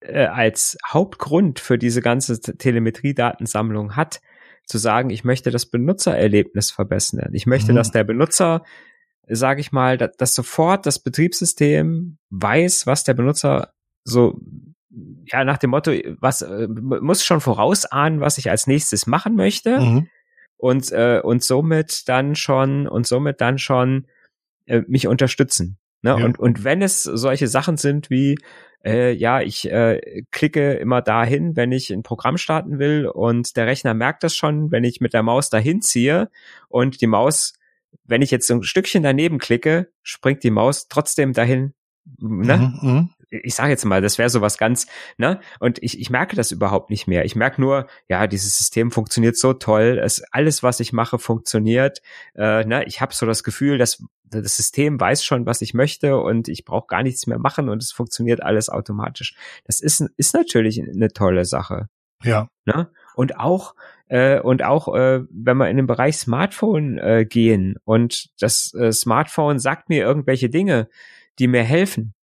äh, 0.00 0.26
als 0.26 0.78
Hauptgrund 0.86 1.58
für 1.58 1.78
diese 1.78 2.02
ganze 2.02 2.40
Telemetriedatensammlung 2.40 3.96
hat, 3.96 4.20
zu 4.66 4.78
sagen, 4.78 5.10
ich 5.10 5.24
möchte 5.24 5.50
das 5.50 5.66
Benutzererlebnis 5.66 6.70
verbessern. 6.70 7.30
Ich 7.32 7.46
möchte, 7.46 7.72
mhm. 7.72 7.76
dass 7.76 7.92
der 7.92 8.04
Benutzer, 8.04 8.62
sage 9.28 9.60
ich 9.60 9.72
mal, 9.72 9.96
dass, 9.96 10.16
dass 10.16 10.34
sofort 10.34 10.86
das 10.86 10.98
Betriebssystem 10.98 12.18
weiß, 12.30 12.86
was 12.86 13.04
der 13.04 13.14
Benutzer 13.14 13.72
so 14.04 14.40
ja, 15.26 15.44
nach 15.44 15.58
dem 15.58 15.70
Motto, 15.70 15.92
was 16.20 16.42
äh, 16.42 16.68
muss 16.68 17.24
schon 17.24 17.40
vorausahnen, 17.40 18.20
was 18.20 18.38
ich 18.38 18.50
als 18.50 18.66
nächstes 18.66 19.06
machen 19.06 19.36
möchte. 19.36 19.78
Mhm. 19.78 20.08
und 20.56 20.90
äh, 20.92 21.20
und 21.22 21.42
somit 21.44 22.08
dann 22.08 22.34
schon 22.34 22.88
und 22.88 23.06
somit 23.06 23.40
dann 23.40 23.58
schon 23.58 24.06
äh, 24.66 24.82
mich 24.86 25.06
unterstützen. 25.06 25.78
Ne? 26.02 26.16
Ja. 26.18 26.24
Und 26.24 26.38
und 26.38 26.64
wenn 26.64 26.82
es 26.82 27.02
solche 27.02 27.46
Sachen 27.46 27.76
sind 27.76 28.10
wie 28.10 28.38
äh, 28.84 29.12
ja, 29.12 29.40
ich 29.40 29.70
äh, 29.70 30.24
klicke 30.30 30.74
immer 30.74 31.02
dahin, 31.02 31.56
wenn 31.56 31.72
ich 31.72 31.90
ein 31.90 32.02
Programm 32.02 32.38
starten 32.38 32.78
will 32.78 33.06
und 33.06 33.56
der 33.56 33.66
Rechner 33.66 33.94
merkt 33.94 34.22
das 34.22 34.34
schon, 34.34 34.70
wenn 34.70 34.84
ich 34.84 35.00
mit 35.00 35.12
der 35.12 35.22
Maus 35.22 35.50
dahin 35.50 35.82
ziehe 35.82 36.30
und 36.68 37.00
die 37.00 37.06
Maus, 37.06 37.54
wenn 38.04 38.22
ich 38.22 38.30
jetzt 38.30 38.46
so 38.46 38.54
ein 38.54 38.62
Stückchen 38.62 39.02
daneben 39.02 39.38
klicke, 39.38 39.90
springt 40.02 40.44
die 40.44 40.50
Maus 40.50 40.88
trotzdem 40.88 41.32
dahin. 41.32 41.74
Ne? 42.18 42.72
Mhm, 42.80 42.88
mhm 42.88 43.10
ich 43.42 43.54
sage 43.54 43.70
jetzt 43.70 43.84
mal, 43.84 44.00
das 44.00 44.18
wäre 44.18 44.30
so 44.30 44.40
was 44.40 44.58
ganz, 44.58 44.86
ne? 45.16 45.40
Und 45.60 45.82
ich, 45.82 46.00
ich 46.00 46.10
merke 46.10 46.36
das 46.36 46.50
überhaupt 46.50 46.90
nicht 46.90 47.06
mehr. 47.06 47.24
Ich 47.24 47.36
merke 47.36 47.60
nur, 47.60 47.86
ja, 48.08 48.26
dieses 48.26 48.56
System 48.58 48.90
funktioniert 48.90 49.36
so 49.36 49.52
toll, 49.52 50.00
es, 50.02 50.22
alles, 50.32 50.62
was 50.62 50.80
ich 50.80 50.92
mache, 50.92 51.18
funktioniert. 51.18 52.02
Äh, 52.34 52.64
ne? 52.64 52.84
Ich 52.86 53.00
habe 53.00 53.14
so 53.14 53.26
das 53.26 53.42
Gefühl, 53.42 53.78
dass 53.78 54.02
das 54.28 54.56
System 54.56 55.00
weiß 55.00 55.24
schon, 55.24 55.46
was 55.46 55.62
ich 55.62 55.74
möchte 55.74 56.18
und 56.18 56.48
ich 56.48 56.64
brauche 56.64 56.88
gar 56.88 57.02
nichts 57.02 57.26
mehr 57.26 57.38
machen 57.38 57.68
und 57.68 57.82
es 57.82 57.92
funktioniert 57.92 58.42
alles 58.42 58.68
automatisch. 58.68 59.36
Das 59.64 59.80
ist, 59.80 60.04
ist 60.16 60.34
natürlich 60.34 60.80
eine 60.80 61.08
tolle 61.08 61.44
Sache. 61.44 61.88
Ja. 62.22 62.48
Ne? 62.64 62.90
Und 63.14 63.38
auch 63.38 63.74
äh, 64.08 64.40
und 64.40 64.62
auch 64.62 64.94
äh, 64.94 65.22
wenn 65.30 65.56
wir 65.56 65.68
in 65.68 65.76
den 65.76 65.86
Bereich 65.86 66.16
Smartphone 66.16 66.98
äh, 66.98 67.26
gehen 67.28 67.76
und 67.84 68.30
das 68.40 68.72
äh, 68.74 68.92
Smartphone 68.92 69.58
sagt 69.58 69.88
mir 69.88 70.04
irgendwelche 70.04 70.48
Dinge, 70.48 70.88
die 71.38 71.48
mir 71.48 71.62
helfen, 71.62 72.14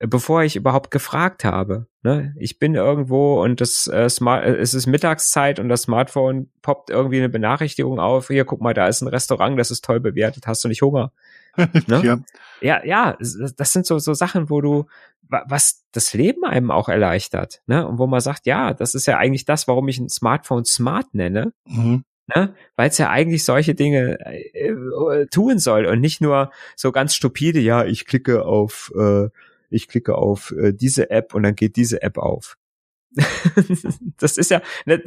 bevor 0.00 0.42
ich 0.42 0.56
überhaupt 0.56 0.90
gefragt 0.90 1.44
habe. 1.44 1.86
Ne? 2.02 2.34
Ich 2.38 2.58
bin 2.58 2.74
irgendwo 2.74 3.42
und 3.42 3.60
das 3.60 3.86
äh, 3.86 4.08
Smart, 4.08 4.44
äh, 4.44 4.56
es 4.56 4.72
ist 4.72 4.86
Mittagszeit 4.86 5.58
und 5.58 5.68
das 5.68 5.82
Smartphone 5.82 6.50
poppt 6.62 6.90
irgendwie 6.90 7.18
eine 7.18 7.28
Benachrichtigung 7.28 8.00
auf. 8.00 8.28
Hier, 8.28 8.44
guck 8.44 8.62
mal, 8.62 8.72
da 8.74 8.88
ist 8.88 9.02
ein 9.02 9.08
Restaurant, 9.08 9.58
das 9.58 9.70
ist 9.70 9.84
toll 9.84 10.00
bewertet. 10.00 10.46
Hast 10.46 10.64
du 10.64 10.68
nicht 10.68 10.82
Hunger? 10.82 11.12
ne? 11.56 12.02
ja. 12.04 12.18
ja, 12.60 12.84
ja, 12.84 13.16
das 13.18 13.72
sind 13.72 13.84
so 13.84 13.98
so 13.98 14.14
Sachen, 14.14 14.50
wo 14.50 14.60
du 14.60 14.86
was 15.28 15.84
das 15.92 16.12
Leben 16.12 16.44
einem 16.44 16.70
auch 16.70 16.88
erleichtert, 16.88 17.62
ne? 17.66 17.86
Und 17.86 17.98
wo 17.98 18.06
man 18.06 18.20
sagt, 18.20 18.46
ja, 18.46 18.74
das 18.74 18.94
ist 18.94 19.06
ja 19.06 19.18
eigentlich 19.18 19.44
das, 19.44 19.68
warum 19.68 19.86
ich 19.86 19.98
ein 19.98 20.08
Smartphone 20.08 20.64
smart 20.64 21.14
nenne. 21.14 21.52
Mhm. 21.66 22.04
Ne? 22.34 22.54
Weil 22.76 22.88
es 22.88 22.98
ja 22.98 23.10
eigentlich 23.10 23.44
solche 23.44 23.74
Dinge 23.74 24.18
äh, 24.24 24.68
äh, 24.68 25.26
tun 25.26 25.58
soll 25.58 25.86
und 25.86 26.00
nicht 26.00 26.20
nur 26.20 26.50
so 26.76 26.92
ganz 26.92 27.14
stupide, 27.14 27.60
ja, 27.60 27.84
ich 27.84 28.06
klicke 28.06 28.44
auf 28.44 28.92
äh, 28.96 29.28
ich 29.70 29.88
klicke 29.88 30.16
auf 30.16 30.52
äh, 30.52 30.72
diese 30.72 31.10
App 31.10 31.34
und 31.34 31.42
dann 31.42 31.54
geht 31.54 31.76
diese 31.76 32.02
App 32.02 32.18
auf. 32.18 32.56
das 34.18 34.36
ist 34.36 34.50
ja, 34.50 34.62
ne, 34.84 35.02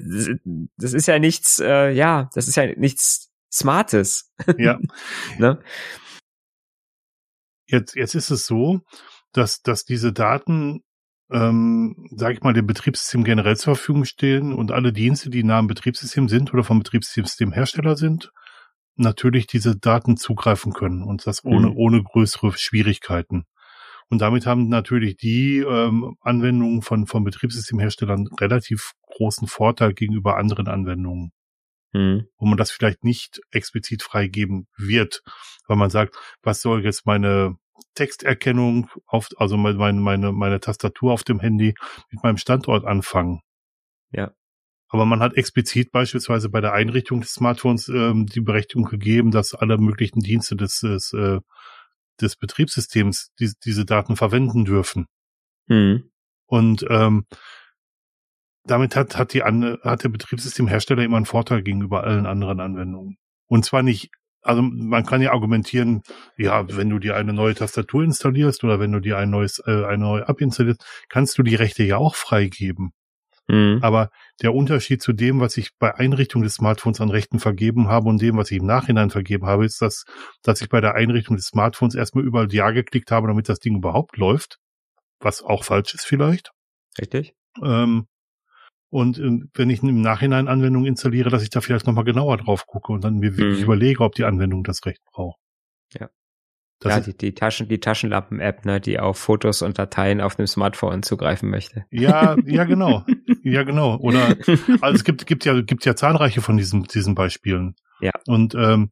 das 0.78 0.94
ist 0.94 1.08
ja 1.08 1.20
nichts, 1.20 1.60
äh, 1.60 1.92
ja, 1.92 2.30
das 2.34 2.48
ist 2.48 2.56
ja 2.56 2.68
nichts 2.76 3.32
Smartes. 3.52 4.32
Ja. 4.58 4.80
ne? 5.38 5.60
Jetzt, 7.66 7.96
jetzt 7.96 8.16
ist 8.16 8.30
es 8.30 8.46
so, 8.46 8.82
dass, 9.32 9.62
dass 9.62 9.86
diese 9.86 10.12
Daten, 10.12 10.84
ähm, 11.32 12.10
sage 12.16 12.36
ich 12.36 12.42
mal, 12.42 12.54
dem 12.54 12.68
Betriebssystem 12.68 13.24
generell 13.24 13.56
zur 13.56 13.76
Verfügung 13.76 14.06
stehen 14.06 14.54
und 14.54 14.72
alle 14.72 14.92
Dienste, 14.92 15.30
die 15.30 15.44
nah 15.44 15.60
am 15.60 15.68
Betriebssystem 15.68 16.28
sind 16.28 16.54
oder 16.54 16.64
vom 16.64 16.80
Betriebssystemhersteller 16.80 17.96
sind, 17.96 18.32
natürlich 18.96 19.48
diese 19.48 19.78
Daten 19.78 20.18
zugreifen 20.18 20.74
können 20.74 21.04
und 21.04 21.26
das 21.26 21.46
ohne, 21.46 21.70
mhm. 21.70 21.78
ohne 21.78 22.04
größere 22.04 22.52
Schwierigkeiten. 22.58 23.46
Und 24.14 24.20
damit 24.20 24.46
haben 24.46 24.68
natürlich 24.68 25.18
die 25.18 25.58
ähm, 25.58 26.18
Anwendungen 26.22 26.84
von, 26.84 27.08
von 27.08 27.24
Betriebssystemherstellern 27.24 28.28
relativ 28.40 28.92
großen 29.08 29.48
Vorteil 29.48 29.96
gegenüber 29.96 30.38
anderen 30.38 30.68
Anwendungen. 30.68 31.32
Mhm. 31.94 32.28
Wo 32.38 32.46
man 32.46 32.60
das 32.60 32.70
vielleicht 32.70 33.04
nicht 33.04 33.42
explizit 33.50 34.04
freigeben 34.04 34.68
wird, 34.78 35.24
weil 35.68 35.78
man 35.78 35.90
sagt, 35.90 36.16
was 36.44 36.62
soll 36.62 36.84
jetzt 36.84 37.08
meine 37.08 37.56
Texterkennung 37.96 38.88
auf, 39.08 39.30
also 39.38 39.58
meine, 39.58 39.94
meine, 39.94 40.32
meine 40.32 40.60
Tastatur 40.60 41.12
auf 41.12 41.24
dem 41.24 41.40
Handy 41.40 41.74
mit 42.12 42.22
meinem 42.22 42.38
Standort 42.38 42.86
anfangen. 42.86 43.42
Ja. 44.12 44.32
Aber 44.90 45.06
man 45.06 45.22
hat 45.22 45.34
explizit 45.38 45.92
beispielsweise 45.92 46.50
bei 46.50 46.62
der 46.62 46.74
Einrichtung 46.74 47.22
des 47.22 47.34
Smartphones 47.34 47.90
ähm, 47.90 48.28
die 48.28 48.42
Berechtigung 48.42 48.86
gegeben, 48.86 49.32
dass 49.32 49.56
alle 49.56 49.80
möglichen 49.80 50.20
Dienste 50.20 50.56
des, 50.56 50.82
des 50.82 51.14
äh, 51.14 51.40
des 52.22 52.36
Betriebssystems 52.36 53.32
die, 53.40 53.52
diese 53.64 53.86
Daten 53.86 54.16
verwenden 54.16 54.66
dürfen. 54.66 55.08
Mhm. 55.68 56.12
Und 56.46 56.86
ähm, 56.90 57.26
damit 58.66 58.96
hat, 58.96 59.18
hat, 59.18 59.34
die, 59.34 59.42
hat 59.44 60.04
der 60.04 60.10
Betriebssystemhersteller 60.10 61.04
immer 61.04 61.18
einen 61.18 61.26
Vorteil 61.26 61.64
gegenüber 61.64 62.04
allen 62.04 62.26
anderen 62.26 62.60
Anwendungen. 62.60 63.18
Und 63.48 63.66
zwar 63.66 63.84
nicht, 63.84 64.10
also 64.42 64.62
man 64.62 65.06
kann 65.06 65.22
ja 65.22 65.32
argumentieren, 65.32 66.02
ja, 66.38 66.66
wenn 66.76 66.90
du 66.90 67.00
dir 67.00 67.16
eine 67.16 67.34
neue 67.34 67.56
Tastatur 67.56 68.04
installierst 68.04 68.64
oder 68.64 68.80
wenn 68.80 68.92
du 68.92 69.00
dir 69.00 69.18
ein 69.18 69.30
neues, 69.30 69.62
äh, 69.66 69.86
eine 69.86 70.04
neue 70.04 70.28
App 70.28 70.42
installierst, 70.42 70.84
kannst 71.10 71.38
du 71.38 71.44
die 71.44 71.56
Rechte 71.56 71.84
ja 71.84 71.98
auch 71.98 72.16
freigeben. 72.16 72.94
Mhm. 73.48 73.80
Aber 73.82 74.10
der 74.42 74.54
Unterschied 74.54 75.02
zu 75.02 75.14
dem, 75.14 75.40
was 75.40 75.58
ich 75.58 75.72
bei 75.78 75.94
Einrichtung 75.96 76.44
des 76.44 76.56
Smartphones 76.56 77.02
an 77.02 77.10
Rechten 77.10 77.40
vergeben 77.40 77.90
habe 77.90 78.10
und 78.10 78.22
dem, 78.22 78.38
was 78.38 78.52
ich 78.52 78.60
im 78.60 78.66
Nachhinein 78.66 79.10
vergeben 79.10 79.46
habe, 79.46 79.66
ist, 79.66 79.82
dass, 79.82 80.06
dass 80.44 80.62
ich 80.62 80.70
bei 80.70 80.82
der 80.82 80.96
Einrichtung 80.96 81.36
des 81.36 81.48
Smartphones 81.48 81.96
erstmal 81.96 82.24
überall 82.24 82.52
Ja 82.52 82.72
geklickt 82.72 83.12
habe, 83.12 83.28
damit 83.28 83.50
das 83.50 83.60
Ding 83.60 83.76
überhaupt 83.76 84.18
läuft. 84.18 84.60
Was 85.20 85.42
auch 85.42 85.64
falsch 85.64 85.94
ist 85.94 86.06
vielleicht. 86.06 86.52
Richtig. 87.00 87.34
Ähm, 87.62 88.08
und 88.90 89.18
äh, 89.18 89.40
wenn 89.56 89.70
ich 89.70 89.82
im 89.82 90.02
Nachhinein 90.02 90.48
Anwendungen 90.48 90.88
installiere, 90.88 91.30
dass 91.30 91.44
ich 91.44 91.50
da 91.50 91.62
vielleicht 91.62 91.88
nochmal 91.88 92.04
genauer 92.04 92.38
drauf 92.38 92.68
gucke 92.68 92.94
und 92.94 93.04
dann 93.04 93.16
mir 93.16 93.38
wirklich 93.38 93.60
mhm. 93.60 93.66
überlege, 93.66 94.04
ob 94.04 94.16
die 94.16 94.26
Anwendung 94.26 94.64
das 94.64 94.86
Recht 94.86 95.04
braucht. 95.12 95.40
Ja. 95.94 96.10
Das 96.84 96.96
ja, 96.96 97.00
die, 97.00 97.18
die 97.18 97.34
Taschen, 97.34 97.70
die 97.70 97.80
Taschenlampen-App, 97.80 98.66
ne, 98.66 98.82
die 98.82 99.00
auf 99.00 99.18
Fotos 99.18 99.62
und 99.62 99.80
Dateien 99.80 100.20
auf 100.20 100.36
dem 100.36 100.48
Smartphone 100.48 101.02
zugreifen 101.02 101.50
möchte. 101.50 101.86
Ja, 101.92 102.36
ja, 102.46 102.66
genau. 102.66 103.06
ja, 103.44 103.64
genau. 103.64 103.98
Oder, 103.98 104.36
also 104.82 104.96
es 104.96 105.04
gibt, 105.04 105.26
gibt 105.26 105.46
ja, 105.46 105.62
gibt 105.62 105.86
ja 105.86 105.96
zahlreiche 105.96 106.42
von 106.42 106.58
diesen, 106.58 106.84
diesen 106.84 107.16
Beispielen. 107.16 107.76
Ja. 108.02 108.12
Und, 108.28 108.54
ähm, 108.56 108.92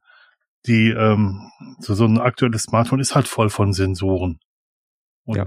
die, 0.67 0.89
ähm, 0.89 1.49
so, 1.79 1.93
so 1.95 2.05
ein 2.05 2.19
aktuelles 2.19 2.63
Smartphone 2.63 2.99
ist 2.99 3.15
halt 3.15 3.27
voll 3.27 3.49
von 3.49 3.73
Sensoren. 3.73 4.39
Und 5.25 5.37
ja. 5.37 5.45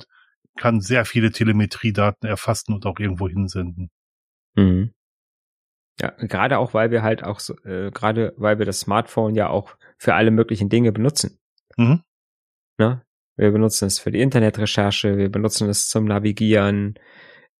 kann 0.56 0.80
sehr 0.80 1.04
viele 1.04 1.30
Telemetriedaten 1.30 2.28
erfassen 2.28 2.74
und 2.74 2.84
auch 2.84 2.98
irgendwo 2.98 3.28
hinsenden. 3.28 3.90
Mhm. 4.54 4.92
Ja, 6.00 6.10
gerade 6.10 6.58
auch, 6.58 6.74
weil 6.74 6.90
wir 6.90 7.02
halt 7.02 7.22
auch, 7.22 7.40
äh, 7.64 7.90
gerade 7.92 8.34
weil 8.36 8.58
wir 8.58 8.66
das 8.66 8.80
Smartphone 8.80 9.34
ja 9.34 9.48
auch 9.48 9.76
für 9.96 10.14
alle 10.14 10.30
möglichen 10.30 10.68
Dinge 10.68 10.92
benutzen. 10.92 11.38
Mhm. 11.76 12.02
Ne? 12.78 13.02
Wir 13.36 13.50
benutzen 13.50 13.86
es 13.86 13.98
für 13.98 14.10
die 14.10 14.20
Internetrecherche, 14.20 15.16
wir 15.16 15.30
benutzen 15.30 15.68
es 15.68 15.88
zum 15.88 16.04
Navigieren, 16.04 16.94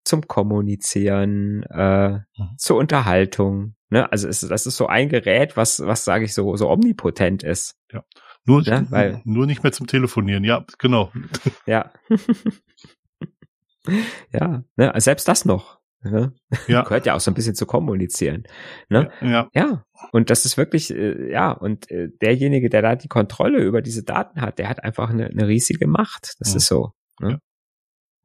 zum 0.05 0.27
Kommunizieren, 0.27 1.65
äh, 1.65 2.11
mhm. 2.11 2.59
zur 2.59 2.77
Unterhaltung. 2.77 3.75
Ne? 3.91 4.11
Also 4.13 4.29
es, 4.29 4.41
das 4.41 4.67
ist 4.67 4.77
so 4.77 4.87
ein 4.87 5.09
Gerät, 5.09 5.57
was, 5.57 5.81
was 5.81 6.05
sage 6.05 6.25
ich 6.25 6.35
so, 6.35 6.55
so 6.57 6.71
omnipotent 6.71 7.43
ist. 7.43 7.77
Ja. 7.93 8.05
Nur, 8.45 8.63
ne? 8.63 8.87
Weil, 8.91 9.23
nur 9.25 9.47
nicht 9.47 9.63
mehr 9.63 9.73
zum 9.73 9.87
Telefonieren, 9.87 10.45
ja, 10.45 10.67
genau. 10.79 11.11
Ja. 11.65 11.91
ja, 14.33 14.63
ne? 14.77 14.93
selbst 14.97 15.27
das 15.27 15.47
noch. 15.47 15.79
Ne? 16.05 16.33
Ja. 16.69 16.83
Gehört 16.85 17.07
ja 17.07 17.15
auch 17.15 17.21
so 17.21 17.31
ein 17.31 17.35
bisschen 17.35 17.55
zu 17.55 17.67
kommunizieren. 17.67 18.45
Ne? 18.89 19.11
Ja, 19.21 19.29
ja. 19.29 19.49
ja. 19.55 19.85
Und 20.13 20.31
das 20.31 20.45
ist 20.45 20.57
wirklich, 20.57 20.95
äh, 20.95 21.33
ja, 21.33 21.51
und 21.51 21.91
äh, 21.91 22.09
derjenige, 22.21 22.69
der 22.69 22.83
da 22.83 22.95
die 22.95 23.09
Kontrolle 23.09 23.63
über 23.63 23.83
diese 23.83 24.05
Daten 24.05 24.41
hat, 24.41 24.59
der 24.59 24.69
hat 24.69 24.85
einfach 24.85 25.11
eine, 25.11 25.27
eine 25.27 25.49
riesige 25.49 25.87
Macht. 25.87 26.35
Das 26.39 26.51
mhm. 26.51 26.57
ist 26.57 26.67
so. 26.67 26.93
Ne? 27.21 27.31
Ja. 27.31 27.39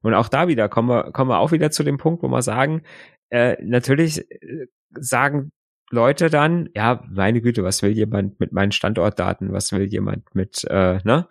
Und 0.02 0.14
auch 0.14 0.30
da 0.30 0.48
wieder 0.48 0.70
kommen 0.70 0.90
wir, 0.90 1.12
kommen 1.12 1.30
wir 1.30 1.40
auch 1.40 1.52
wieder 1.52 1.72
zu 1.72 1.84
dem 1.84 1.98
Punkt, 1.98 2.24
wo 2.24 2.28
wir 2.28 2.42
sagen, 2.42 2.84
äh, 3.30 3.58
natürlich 3.64 4.30
äh, 4.32 4.68
sagen 4.92 5.52
Leute 5.92 6.30
dann, 6.30 6.70
ja, 6.76 7.04
meine 7.10 7.42
Güte, 7.42 7.64
was 7.64 7.82
will 7.82 7.92
jemand 7.92 8.40
mit 8.40 8.52
meinen 8.52 8.72
Standortdaten, 8.72 9.52
was 9.52 9.72
will 9.72 9.86
jemand 9.86 10.36
mit, 10.36 10.64
äh, 10.70 11.00
ne? 11.04 11.28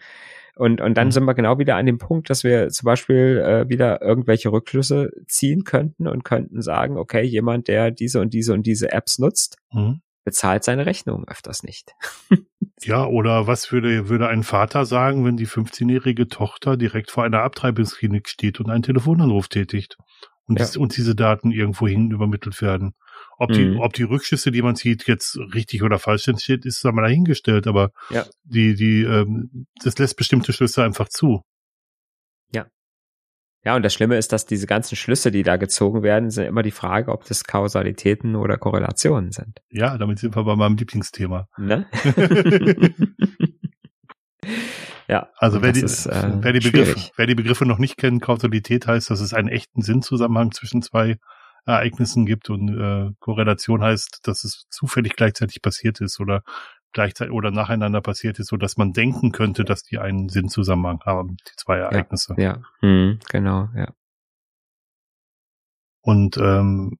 Und, 0.58 0.80
und 0.80 0.94
dann 0.94 1.12
sind 1.12 1.24
wir 1.24 1.34
genau 1.34 1.58
wieder 1.60 1.76
an 1.76 1.86
dem 1.86 1.98
Punkt, 1.98 2.30
dass 2.30 2.42
wir 2.42 2.68
zum 2.70 2.84
Beispiel 2.84 3.38
äh, 3.38 3.68
wieder 3.68 4.02
irgendwelche 4.02 4.50
Rückschlüsse 4.50 5.12
ziehen 5.28 5.62
könnten 5.62 6.08
und 6.08 6.24
könnten 6.24 6.62
sagen, 6.62 6.98
okay, 6.98 7.22
jemand, 7.22 7.68
der 7.68 7.92
diese 7.92 8.20
und 8.20 8.34
diese 8.34 8.54
und 8.54 8.66
diese 8.66 8.90
Apps 8.90 9.20
nutzt, 9.20 9.56
mhm. 9.72 10.00
bezahlt 10.24 10.64
seine 10.64 10.84
Rechnung 10.84 11.28
öfters 11.28 11.62
nicht. 11.62 11.92
ja, 12.82 13.06
oder 13.06 13.46
was 13.46 13.70
würde, 13.70 14.08
würde 14.08 14.26
ein 14.26 14.42
Vater 14.42 14.84
sagen, 14.84 15.24
wenn 15.24 15.36
die 15.36 15.46
15-jährige 15.46 16.26
Tochter 16.26 16.76
direkt 16.76 17.12
vor 17.12 17.22
einer 17.22 17.44
Abtreibungsklinik 17.44 18.28
steht 18.28 18.58
und 18.58 18.68
einen 18.68 18.82
Telefonanruf 18.82 19.46
tätigt 19.46 19.96
und, 20.46 20.58
ja. 20.58 20.64
dies, 20.64 20.76
und 20.76 20.96
diese 20.96 21.14
Daten 21.14 21.52
irgendwo 21.52 21.86
hin 21.86 22.10
übermittelt 22.10 22.60
werden? 22.60 22.94
Ob 23.40 23.52
die, 23.52 23.66
mhm. 23.66 23.80
ob 23.80 23.92
die 23.92 24.02
Rückschlüsse, 24.02 24.50
die 24.50 24.62
man 24.62 24.74
sieht, 24.74 25.06
jetzt 25.06 25.38
richtig 25.54 25.84
oder 25.84 26.00
falsch 26.00 26.26
entsteht, 26.26 26.66
ist 26.66 26.84
da 26.84 26.90
mal 26.90 27.02
dahingestellt, 27.02 27.68
aber 27.68 27.92
ja. 28.10 28.26
die, 28.42 28.74
die, 28.74 29.04
ähm, 29.04 29.66
das 29.82 29.96
lässt 29.96 30.16
bestimmte 30.16 30.52
Schlüsse 30.52 30.82
einfach 30.82 31.08
zu. 31.08 31.42
Ja. 32.52 32.66
Ja, 33.64 33.76
und 33.76 33.84
das 33.84 33.94
Schlimme 33.94 34.18
ist, 34.18 34.32
dass 34.32 34.44
diese 34.44 34.66
ganzen 34.66 34.96
Schlüsse, 34.96 35.30
die 35.30 35.44
da 35.44 35.56
gezogen 35.56 36.02
werden, 36.02 36.30
sind 36.30 36.46
immer 36.46 36.64
die 36.64 36.72
Frage, 36.72 37.12
ob 37.12 37.26
das 37.26 37.44
Kausalitäten 37.44 38.34
oder 38.34 38.58
Korrelationen 38.58 39.30
sind. 39.30 39.60
Ja, 39.70 39.96
damit 39.98 40.18
sind 40.18 40.34
wir 40.34 40.42
bei 40.42 40.56
meinem 40.56 40.76
Lieblingsthema. 40.76 41.46
Ne? 41.56 41.86
ja. 45.06 45.28
Also 45.36 45.62
wer 45.62 45.70
die, 45.70 45.82
ist, 45.82 46.06
äh, 46.06 46.32
wer, 46.40 46.52
die 46.52 46.68
Begriffe, 46.68 47.10
wer 47.16 47.26
die 47.26 47.36
Begriffe 47.36 47.66
noch 47.66 47.78
nicht 47.78 47.98
kennt, 47.98 48.20
Kausalität 48.20 48.88
heißt, 48.88 49.10
dass 49.10 49.20
es 49.20 49.32
einen 49.32 49.48
echten 49.48 49.82
Sinnzusammenhang 49.82 50.50
zwischen 50.50 50.82
zwei 50.82 51.18
Ereignissen 51.68 52.24
gibt 52.24 52.48
und 52.48 52.68
äh, 52.68 53.12
Korrelation 53.20 53.82
heißt, 53.82 54.20
dass 54.22 54.44
es 54.44 54.66
zufällig 54.70 55.16
gleichzeitig 55.16 55.60
passiert 55.60 56.00
ist 56.00 56.18
oder 56.18 56.42
gleichzeitig 56.92 57.32
oder 57.32 57.50
nacheinander 57.50 58.00
passiert 58.00 58.38
ist, 58.38 58.48
so 58.48 58.56
dass 58.56 58.78
man 58.78 58.92
denken 58.92 59.32
könnte, 59.32 59.64
dass 59.64 59.82
die 59.82 59.98
einen 59.98 60.30
Sinnzusammenhang 60.30 61.00
haben, 61.04 61.36
die 61.36 61.52
zwei 61.56 61.76
Ereignisse. 61.76 62.34
Ja, 62.38 62.42
ja. 62.42 62.62
Mhm, 62.80 63.18
genau, 63.28 63.68
ja. 63.76 63.92
Und 66.00 66.38
ähm, 66.38 66.98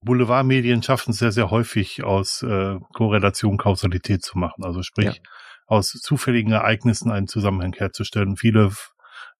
Boulevardmedien 0.00 0.84
schaffen 0.84 1.10
es 1.10 1.18
sehr, 1.18 1.32
sehr 1.32 1.50
häufig 1.50 2.04
aus 2.04 2.42
äh, 2.42 2.78
Korrelation 2.92 3.58
Kausalität 3.58 4.22
zu 4.22 4.38
machen. 4.38 4.62
Also 4.64 4.82
sprich, 4.84 5.06
ja. 5.06 5.30
aus 5.66 5.88
zufälligen 5.88 6.52
Ereignissen 6.52 7.10
einen 7.10 7.26
Zusammenhang 7.26 7.72
herzustellen. 7.72 8.36
Viele 8.36 8.70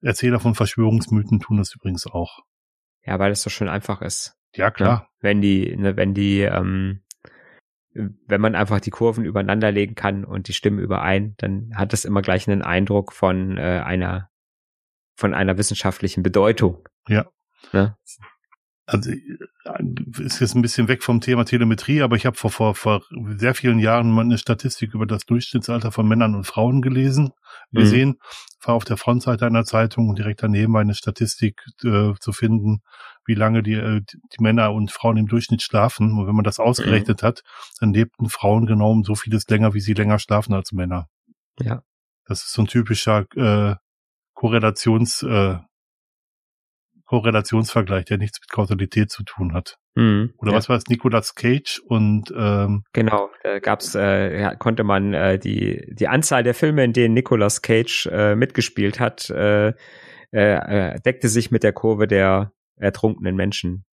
Erzähler 0.01 0.41
von 0.41 0.53
Verschwörungsmythen 0.53 1.39
tun 1.39 1.57
das 1.57 1.73
übrigens 1.73 2.05
auch. 2.07 2.41
Ja, 3.07 3.17
weil 3.19 3.31
es 3.31 3.41
so 3.41 3.49
schön 3.49 3.69
einfach 3.69 4.01
ist. 4.01 4.37
Ja, 4.53 4.69
klar. 4.69 4.99
Ne? 4.99 5.07
Wenn 5.21 5.41
die, 5.41 5.75
ne, 5.75 5.95
wenn 5.95 6.13
die 6.13 6.41
ähm, 6.41 7.01
wenn 8.27 8.41
man 8.41 8.55
einfach 8.55 8.79
die 8.79 8.91
Kurven 8.91 9.25
übereinander 9.25 9.71
legen 9.71 9.95
kann 9.95 10.23
und 10.23 10.47
die 10.47 10.53
stimmen 10.53 10.79
überein, 10.79 11.33
dann 11.37 11.71
hat 11.75 11.93
das 11.93 12.05
immer 12.05 12.21
gleich 12.21 12.47
einen 12.47 12.61
Eindruck 12.61 13.11
von 13.11 13.57
äh, 13.57 13.81
einer 13.83 14.29
von 15.15 15.33
einer 15.33 15.57
wissenschaftlichen 15.57 16.21
Bedeutung. 16.21 16.87
Ja. 17.07 17.25
Ne? 17.73 17.97
Also 18.89 19.11
ist 19.11 20.39
jetzt 20.39 20.55
ein 20.55 20.61
bisschen 20.61 20.87
weg 20.87 21.03
vom 21.03 21.19
Thema 21.19 21.43
Telemetrie, 21.43 22.01
aber 22.01 22.15
ich 22.15 22.25
habe 22.25 22.37
vor, 22.37 22.51
vor, 22.51 22.73
vor 22.73 23.03
sehr 23.35 23.53
vielen 23.53 23.79
Jahren 23.79 24.09
mal 24.09 24.21
eine 24.21 24.37
Statistik 24.37 24.93
über 24.93 25.05
das 25.05 25.25
Durchschnittsalter 25.25 25.91
von 25.91 26.07
Männern 26.07 26.35
und 26.35 26.45
Frauen 26.45 26.81
gelesen, 26.81 27.31
mhm. 27.71 27.79
gesehen. 27.79 28.09
Mhm. 28.09 28.17
War 28.63 28.75
auf 28.75 28.85
der 28.85 28.95
Frontseite 28.95 29.45
einer 29.45 29.65
Zeitung 29.65 30.07
und 30.07 30.17
direkt 30.17 30.41
daneben 30.41 30.71
war 30.71 30.79
eine 30.79 30.95
Statistik 30.95 31.61
äh, 31.83 32.13
zu 32.17 32.31
finden, 32.31 32.79
wie 33.25 33.33
lange 33.33 33.61
die, 33.61 33.73
äh, 33.73 34.01
die 34.07 34.41
Männer 34.41 34.71
und 34.71 34.89
Frauen 34.89 35.17
im 35.17 35.27
Durchschnitt 35.27 35.61
schlafen. 35.61 36.17
Und 36.17 36.25
wenn 36.25 36.35
man 36.35 36.45
das 36.45 36.59
ausgerechnet 36.59 37.21
mhm. 37.21 37.27
hat, 37.27 37.43
dann 37.81 37.93
lebten 37.93 38.29
Frauen 38.29 38.67
genau 38.67 39.03
so 39.03 39.15
vieles 39.15 39.49
länger, 39.49 39.73
wie 39.73 39.81
sie 39.81 39.95
länger 39.95 40.17
schlafen 40.17 40.53
als 40.53 40.71
Männer. 40.71 41.09
Ja. 41.59 41.81
Das 42.23 42.43
ist 42.43 42.53
so 42.53 42.61
ein 42.61 42.67
typischer 42.67 43.25
äh, 43.35 43.75
Korrelations, 44.33 45.23
äh, 45.23 45.57
Korrelationsvergleich, 47.07 48.05
der 48.05 48.17
nichts 48.17 48.39
mit 48.39 48.49
Kausalität 48.49 49.09
zu 49.09 49.23
tun 49.23 49.53
hat. 49.53 49.77
Mhm, 49.95 50.33
Oder 50.37 50.51
ja. 50.51 50.57
was 50.57 50.69
war 50.69 50.77
es? 50.77 50.85
Nicolas 50.87 51.33
Cage 51.33 51.81
und 51.87 52.31
ähm, 52.37 52.83
genau, 52.93 53.31
da 53.43 53.59
gab's, 53.59 53.95
äh, 53.95 54.39
ja, 54.39 54.55
konnte 54.55 54.83
man 54.83 55.13
äh, 55.13 55.39
die 55.39 55.87
die 55.91 56.07
Anzahl 56.07 56.43
der 56.43 56.53
Filme, 56.53 56.83
in 56.83 56.93
denen 56.93 57.13
Nicolas 57.13 57.61
Cage 57.61 58.07
äh, 58.11 58.35
mitgespielt 58.35 58.99
hat, 58.99 59.29
äh, 59.29 59.73
äh, 60.31 60.99
deckte 61.01 61.29
sich 61.29 61.49
mit 61.49 61.63
der 61.63 61.73
Kurve 61.73 62.07
der 62.07 62.51
ertrunkenen 62.75 63.35
Menschen. 63.35 63.85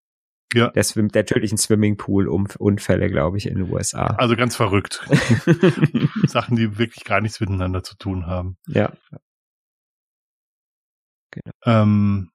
Ja. 0.54 0.70
Der, 0.70 0.84
Swim, 0.84 1.08
der 1.10 1.26
tödlichen 1.26 1.58
Swimmingpool-Unfälle, 1.58 3.08
glaube 3.10 3.38
ich, 3.38 3.48
in 3.48 3.56
den 3.56 3.72
USA. 3.72 4.06
Also 4.18 4.36
ganz 4.36 4.56
verrückt. 4.56 5.04
Sachen, 6.28 6.56
die 6.56 6.78
wirklich 6.78 7.06
gar 7.06 7.22
nichts 7.22 7.40
miteinander 7.40 7.82
zu 7.82 7.98
tun 7.98 8.28
haben. 8.28 8.58
Ja. 8.68 8.94
Genau. 11.32 11.54
Ähm, 11.66 12.30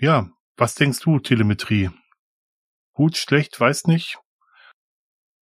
ja, 0.00 0.30
was 0.56 0.74
denkst 0.74 1.00
du, 1.00 1.18
Telemetrie? 1.18 1.90
Gut, 2.92 3.16
schlecht, 3.16 3.58
weiß 3.60 3.86
nicht. 3.86 4.18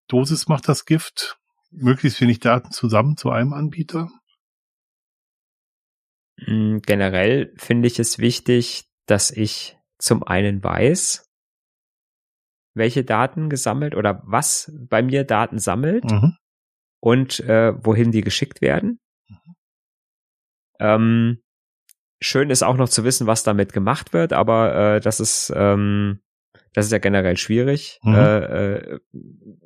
Dosis 0.09 0.49
macht 0.49 0.69
das 0.69 0.85
Gift. 0.85 1.39
Möglichst 1.71 2.21
wenig 2.21 2.41
Daten 2.41 2.71
zusammen 2.71 3.17
zu 3.17 3.31
einem 3.31 3.53
Anbieter. 3.53 4.11
Mm, 6.39 6.79
generell 6.79 7.55
finde 7.57 7.89
ich 7.89 7.99
es 7.99 8.19
wichtig, 8.19 8.85
dass 9.07 9.31
ich 9.31 9.77
zum 9.99 10.23
einen 10.23 10.63
weiß, 10.63 11.27
welche 12.75 13.05
Daten 13.05 13.49
gesammelt 13.49 13.95
oder 13.95 14.23
was 14.25 14.73
bei 14.89 15.03
mir 15.03 15.25
Daten 15.25 15.59
sammelt 15.59 16.05
mhm. 16.05 16.37
und 17.01 17.41
äh, 17.41 17.73
wohin 17.85 18.11
die 18.11 18.23
geschickt 18.23 18.61
werden. 18.61 19.01
Mhm. 19.29 19.55
Ähm, 20.81 21.44
schön 22.25 22.51
ist 22.51 22.63
auch 22.63 22.77
noch 22.77 22.89
zu 22.89 23.05
wissen, 23.05 23.27
was 23.27 23.43
damit 23.43 23.73
gemacht 23.73 24.13
wird, 24.13 24.33
aber 24.33 24.97
äh, 24.97 25.01
das 25.01 25.21
ist 25.21 25.53
ähm, 25.55 26.21
das 26.73 26.87
ist 26.87 26.93
ja 26.93 26.99
generell 26.99 27.37
schwierig 27.37 28.01
mhm. 28.03 28.15
äh, 28.15 28.39
äh, 28.39 29.01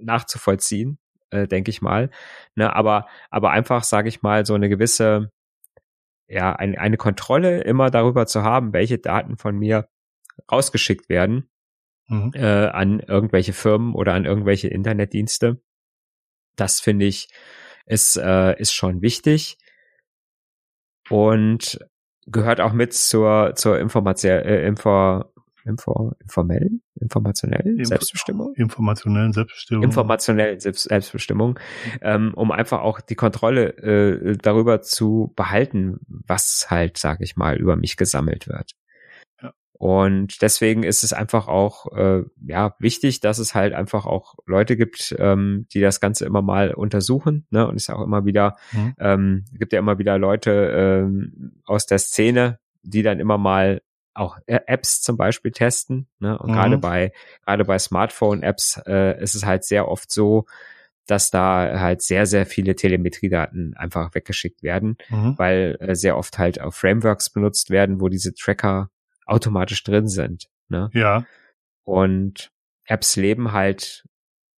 nachzuvollziehen, 0.01 0.99
äh, 1.31 1.47
denke 1.47 1.71
ich 1.71 1.81
mal. 1.81 2.11
Ne, 2.55 2.75
aber 2.75 3.07
aber 3.31 3.51
einfach, 3.51 3.85
sage 3.85 4.09
ich 4.09 4.23
mal, 4.23 4.45
so 4.45 4.55
eine 4.55 4.69
gewisse 4.69 5.31
ja 6.27 6.53
ein, 6.55 6.77
eine 6.77 6.97
Kontrolle 6.97 7.63
immer 7.63 7.91
darüber 7.91 8.27
zu 8.27 8.43
haben, 8.43 8.73
welche 8.73 8.99
Daten 8.99 9.39
von 9.39 9.57
mir 9.57 9.89
rausgeschickt 10.51 11.09
werden 11.09 11.49
mhm. 12.09 12.33
äh, 12.35 12.67
an 12.67 13.01
irgendwelche 13.01 13.53
Firmen 13.53 13.95
oder 13.95 14.15
an 14.15 14.25
irgendwelche 14.25 14.69
Internetdienste. 14.69 15.61
Das 16.57 16.81
finde 16.81 17.07
ich 17.07 17.29
ist, 17.87 18.17
äh, 18.17 18.59
ist 18.61 18.75
schon 18.75 19.01
wichtig 19.01 19.57
und 21.09 21.79
gehört 22.31 22.61
auch 22.61 22.73
mit 22.73 22.93
zur, 22.93 23.55
zur 23.55 23.79
Information, 23.79 24.33
äh, 24.33 24.67
Info, 24.67 25.25
Info, 25.65 26.13
informellen, 26.21 26.83
informationellen 27.01 27.79
Info 27.79 27.89
Selbstbestimmung. 27.89 28.55
Informationellen 28.55 29.33
Selbstbestimmung. 29.33 29.85
Informationellen 29.85 30.61
Selbst 30.61 30.89
Selbstbestimmung, 30.89 31.59
ähm, 32.01 32.33
um 32.35 32.51
einfach 32.51 32.81
auch 32.81 33.01
die 33.01 33.15
Kontrolle 33.15 33.77
äh, 33.79 34.37
darüber 34.37 34.81
zu 34.81 35.33
behalten, 35.37 36.01
was 36.07 36.67
halt, 36.71 36.97
sage 36.97 37.25
ich 37.25 37.37
mal, 37.37 37.57
über 37.57 37.77
mich 37.77 37.97
gesammelt 37.97 38.49
wird. 38.49 38.73
Und 39.79 40.43
deswegen 40.43 40.83
ist 40.83 41.05
es 41.05 41.13
einfach 41.13 41.47
auch 41.47 41.87
äh, 41.97 42.25
ja 42.45 42.75
wichtig, 42.81 43.21
dass 43.21 43.39
es 43.39 43.55
halt 43.55 43.75
einfach 43.75 44.07
auch 44.07 44.35
Leute 44.45 44.77
gibt, 44.77 45.15
ähm, 45.19 45.67
die 45.73 45.81
das 45.81 46.01
Ganze 46.01 46.27
immer 46.27 46.43
mal 46.43 46.75
untersuchen. 46.75 47.47
Ne? 47.51 47.67
Und 47.67 47.77
es 47.77 47.85
ist 47.85 47.95
auch 47.95 48.03
immer 48.03 48.25
wieder, 48.25 48.57
mhm. 48.73 48.95
ähm, 48.99 49.45
gibt 49.53 49.73
ja 49.73 49.79
immer 49.79 49.99
wieder 49.99 50.19
Leute 50.19 50.51
ähm, 50.51 51.63
aus 51.65 51.87
der 51.87 52.01
Szene, 52.01 52.59
die 52.83 53.03
dann 53.03 53.21
immer 53.21 53.39
mal 53.39 53.81
auch 54.15 54.39
Apps 54.47 55.01
zum 55.01 55.17
Beispiel 55.17 55.53
testen. 55.53 56.09
Ne? 56.19 56.37
Und 56.37 56.51
mhm. 56.51 56.55
gerade 56.55 56.79
bei 56.79 57.13
gerade 57.45 57.65
bei 57.65 57.79
Smartphone-Apps 57.79 58.83
äh, 58.85 59.23
ist 59.23 59.37
es 59.37 59.47
halt 59.47 59.63
sehr 59.63 59.87
oft 59.87 60.11
so, 60.11 60.47
dass 61.07 61.31
da 61.31 61.79
halt 61.79 62.03
sehr, 62.03 62.27
sehr 62.27 62.47
viele 62.47 62.75
Telemetriedaten 62.75 63.75
einfach 63.77 64.13
weggeschickt 64.15 64.65
werden, 64.65 64.97
mhm. 65.09 65.35
weil 65.39 65.77
äh, 65.79 65.95
sehr 65.95 66.17
oft 66.17 66.37
halt 66.37 66.61
auch 66.61 66.75
Frameworks 66.75 67.31
benutzt 67.31 67.71
werden, 67.71 68.01
wo 68.01 68.09
diese 68.09 68.35
Tracker 68.35 68.91
automatisch 69.29 69.83
drin 69.85 70.09
sind. 70.09 70.49
Ne? 70.69 70.91
Ja. 70.93 71.25
Und 71.85 72.51
Apps 72.85 73.17
leben 73.17 73.53
halt, 73.53 74.05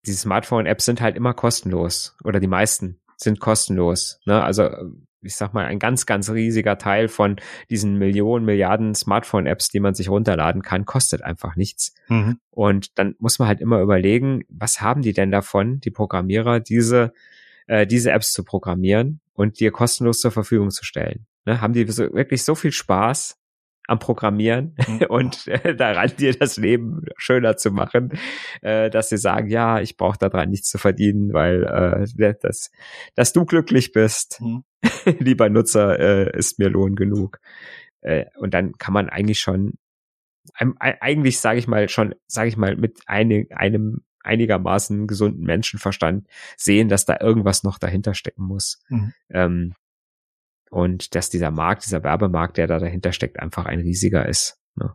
die 0.06 0.12
Smartphone-Apps 0.12 0.84
sind 0.84 1.00
halt 1.00 1.16
immer 1.16 1.34
kostenlos 1.34 2.16
oder 2.24 2.40
die 2.40 2.46
meisten 2.46 3.00
sind 3.16 3.40
kostenlos. 3.40 4.20
Ne? 4.24 4.42
Also 4.42 4.70
ich 5.22 5.36
sag 5.36 5.52
mal, 5.52 5.66
ein 5.66 5.78
ganz, 5.78 6.06
ganz 6.06 6.30
riesiger 6.30 6.78
Teil 6.78 7.08
von 7.08 7.36
diesen 7.68 7.96
Millionen, 7.96 8.44
Milliarden 8.44 8.94
Smartphone-Apps, 8.94 9.68
die 9.68 9.80
man 9.80 9.94
sich 9.94 10.08
runterladen 10.08 10.62
kann, 10.62 10.86
kostet 10.86 11.22
einfach 11.22 11.56
nichts. 11.56 11.94
Mhm. 12.08 12.38
Und 12.50 12.98
dann 12.98 13.16
muss 13.18 13.38
man 13.38 13.48
halt 13.48 13.60
immer 13.60 13.80
überlegen, 13.80 14.44
was 14.48 14.80
haben 14.80 15.02
die 15.02 15.12
denn 15.12 15.30
davon, 15.30 15.80
die 15.80 15.90
Programmierer, 15.90 16.60
diese, 16.60 17.12
äh, 17.66 17.86
diese 17.86 18.12
Apps 18.12 18.32
zu 18.32 18.44
programmieren 18.44 19.20
und 19.34 19.60
dir 19.60 19.72
kostenlos 19.72 20.20
zur 20.20 20.30
Verfügung 20.30 20.70
zu 20.70 20.84
stellen. 20.84 21.26
Ne? 21.44 21.60
Haben 21.60 21.74
die 21.74 21.86
so, 21.90 22.12
wirklich 22.14 22.44
so 22.44 22.54
viel 22.54 22.72
Spaß, 22.72 23.38
am 23.90 23.98
Programmieren 23.98 24.76
mhm. 24.86 25.02
und 25.08 25.46
äh, 25.48 25.74
daran 25.74 26.12
dir 26.16 26.32
das 26.32 26.56
Leben 26.56 27.02
schöner 27.16 27.56
zu 27.56 27.70
machen, 27.72 28.12
äh, 28.62 28.88
dass 28.88 29.08
sie 29.08 29.18
sagen, 29.18 29.48
ja, 29.48 29.80
ich 29.80 29.96
brauche 29.96 30.18
daran 30.18 30.50
nichts 30.50 30.70
zu 30.70 30.78
verdienen, 30.78 31.32
weil 31.32 31.64
äh, 32.16 32.34
das, 32.40 32.70
dass 33.16 33.32
du 33.32 33.44
glücklich 33.44 33.92
bist, 33.92 34.40
mhm. 34.40 34.64
lieber 35.18 35.48
Nutzer, 35.50 35.98
äh, 35.98 36.38
ist 36.38 36.58
mir 36.58 36.68
Lohn 36.68 36.94
genug. 36.94 37.40
Äh, 38.00 38.26
und 38.36 38.54
dann 38.54 38.78
kann 38.78 38.94
man 38.94 39.08
eigentlich 39.08 39.40
schon, 39.40 39.74
eigentlich 40.78 41.40
sage 41.40 41.58
ich 41.58 41.66
mal 41.66 41.88
schon, 41.88 42.14
sage 42.26 42.48
ich 42.48 42.56
mal 42.56 42.76
mit 42.76 43.00
einem, 43.06 43.46
einem 43.50 44.02
einigermaßen 44.22 45.06
gesunden 45.06 45.44
Menschenverstand 45.44 46.26
sehen, 46.56 46.88
dass 46.88 47.04
da 47.04 47.18
irgendwas 47.20 47.62
noch 47.62 47.78
dahinter 47.78 48.14
stecken 48.14 48.44
muss. 48.44 48.82
Mhm. 48.88 49.12
Ähm, 49.30 49.74
und 50.70 51.14
dass 51.14 51.30
dieser 51.30 51.50
Markt, 51.50 51.84
dieser 51.84 52.02
Werbemarkt, 52.02 52.56
der 52.56 52.66
da 52.66 52.78
dahinter 52.78 53.12
steckt, 53.12 53.38
einfach 53.38 53.66
ein 53.66 53.80
riesiger 53.80 54.26
ist. 54.26 54.58
Ne? 54.76 54.94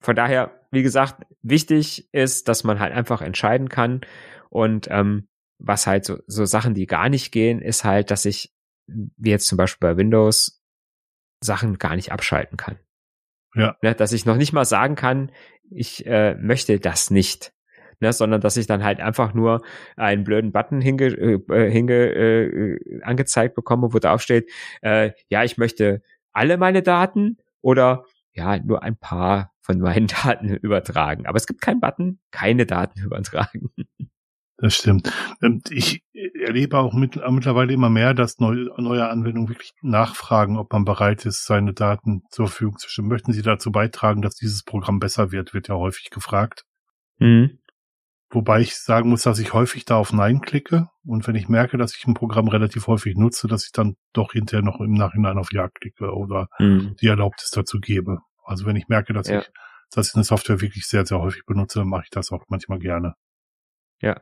Von 0.00 0.16
daher, 0.16 0.66
wie 0.70 0.82
gesagt, 0.82 1.26
wichtig 1.42 2.08
ist, 2.12 2.48
dass 2.48 2.64
man 2.64 2.80
halt 2.80 2.92
einfach 2.92 3.22
entscheiden 3.22 3.68
kann 3.68 4.02
und 4.50 4.88
ähm, 4.90 5.28
was 5.58 5.86
halt 5.86 6.04
so, 6.04 6.18
so 6.26 6.44
Sachen, 6.44 6.74
die 6.74 6.86
gar 6.86 7.08
nicht 7.08 7.32
gehen, 7.32 7.60
ist 7.60 7.84
halt, 7.84 8.10
dass 8.10 8.24
ich, 8.24 8.52
wie 8.86 9.30
jetzt 9.30 9.46
zum 9.46 9.58
Beispiel 9.58 9.88
bei 9.88 9.96
Windows, 9.96 10.62
Sachen 11.42 11.78
gar 11.78 11.96
nicht 11.96 12.12
abschalten 12.12 12.56
kann. 12.56 12.78
Ja. 13.54 13.76
Ne, 13.82 13.94
dass 13.94 14.12
ich 14.12 14.26
noch 14.26 14.36
nicht 14.36 14.52
mal 14.52 14.64
sagen 14.64 14.94
kann, 14.94 15.32
ich 15.70 16.06
äh, 16.06 16.34
möchte 16.34 16.78
das 16.78 17.10
nicht. 17.10 17.52
Ne, 18.00 18.12
sondern 18.14 18.40
dass 18.40 18.56
ich 18.56 18.66
dann 18.66 18.82
halt 18.82 18.98
einfach 19.00 19.34
nur 19.34 19.60
einen 19.96 20.24
blöden 20.24 20.52
Button 20.52 20.80
hinge, 20.80 21.06
äh, 21.08 21.70
hinge 21.70 21.94
äh, 21.94 23.00
angezeigt 23.02 23.54
bekomme, 23.54 23.92
wo 23.92 23.98
drauf 23.98 24.22
steht, 24.22 24.50
äh, 24.80 25.10
ja, 25.28 25.44
ich 25.44 25.58
möchte 25.58 26.00
alle 26.32 26.56
meine 26.56 26.82
Daten 26.82 27.36
oder 27.60 28.04
ja, 28.32 28.58
nur 28.58 28.82
ein 28.82 28.96
paar 28.96 29.52
von 29.60 29.80
meinen 29.80 30.06
Daten 30.24 30.48
übertragen. 30.48 31.26
Aber 31.26 31.36
es 31.36 31.46
gibt 31.46 31.60
keinen 31.60 31.80
Button, 31.80 32.18
keine 32.30 32.66
Daten 32.66 33.00
übertragen. 33.04 33.70
Das 34.56 34.74
stimmt. 34.74 35.10
Ich 35.70 36.02
erlebe 36.12 36.78
auch 36.78 36.92
mit, 36.92 37.16
mittlerweile 37.30 37.72
immer 37.72 37.88
mehr, 37.88 38.12
dass 38.12 38.40
neue, 38.40 38.66
neue 38.76 39.08
Anwendungen 39.08 39.48
wirklich 39.48 39.72
nachfragen, 39.80 40.58
ob 40.58 40.70
man 40.72 40.84
bereit 40.84 41.24
ist, 41.24 41.46
seine 41.46 41.72
Daten 41.72 42.24
zur 42.30 42.48
Verfügung 42.48 42.76
zu 42.76 42.90
stellen. 42.90 43.08
Möchten 43.08 43.32
Sie 43.32 43.40
dazu 43.40 43.72
beitragen, 43.72 44.20
dass 44.20 44.34
dieses 44.34 44.62
Programm 44.62 44.98
besser 44.98 45.32
wird, 45.32 45.54
wird 45.54 45.68
ja 45.68 45.76
häufig 45.76 46.10
gefragt. 46.10 46.64
Mhm. 47.18 47.58
Wobei 48.32 48.60
ich 48.60 48.76
sagen 48.76 49.10
muss, 49.10 49.22
dass 49.22 49.40
ich 49.40 49.52
häufig 49.52 49.84
da 49.84 49.96
auf 49.96 50.12
Nein 50.12 50.40
klicke 50.40 50.88
und 51.04 51.26
wenn 51.26 51.34
ich 51.34 51.48
merke, 51.48 51.78
dass 51.78 51.96
ich 51.96 52.06
ein 52.06 52.14
Programm 52.14 52.48
relativ 52.48 52.86
häufig 52.86 53.16
nutze, 53.16 53.48
dass 53.48 53.64
ich 53.64 53.72
dann 53.72 53.96
doch 54.12 54.32
hinterher 54.32 54.64
noch 54.64 54.80
im 54.80 54.92
Nachhinein 54.92 55.36
auf 55.36 55.52
Ja 55.52 55.68
klicke 55.68 56.12
oder 56.12 56.48
mhm. 56.58 56.94
die 57.00 57.08
Erlaubnis 57.08 57.50
dazu 57.50 57.80
gebe. 57.80 58.18
Also 58.44 58.66
wenn 58.66 58.76
ich 58.76 58.88
merke, 58.88 59.12
dass 59.12 59.28
ja. 59.28 59.40
ich, 59.40 59.50
dass 59.90 60.08
ich 60.08 60.14
eine 60.14 60.24
Software 60.24 60.60
wirklich 60.60 60.86
sehr, 60.86 61.04
sehr 61.04 61.18
häufig 61.20 61.44
benutze, 61.44 61.80
dann 61.80 61.88
mache 61.88 62.04
ich 62.04 62.10
das 62.10 62.30
auch 62.30 62.44
manchmal 62.48 62.78
gerne. 62.78 63.14
Ja, 64.00 64.20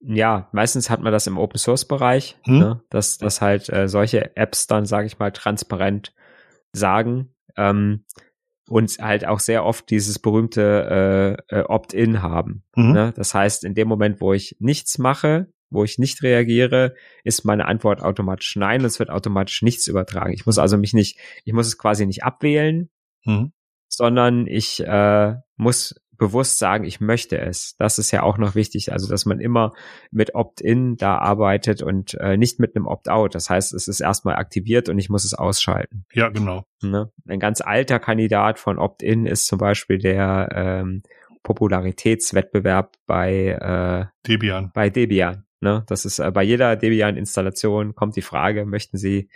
ja, 0.00 0.48
meistens 0.52 0.90
hat 0.90 1.00
man 1.00 1.12
das 1.12 1.26
im 1.26 1.38
Open 1.38 1.58
Source 1.58 1.86
Bereich, 1.86 2.36
hm? 2.44 2.58
ne, 2.58 2.82
dass, 2.90 3.18
dass 3.18 3.40
halt 3.40 3.68
äh, 3.70 3.88
solche 3.88 4.36
Apps 4.36 4.66
dann, 4.66 4.86
sage 4.86 5.06
ich 5.06 5.18
mal, 5.18 5.32
transparent 5.32 6.14
sagen 6.72 7.34
ähm, 7.56 8.04
und 8.68 8.98
halt 8.98 9.26
auch 9.26 9.40
sehr 9.40 9.64
oft 9.64 9.90
dieses 9.90 10.18
berühmte 10.18 11.36
äh, 11.50 11.58
äh, 11.58 11.62
Opt-in 11.62 12.22
haben. 12.22 12.64
Mhm. 12.74 12.92
Ne? 12.92 13.12
Das 13.16 13.34
heißt, 13.34 13.64
in 13.64 13.74
dem 13.74 13.88
Moment, 13.88 14.20
wo 14.20 14.32
ich 14.32 14.56
nichts 14.58 14.98
mache, 14.98 15.48
wo 15.70 15.84
ich 15.84 15.98
nicht 15.98 16.22
reagiere, 16.22 16.94
ist 17.24 17.44
meine 17.44 17.66
Antwort 17.66 18.00
automatisch 18.00 18.56
nein 18.56 18.80
und 18.80 18.86
es 18.86 18.98
wird 18.98 19.10
automatisch 19.10 19.62
nichts 19.62 19.86
übertragen. 19.86 20.32
Ich 20.32 20.46
muss 20.46 20.58
also 20.58 20.76
mich 20.76 20.94
nicht, 20.94 21.18
ich 21.44 21.52
muss 21.52 21.66
es 21.66 21.78
quasi 21.78 22.06
nicht 22.06 22.24
abwählen, 22.24 22.88
mhm. 23.24 23.52
sondern 23.88 24.46
ich 24.46 24.80
äh, 24.80 25.34
muss 25.56 25.94
bewusst 26.16 26.58
sagen, 26.58 26.84
ich 26.84 27.00
möchte 27.00 27.38
es. 27.38 27.76
Das 27.78 27.98
ist 27.98 28.10
ja 28.10 28.22
auch 28.22 28.38
noch 28.38 28.54
wichtig, 28.54 28.92
also 28.92 29.08
dass 29.08 29.26
man 29.26 29.40
immer 29.40 29.72
mit 30.10 30.34
Opt-in 30.34 30.96
da 30.96 31.18
arbeitet 31.18 31.82
und 31.82 32.14
äh, 32.14 32.36
nicht 32.36 32.58
mit 32.60 32.76
einem 32.76 32.86
Opt-out. 32.86 33.34
Das 33.34 33.50
heißt, 33.50 33.72
es 33.72 33.88
ist 33.88 34.00
erstmal 34.00 34.36
aktiviert 34.36 34.88
und 34.88 34.98
ich 34.98 35.08
muss 35.08 35.24
es 35.24 35.34
ausschalten. 35.34 36.04
Ja, 36.12 36.28
genau. 36.28 36.64
Ne? 36.82 37.10
Ein 37.28 37.40
ganz 37.40 37.60
alter 37.60 37.98
Kandidat 37.98 38.58
von 38.58 38.78
Opt-in 38.78 39.26
ist 39.26 39.46
zum 39.46 39.58
Beispiel 39.58 39.98
der 39.98 40.48
ähm, 40.52 41.02
Popularitätswettbewerb 41.42 42.96
bei 43.06 43.48
äh, 43.48 44.06
Debian. 44.26 44.72
Bei 44.74 44.90
Debian. 44.90 45.44
Ne? 45.60 45.84
Das 45.86 46.04
ist 46.04 46.18
äh, 46.18 46.30
bei 46.30 46.42
jeder 46.42 46.76
Debian-Installation 46.76 47.94
kommt 47.94 48.16
die 48.16 48.22
Frage, 48.22 48.66
möchten 48.66 48.98
Sie 48.98 49.28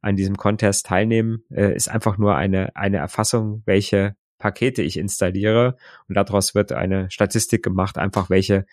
an 0.00 0.16
diesem 0.16 0.36
Contest 0.36 0.86
teilnehmen? 0.86 1.44
Äh, 1.50 1.74
ist 1.74 1.88
einfach 1.88 2.18
nur 2.18 2.34
eine 2.34 2.74
eine 2.76 2.98
Erfassung, 2.98 3.62
welche 3.64 4.16
Pakete 4.44 4.82
ich 4.82 4.98
installiere 4.98 5.78
und 6.06 6.16
daraus 6.18 6.54
wird 6.54 6.70
eine 6.70 7.10
Statistik 7.10 7.62
gemacht, 7.62 7.96
einfach 7.96 8.28
welche, 8.28 8.66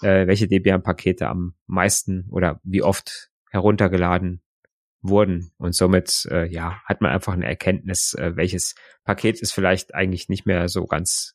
äh, 0.00 0.28
welche 0.28 0.46
Debian-Pakete 0.46 1.26
am 1.26 1.54
meisten 1.66 2.28
oder 2.30 2.60
wie 2.62 2.84
oft 2.84 3.32
heruntergeladen 3.50 4.40
wurden 5.02 5.50
und 5.58 5.74
somit 5.74 6.28
äh, 6.30 6.46
ja 6.46 6.80
hat 6.84 7.00
man 7.00 7.10
einfach 7.10 7.32
eine 7.32 7.44
Erkenntnis, 7.44 8.14
äh, 8.14 8.36
welches 8.36 8.76
Paket 9.02 9.40
ist 9.42 9.52
vielleicht 9.52 9.96
eigentlich 9.96 10.28
nicht 10.28 10.46
mehr 10.46 10.68
so 10.68 10.86
ganz 10.86 11.34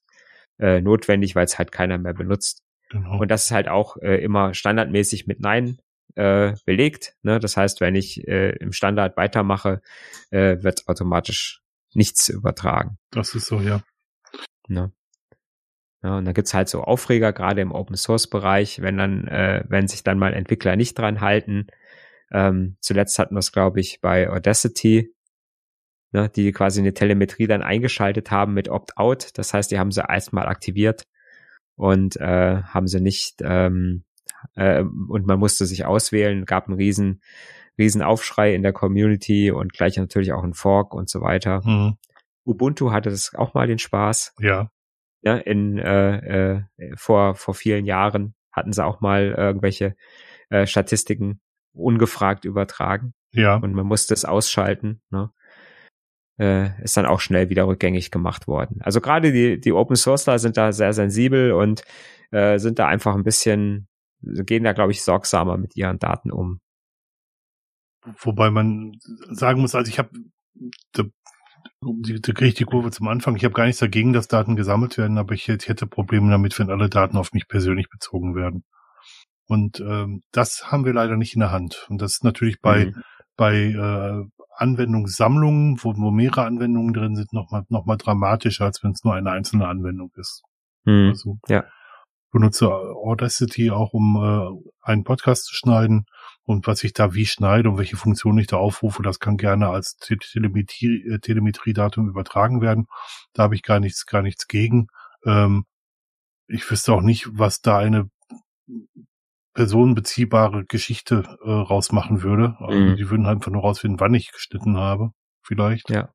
äh, 0.57 0.79
notwendig, 0.79 1.35
weil 1.35 1.43
es 1.43 1.59
halt 1.59 1.73
keiner 1.73 1.97
mehr 1.97 2.13
benutzt. 2.13 2.63
Genau. 2.91 3.19
Und 3.19 3.29
das 3.29 3.43
ist 3.43 3.51
halt 3.51 3.67
auch 3.67 3.97
äh, 3.97 4.23
immer 4.23 4.53
standardmäßig 4.53 5.27
mit 5.27 5.41
Nein 5.41 5.81
äh, 6.15 6.53
belegt. 6.65 7.17
Ne? 7.23 7.41
Das 7.41 7.57
heißt, 7.57 7.81
wenn 7.81 7.95
ich 7.95 8.25
äh, 8.25 8.51
im 8.55 8.71
Standard 8.71 9.17
weitermache, 9.17 9.81
äh, 10.29 10.63
wird 10.63 10.87
automatisch 10.87 11.60
nichts 11.93 12.29
übertragen. 12.29 12.97
Das 13.11 13.35
ist 13.35 13.47
so, 13.47 13.59
ja. 13.59 13.81
Ne? 14.67 14.91
Ja, 16.03 16.17
und 16.17 16.25
da 16.25 16.31
gibt's 16.31 16.53
halt 16.53 16.67
so 16.67 16.83
Aufreger, 16.83 17.31
gerade 17.31 17.61
im 17.61 17.71
Open 17.71 17.95
Source 17.95 18.27
Bereich, 18.27 18.81
wenn 18.81 18.97
dann, 18.97 19.27
äh, 19.27 19.63
wenn 19.67 19.87
sich 19.87 20.03
dann 20.03 20.17
mal 20.17 20.33
Entwickler 20.33 20.75
nicht 20.75 20.97
dran 20.97 21.21
halten. 21.21 21.67
Ähm, 22.31 22.77
zuletzt 22.79 23.19
hatten 23.19 23.35
wir 23.35 23.39
es, 23.39 23.51
glaube 23.51 23.79
ich, 23.79 24.01
bei 24.01 24.29
Audacity, 24.29 25.13
ne, 26.11 26.29
die 26.29 26.51
quasi 26.53 26.79
eine 26.79 26.93
Telemetrie 26.93 27.47
dann 27.47 27.61
eingeschaltet 27.61 28.31
haben 28.31 28.53
mit 28.53 28.69
Opt-out. 28.69 29.37
Das 29.37 29.53
heißt, 29.53 29.69
die 29.69 29.77
haben 29.77 29.91
sie 29.91 30.01
erstmal 30.01 30.47
aktiviert 30.47 31.07
und 31.75 32.15
äh, 32.17 32.63
haben 32.63 32.87
sie 32.87 33.01
nicht 33.01 33.41
ähm, 33.43 34.03
äh, 34.55 34.81
und 34.81 35.27
man 35.27 35.39
musste 35.39 35.65
sich 35.65 35.85
auswählen, 35.85 36.45
gab 36.45 36.67
einen 36.67 36.77
riesen 36.77 37.21
Riesenaufschrei 37.81 38.53
in 38.53 38.61
der 38.61 38.73
Community 38.73 39.51
und 39.51 39.73
gleich 39.73 39.97
natürlich 39.97 40.33
auch 40.33 40.43
ein 40.43 40.53
Fork 40.53 40.93
und 40.93 41.09
so 41.09 41.21
weiter. 41.21 41.61
Mhm. 41.65 41.97
Ubuntu 42.45 42.91
hatte 42.91 43.09
das 43.09 43.33
auch 43.35 43.53
mal 43.53 43.67
den 43.67 43.79
Spaß. 43.79 44.35
Ja. 44.39 44.71
Ja, 45.23 45.37
in 45.37 45.77
äh, 45.77 46.55
äh, 46.55 46.63
vor 46.95 47.35
vor 47.35 47.53
vielen 47.53 47.85
Jahren 47.85 48.33
hatten 48.51 48.73
sie 48.73 48.83
auch 48.83 49.01
mal 49.01 49.35
irgendwelche 49.37 49.95
äh, 50.49 50.65
Statistiken 50.65 51.41
ungefragt 51.73 52.45
übertragen. 52.45 53.13
Ja. 53.31 53.55
Und 53.55 53.73
man 53.73 53.85
musste 53.85 54.13
es 54.13 54.25
ausschalten. 54.25 55.01
Ne? 55.09 55.31
Äh, 56.39 56.83
ist 56.83 56.97
dann 56.97 57.05
auch 57.05 57.19
schnell 57.19 57.49
wieder 57.49 57.67
rückgängig 57.67 58.11
gemacht 58.11 58.47
worden. 58.47 58.81
Also 58.81 58.99
gerade 58.99 59.31
die 59.31 59.59
die 59.59 59.71
Open 59.73 59.95
Sourceler 59.95 60.39
sind 60.39 60.57
da 60.57 60.71
sehr 60.71 60.93
sensibel 60.93 61.51
und 61.51 61.83
äh, 62.31 62.57
sind 62.57 62.79
da 62.79 62.87
einfach 62.87 63.15
ein 63.15 63.23
bisschen 63.23 63.87
gehen 64.21 64.63
da 64.63 64.73
glaube 64.73 64.91
ich 64.91 65.03
sorgsamer 65.03 65.57
mit 65.57 65.75
ihren 65.75 65.99
Daten 65.99 66.31
um. 66.31 66.59
Wobei 68.19 68.49
man 68.49 68.93
sagen 69.29 69.61
muss, 69.61 69.75
also 69.75 69.89
ich 69.89 69.99
habe, 69.99 70.09
da, 70.93 71.03
da 71.81 72.33
kriege 72.33 72.47
ich 72.47 72.55
die 72.55 72.65
Kurve 72.65 72.91
zum 72.91 73.07
Anfang. 73.07 73.35
Ich 73.35 73.45
habe 73.45 73.53
gar 73.53 73.65
nichts 73.65 73.79
dagegen, 73.79 74.13
dass 74.13 74.27
Daten 74.27 74.55
gesammelt 74.55 74.97
werden, 74.97 75.17
aber 75.17 75.33
ich 75.33 75.47
hätte 75.47 75.87
Probleme 75.87 76.31
damit, 76.31 76.57
wenn 76.59 76.69
alle 76.69 76.89
Daten 76.89 77.17
auf 77.17 77.33
mich 77.33 77.47
persönlich 77.47 77.89
bezogen 77.89 78.35
werden. 78.35 78.63
Und 79.47 79.79
ähm, 79.81 80.21
das 80.31 80.71
haben 80.71 80.85
wir 80.85 80.93
leider 80.93 81.17
nicht 81.17 81.33
in 81.33 81.41
der 81.41 81.51
Hand. 81.51 81.85
Und 81.89 82.01
das 82.01 82.13
ist 82.13 82.23
natürlich 82.23 82.61
bei 82.61 82.85
mhm. 82.85 83.01
bei 83.35 83.55
äh, 83.55 84.25
Anwendungssammlungen, 84.55 85.83
wo, 85.83 85.93
wo 85.97 86.11
mehrere 86.11 86.45
Anwendungen 86.45 86.93
drin 86.93 87.15
sind, 87.15 87.33
nochmal 87.33 87.63
noch 87.69 87.85
mal 87.85 87.97
dramatischer, 87.97 88.65
als 88.65 88.83
wenn 88.83 88.91
es 88.91 89.03
nur 89.03 89.13
eine 89.13 89.31
einzelne 89.31 89.67
Anwendung 89.67 90.11
ist. 90.15 90.43
Mhm. 90.85 91.09
Also, 91.09 91.37
ja. 91.47 91.65
benutze 92.31 92.69
Audacity 92.69 93.71
auch, 93.71 93.93
um 93.93 94.15
äh, 94.15 94.71
einen 94.81 95.03
Podcast 95.03 95.45
zu 95.45 95.55
schneiden 95.55 96.05
und 96.43 96.67
was 96.67 96.83
ich 96.83 96.93
da 96.93 97.13
wie 97.13 97.25
schneide 97.25 97.69
und 97.69 97.77
welche 97.77 97.97
Funktion 97.97 98.37
ich 98.37 98.47
da 98.47 98.57
aufrufe, 98.57 99.03
das 99.03 99.19
kann 99.19 99.37
gerne 99.37 99.69
als 99.69 99.97
Telemetrie, 99.97 101.07
äh, 101.07 101.19
Telemetriedatum 101.19 102.09
übertragen 102.09 102.61
werden. 102.61 102.87
Da 103.33 103.43
habe 103.43 103.55
ich 103.55 103.63
gar 103.63 103.79
nichts, 103.79 104.05
gar 104.05 104.21
nichts 104.21 104.47
gegen. 104.47 104.87
Ähm, 105.25 105.65
ich 106.47 106.69
wüsste 106.69 106.93
auch 106.93 107.01
nicht, 107.01 107.27
was 107.31 107.61
da 107.61 107.77
eine 107.77 108.09
personenbeziehbare 109.53 110.65
Geschichte 110.65 111.23
äh, 111.43 111.49
rausmachen 111.49 112.23
würde. 112.23 112.55
Also 112.59 112.79
mhm. 112.79 112.95
Die 112.95 113.09
würden 113.09 113.25
einfach 113.25 113.51
nur 113.51 113.61
rausfinden, 113.61 113.99
wann 113.99 114.13
ich 114.13 114.31
geschnitten 114.31 114.77
habe, 114.77 115.11
vielleicht. 115.41 115.89
Ja. 115.89 116.09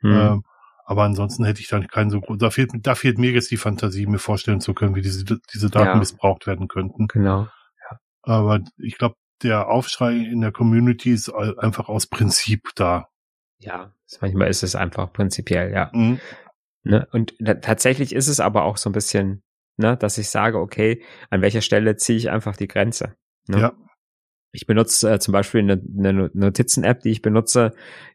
Mhm. 0.00 0.12
Ähm, 0.12 0.42
aber 0.86 1.04
ansonsten 1.04 1.44
hätte 1.44 1.60
ich 1.60 1.68
da 1.68 1.80
keinen 1.80 2.10
so 2.10 2.20
da 2.20 2.50
fehlt, 2.50 2.70
da 2.74 2.94
fehlt 2.94 3.18
mir 3.18 3.30
jetzt 3.30 3.50
die 3.50 3.56
Fantasie, 3.56 4.06
mir 4.06 4.18
vorstellen 4.18 4.60
zu 4.60 4.74
können, 4.74 4.94
wie 4.94 5.00
diese, 5.00 5.24
diese 5.24 5.70
Daten 5.70 5.86
ja. 5.86 5.96
missbraucht 5.96 6.46
werden 6.46 6.68
könnten. 6.68 7.06
Genau. 7.06 7.48
Ja. 7.90 7.98
Aber 8.22 8.60
ich 8.76 8.98
glaube, 8.98 9.16
der 9.42 9.68
Aufschrei 9.68 10.16
in 10.16 10.40
der 10.40 10.52
Community 10.52 11.12
ist 11.12 11.28
einfach 11.30 11.88
aus 11.88 12.06
Prinzip 12.06 12.70
da. 12.76 13.08
Ja, 13.58 13.92
manchmal 14.20 14.48
ist 14.48 14.62
es 14.62 14.74
einfach 14.74 15.12
prinzipiell, 15.12 15.72
ja. 15.72 15.90
Mhm. 15.92 16.20
Ne? 16.82 17.06
Und 17.12 17.34
tatsächlich 17.62 18.14
ist 18.14 18.28
es 18.28 18.40
aber 18.40 18.64
auch 18.64 18.76
so 18.76 18.90
ein 18.90 18.92
bisschen, 18.92 19.42
ne, 19.76 19.96
dass 19.96 20.18
ich 20.18 20.28
sage, 20.28 20.58
okay, 20.58 21.02
an 21.30 21.40
welcher 21.40 21.62
Stelle 21.62 21.96
ziehe 21.96 22.18
ich 22.18 22.30
einfach 22.30 22.56
die 22.56 22.68
Grenze. 22.68 23.16
Ne? 23.48 23.60
Ja. 23.60 23.72
Ich 24.52 24.66
benutze 24.66 25.14
äh, 25.14 25.18
zum 25.18 25.32
Beispiel 25.32 25.60
eine, 25.60 25.82
eine 25.98 26.30
Notizen-App, 26.32 27.00
die 27.00 27.10
ich 27.10 27.22
benutze. 27.22 27.72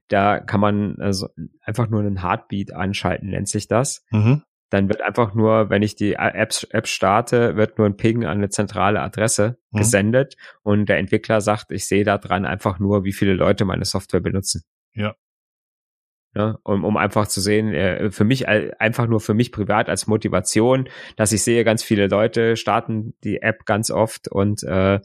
Da 0.07 0.39
kann 0.39 0.61
man 0.61 0.97
also 0.99 1.29
einfach 1.61 1.89
nur 1.89 1.99
einen 1.99 2.21
Heartbeat 2.21 2.71
anschalten, 2.71 3.29
nennt 3.29 3.49
sich 3.49 3.67
das. 3.67 4.05
Mhm 4.11 4.43
dann 4.69 4.89
wird 4.89 5.01
einfach 5.01 5.33
nur, 5.33 5.69
wenn 5.69 5.81
ich 5.81 5.95
die 5.95 6.13
App, 6.13 6.53
App 6.69 6.87
starte, 6.87 7.55
wird 7.55 7.77
nur 7.77 7.87
ein 7.87 7.97
Ping 7.97 8.25
an 8.25 8.37
eine 8.37 8.49
zentrale 8.49 9.01
Adresse 9.01 9.57
mhm. 9.71 9.77
gesendet 9.79 10.35
und 10.61 10.87
der 10.87 10.97
Entwickler 10.97 11.41
sagt, 11.41 11.71
ich 11.71 11.87
sehe 11.87 12.03
da 12.03 12.17
dran 12.17 12.45
einfach 12.45 12.79
nur, 12.79 13.03
wie 13.03 13.13
viele 13.13 13.33
Leute 13.33 13.65
meine 13.65 13.85
Software 13.85 14.21
benutzen. 14.21 14.63
Ja. 14.93 15.15
Ja, 16.35 16.59
um, 16.63 16.85
um 16.85 16.95
einfach 16.95 17.27
zu 17.27 17.41
sehen, 17.41 17.73
äh, 17.73 18.11
für 18.11 18.23
mich 18.23 18.47
einfach 18.47 19.07
nur 19.07 19.19
für 19.19 19.33
mich 19.33 19.51
privat 19.51 19.89
als 19.89 20.05
Motivation, 20.05 20.87
dass 21.15 21.31
ich 21.31 21.43
sehe, 21.43 21.63
ganz 21.63 21.81
viele 21.81 22.05
Leute 22.05 22.55
starten 22.55 23.15
die 23.23 23.41
App 23.41 23.65
ganz 23.65 23.89
oft 23.89 24.27
und 24.27 24.61
äh, 24.61 24.99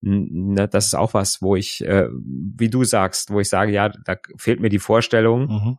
Ne, 0.00 0.68
das 0.68 0.86
ist 0.86 0.94
auch 0.94 1.12
was, 1.14 1.42
wo 1.42 1.56
ich, 1.56 1.84
äh, 1.84 2.08
wie 2.12 2.70
du 2.70 2.84
sagst, 2.84 3.32
wo 3.32 3.40
ich 3.40 3.48
sage, 3.48 3.72
ja, 3.72 3.88
da 3.88 4.16
fehlt 4.36 4.60
mir 4.60 4.68
die 4.68 4.78
Vorstellung, 4.78 5.48
mhm. 5.48 5.78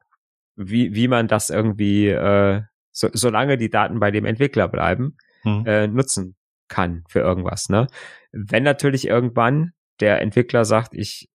wie, 0.58 0.94
wie 0.94 1.08
man 1.08 1.28
das 1.30 1.50
irgendwie, 1.50 2.10
äh, 2.10 2.64
so, 3.00 3.10
solange 3.14 3.58
die 3.58 3.70
Daten 3.70 4.00
bei 4.00 4.12
dem 4.12 4.26
Entwickler 4.26 4.68
bleiben, 4.68 5.18
mhm. 5.44 5.66
äh, 5.66 5.88
nutzen 5.88 6.36
kann 6.68 7.04
für 7.08 7.20
irgendwas. 7.20 7.70
Ne? 7.70 7.88
Wenn 8.32 8.64
natürlich 8.64 9.08
irgendwann 9.08 9.72
der 10.02 10.22
Entwickler 10.22 10.66
sagt, 10.66 10.94
ich 10.94 11.30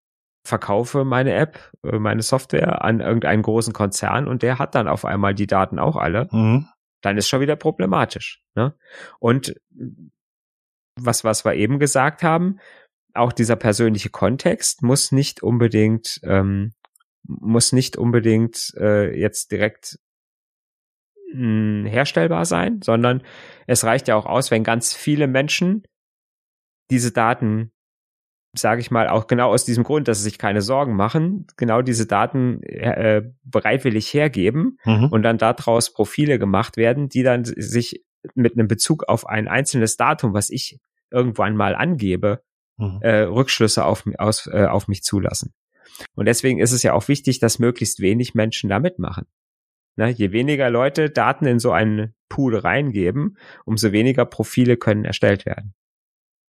verkaufe 0.46 1.04
meine 1.04 1.32
App, 1.32 1.72
äh, 1.82 1.98
meine 1.98 2.22
Software 2.22 2.84
an 2.84 3.00
irgendeinen 3.00 3.42
großen 3.42 3.72
Konzern 3.72 4.28
und 4.28 4.42
der 4.42 4.58
hat 4.58 4.74
dann 4.74 4.88
auf 4.88 5.04
einmal 5.04 5.34
die 5.34 5.46
Daten 5.46 5.78
auch 5.78 5.96
alle, 5.96 6.28
mhm. 6.30 6.68
dann 7.00 7.16
ist 7.16 7.28
schon 7.28 7.40
wieder 7.40 7.56
problematisch. 7.56 8.42
Ne? 8.54 8.74
Und 9.18 9.54
was, 10.96 11.24
was 11.24 11.44
wir 11.44 11.54
eben 11.54 11.78
gesagt 11.78 12.22
haben, 12.22 12.60
auch 13.14 13.32
dieser 13.32 13.56
persönliche 13.56 14.10
Kontext 14.10 14.82
muss 14.82 15.12
nicht 15.12 15.42
unbedingt, 15.42 16.20
ähm, 16.24 16.74
muss 17.22 17.72
nicht 17.72 17.96
unbedingt 17.96 18.74
äh, 18.76 19.18
jetzt 19.18 19.50
direkt 19.50 19.98
mh, 21.34 21.82
hm, 21.82 21.86
herstellbar 21.86 22.44
sein, 22.44 22.80
sondern 22.82 23.22
es 23.66 23.84
reicht 23.84 24.08
ja 24.08 24.16
auch 24.16 24.26
aus, 24.26 24.50
wenn 24.50 24.64
ganz 24.64 24.94
viele 24.94 25.26
Menschen 25.26 25.82
diese 26.90 27.12
Daten, 27.12 27.72
sage 28.54 28.80
ich 28.80 28.90
mal, 28.90 29.08
auch 29.08 29.26
genau 29.26 29.50
aus 29.50 29.64
diesem 29.64 29.84
Grund, 29.84 30.08
dass 30.08 30.18
sie 30.18 30.24
sich 30.24 30.38
keine 30.38 30.62
Sorgen 30.62 30.94
machen, 30.94 31.46
genau 31.56 31.82
diese 31.82 32.06
Daten 32.06 32.62
äh, 32.62 33.22
bereitwillig 33.42 34.12
hergeben 34.12 34.78
mhm. 34.84 35.06
und 35.06 35.22
dann 35.22 35.38
daraus 35.38 35.92
Profile 35.92 36.38
gemacht 36.38 36.76
werden, 36.76 37.08
die 37.08 37.22
dann 37.22 37.44
sich 37.44 38.04
mit 38.34 38.54
einem 38.54 38.68
Bezug 38.68 39.04
auf 39.08 39.26
ein 39.26 39.48
einzelnes 39.48 39.96
Datum, 39.96 40.34
was 40.34 40.50
ich 40.50 40.78
irgendwann 41.10 41.56
mal 41.56 41.74
angebe, 41.74 42.42
mhm. 42.76 42.98
äh, 43.02 43.22
Rückschlüsse 43.22 43.84
auf, 43.84 44.04
aus, 44.18 44.46
äh, 44.46 44.66
auf 44.66 44.88
mich 44.88 45.02
zulassen. 45.02 45.52
Und 46.14 46.26
deswegen 46.26 46.58
ist 46.58 46.72
es 46.72 46.82
ja 46.82 46.92
auch 46.92 47.08
wichtig, 47.08 47.38
dass 47.38 47.58
möglichst 47.58 48.00
wenig 48.00 48.34
Menschen 48.34 48.70
da 48.70 48.80
mitmachen. 48.80 49.26
Na, 49.96 50.08
je 50.08 50.32
weniger 50.32 50.70
Leute 50.70 51.10
Daten 51.10 51.46
in 51.46 51.58
so 51.58 51.72
einen 51.72 52.14
Pool 52.28 52.56
reingeben, 52.56 53.36
umso 53.64 53.92
weniger 53.92 54.24
Profile 54.24 54.76
können 54.76 55.04
erstellt 55.04 55.46
werden. 55.46 55.74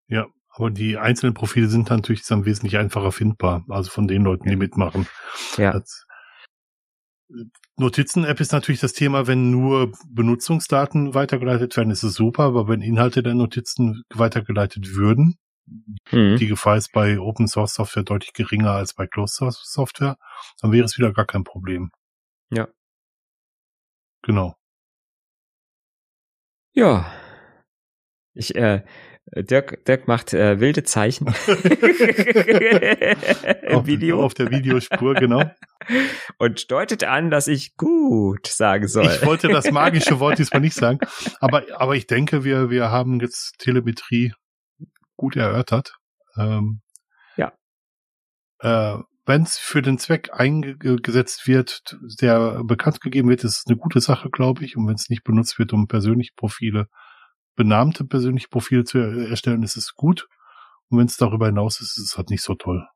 Ja, 0.08 0.26
aber 0.48 0.70
die 0.70 0.96
einzelnen 0.96 1.34
Profile 1.34 1.68
sind 1.68 1.90
natürlich 1.90 2.24
dann 2.24 2.44
wesentlich 2.44 2.76
einfacher 2.78 3.12
findbar, 3.12 3.64
also 3.68 3.90
von 3.90 4.08
den 4.08 4.22
Leuten, 4.22 4.48
die 4.48 4.56
mitmachen. 4.56 5.06
Ja. 5.58 5.72
Das, 5.72 6.06
Notizen-App 7.76 8.40
ist 8.40 8.52
natürlich 8.52 8.80
das 8.80 8.92
Thema, 8.92 9.26
wenn 9.26 9.50
nur 9.50 9.92
Benutzungsdaten 10.08 11.14
weitergeleitet 11.14 11.76
werden, 11.76 11.90
ist 11.90 12.02
es 12.02 12.14
super, 12.14 12.44
aber 12.44 12.68
wenn 12.68 12.80
Inhalte 12.80 13.22
der 13.22 13.34
Notizen 13.34 14.02
weitergeleitet 14.14 14.94
würden, 14.94 15.36
mhm. 16.10 16.36
die 16.36 16.46
Gefahr 16.46 16.76
ist 16.76 16.92
bei 16.92 17.18
Open 17.18 17.48
Source 17.48 17.74
Software 17.74 18.04
deutlich 18.04 18.32
geringer 18.32 18.70
als 18.70 18.94
bei 18.94 19.06
Closed 19.06 19.34
Source 19.34 19.60
Software, 19.64 20.16
dann 20.60 20.72
wäre 20.72 20.84
es 20.84 20.96
wieder 20.96 21.12
gar 21.12 21.26
kein 21.26 21.44
Problem. 21.44 21.90
Ja. 22.50 22.68
Genau. 24.26 24.56
Ja. 26.74 27.12
Ich, 28.34 28.56
äh, 28.56 28.82
Dirk, 29.36 29.84
Dirk 29.84 30.08
macht 30.08 30.34
äh, 30.34 30.58
wilde 30.58 30.82
Zeichen. 30.82 31.28
Im 33.68 33.86
Video. 33.86 34.24
Auf 34.24 34.34
der 34.34 34.50
Videospur, 34.50 35.14
genau. 35.14 35.48
Und 36.38 36.72
deutet 36.72 37.04
an, 37.04 37.30
dass 37.30 37.46
ich 37.46 37.76
gut 37.76 38.48
sagen 38.48 38.88
soll. 38.88 39.06
Ich 39.06 39.24
wollte 39.24 39.46
das 39.46 39.70
magische 39.70 40.18
Wort 40.20 40.40
diesmal 40.40 40.60
nicht 40.60 40.74
sagen. 40.74 40.98
Aber, 41.38 41.62
aber 41.76 41.94
ich 41.94 42.08
denke, 42.08 42.42
wir, 42.42 42.68
wir 42.68 42.90
haben 42.90 43.20
jetzt 43.20 43.58
Telemetrie 43.58 44.32
gut 45.16 45.36
erörtert. 45.36 45.94
Ähm, 46.36 46.80
ja. 47.36 47.52
Äh, 48.58 48.98
Wenn 49.26 49.42
es 49.42 49.58
für 49.58 49.82
den 49.82 49.98
Zweck 49.98 50.30
eingesetzt 50.32 51.48
wird, 51.48 51.98
der 52.20 52.62
bekannt 52.62 53.00
gegeben 53.00 53.28
wird, 53.28 53.42
ist 53.42 53.58
es 53.58 53.64
eine 53.66 53.76
gute 53.76 54.00
Sache, 54.00 54.30
glaube 54.30 54.64
ich. 54.64 54.76
Und 54.76 54.86
wenn 54.86 54.94
es 54.94 55.10
nicht 55.10 55.24
benutzt 55.24 55.58
wird, 55.58 55.72
um 55.72 55.88
persönliche 55.88 56.32
Profile 56.36 56.88
benahmte 57.56 58.04
persönliche 58.04 58.48
Profile 58.48 58.84
zu 58.84 58.98
erstellen, 58.98 59.62
ist 59.62 59.76
es 59.76 59.94
gut. 59.94 60.28
Und 60.88 60.98
wenn 60.98 61.06
es 61.06 61.16
darüber 61.16 61.46
hinaus 61.46 61.80
ist, 61.80 61.96
ist 61.96 62.04
es 62.04 62.16
halt 62.16 62.30
nicht 62.30 62.42
so 62.42 62.54
toll. 62.54 62.86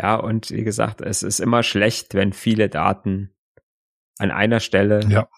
Ja, 0.00 0.16
und 0.16 0.50
wie 0.50 0.64
gesagt, 0.64 1.00
es 1.00 1.22
ist 1.22 1.40
immer 1.40 1.62
schlecht, 1.62 2.14
wenn 2.14 2.32
viele 2.32 2.68
Daten 2.68 3.34
an 4.18 4.30
einer 4.30 4.60
Stelle 4.60 5.00
ja. 5.08 5.28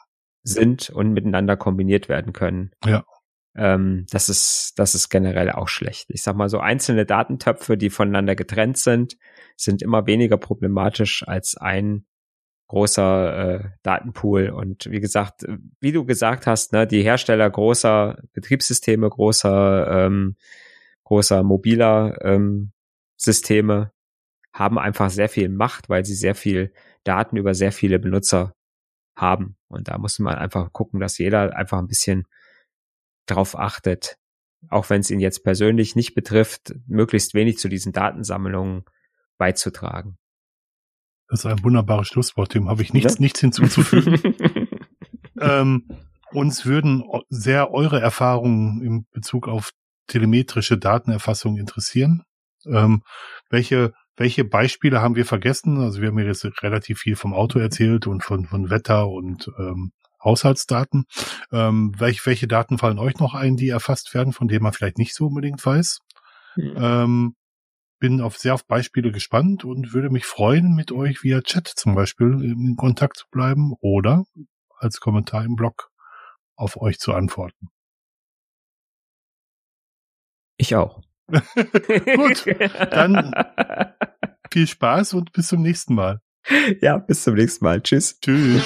sind 0.43 0.91
und 0.91 1.13
miteinander 1.13 1.57
kombiniert 1.57 2.09
werden 2.09 2.33
können. 2.33 2.73
Ja. 2.85 3.05
Ähm, 3.55 4.07
das 4.11 4.29
ist, 4.29 4.75
das 4.77 4.95
ist 4.95 5.09
generell 5.09 5.51
auch 5.51 5.69
schlecht. 5.69 6.07
Ich 6.11 6.23
sag 6.23 6.37
mal 6.37 6.49
so 6.49 6.59
einzelne 6.59 7.07
Datentöpfe, 7.07 7.79
die 7.79 7.89
voneinander 7.89 8.35
getrennt 8.35 8.77
sind, 8.77 9.17
sind 9.57 9.83
immer 9.83 10.07
weniger 10.07 10.37
problematisch 10.37 11.27
als 11.27 11.57
ein 11.57 12.07
großer 12.69 13.37
äh, 13.37 13.65
Datenpool. 13.83 14.51
Und 14.51 14.91
wie 14.91 15.01
gesagt, 15.01 15.47
wie 15.81 15.93
du 15.93 16.05
gesagt 16.05 16.47
hast, 16.47 16.73
ne, 16.73 16.87
die 16.87 17.03
Hersteller 17.03 17.49
großer 17.49 18.19
Betriebssysteme, 18.33 19.09
großer, 19.09 20.07
ähm, 20.07 20.37
großer 21.05 21.43
mobiler 21.43 22.19
ähm, 22.23 22.73
Systeme 23.17 23.93
haben 24.53 24.79
einfach 24.79 25.11
sehr 25.11 25.29
viel 25.29 25.49
Macht, 25.49 25.89
weil 25.89 26.05
sie 26.05 26.15
sehr 26.15 26.35
viel 26.35 26.73
Daten 27.05 27.37
über 27.37 27.55
sehr 27.55 27.73
viele 27.73 27.99
Benutzer 27.99 28.55
haben. 29.15 29.57
Und 29.69 29.89
da 29.89 29.99
muss 29.99 30.19
man 30.19 30.35
einfach 30.35 30.73
gucken, 30.73 31.01
dass 31.01 31.19
jeder 31.19 31.57
einfach 31.57 31.79
ein 31.79 31.87
bisschen 31.87 32.27
drauf 33.27 33.59
achtet, 33.59 34.19
auch 34.69 34.91
wenn 34.91 35.01
es 35.01 35.11
ihn 35.11 35.21
jetzt 35.21 35.45
persönlich 35.45 35.95
nicht 35.95 36.15
betrifft, 36.15 36.75
möglichst 36.87 37.35
wenig 37.35 37.59
zu 37.59 37.69
diesen 37.69 37.93
Datensammlungen 37.93 38.85
beizutragen. 39.39 40.17
Das 41.29 41.41
ist 41.41 41.47
ein 41.47 41.63
wunderbares 41.65 42.09
Schlusswort, 42.09 42.55
dem 42.55 42.69
habe 42.69 42.83
ich 42.83 42.93
nichts, 42.93 43.15
ja? 43.15 43.21
nichts 43.21 43.41
hinzuzufügen. 43.41 44.37
ähm, 45.41 45.89
uns 46.33 46.67
würden 46.67 47.03
sehr 47.29 47.73
eure 47.73 48.01
Erfahrungen 48.01 48.81
in 48.83 49.07
Bezug 49.13 49.49
auf 49.49 49.71
telemetrische 50.07 50.79
Datenerfassung 50.79 51.57
interessieren. 51.57 52.23
Ähm, 52.67 53.03
welche, 53.51 53.93
welche 54.17 54.45
Beispiele 54.45 55.01
haben 55.01 55.17
wir 55.17 55.27
vergessen? 55.27 55.81
Also 55.81 56.01
wir 56.01 56.09
haben 56.09 56.19
ja 56.19 56.27
jetzt 56.27 56.45
relativ 56.63 57.01
viel 57.01 57.17
vom 57.17 57.35
Auto 57.35 57.59
erzählt 57.59 58.07
und 58.07 58.23
von, 58.23 58.47
von 58.47 58.71
Wetter 58.71 59.09
und 59.09 59.51
ähm, 59.59 59.93
Haushaltsdaten. 60.23 61.05
Ähm, 61.53 61.93
welche, 61.99 62.27
welche 62.27 62.49
Daten 62.49 62.79
fallen 62.79 62.99
euch 62.99 63.19
noch 63.19 63.35
ein, 63.35 63.57
die 63.57 63.69
erfasst 63.69 64.15
werden, 64.15 64.33
von 64.33 64.49
denen 64.49 64.63
man 64.63 64.73
vielleicht 64.73 64.99
nicht 64.99 65.15
so 65.15 65.27
unbedingt 65.27 65.65
weiß? 65.65 65.99
Mhm. 66.57 66.75
Ähm, 66.77 67.35
bin 67.99 68.21
auf 68.21 68.37
sehr 68.37 68.55
auf 68.55 68.67
Beispiele 68.67 69.13
gespannt 69.13 69.65
und 69.65 69.93
würde 69.93 70.11
mich 70.11 70.27
freuen, 70.27 70.75
mit 70.75 70.93
euch 70.93 71.23
via 71.23 71.41
Chat 71.41 71.67
zum 71.69 71.95
Beispiel 71.95 72.43
in 72.43 72.77
Kontakt 72.77 73.17
zu 73.17 73.27
bleiben 73.31 73.75
oder 73.81 74.25
als 74.79 75.01
Kommentar 75.01 75.45
im 75.45 75.57
Blog 75.57 75.91
auf 76.57 76.81
euch 76.81 76.99
zu 76.99 77.15
antworten. 77.15 77.69
Ich 80.59 80.75
auch. 80.75 81.03
Gut, 81.29 82.47
dann 82.91 83.33
viel 84.53 84.67
Spaß 84.67 85.15
und 85.15 85.33
bis 85.33 85.49
zum 85.49 85.63
nächsten 85.63 85.95
Mal. 85.95 86.21
Ja, 86.81 86.99
bis 86.99 87.25
zum 87.25 87.35
nächsten 87.35 87.65
Mal. 87.65 87.83
Tschüss. 87.83 88.21
Tschüss. 88.21 88.65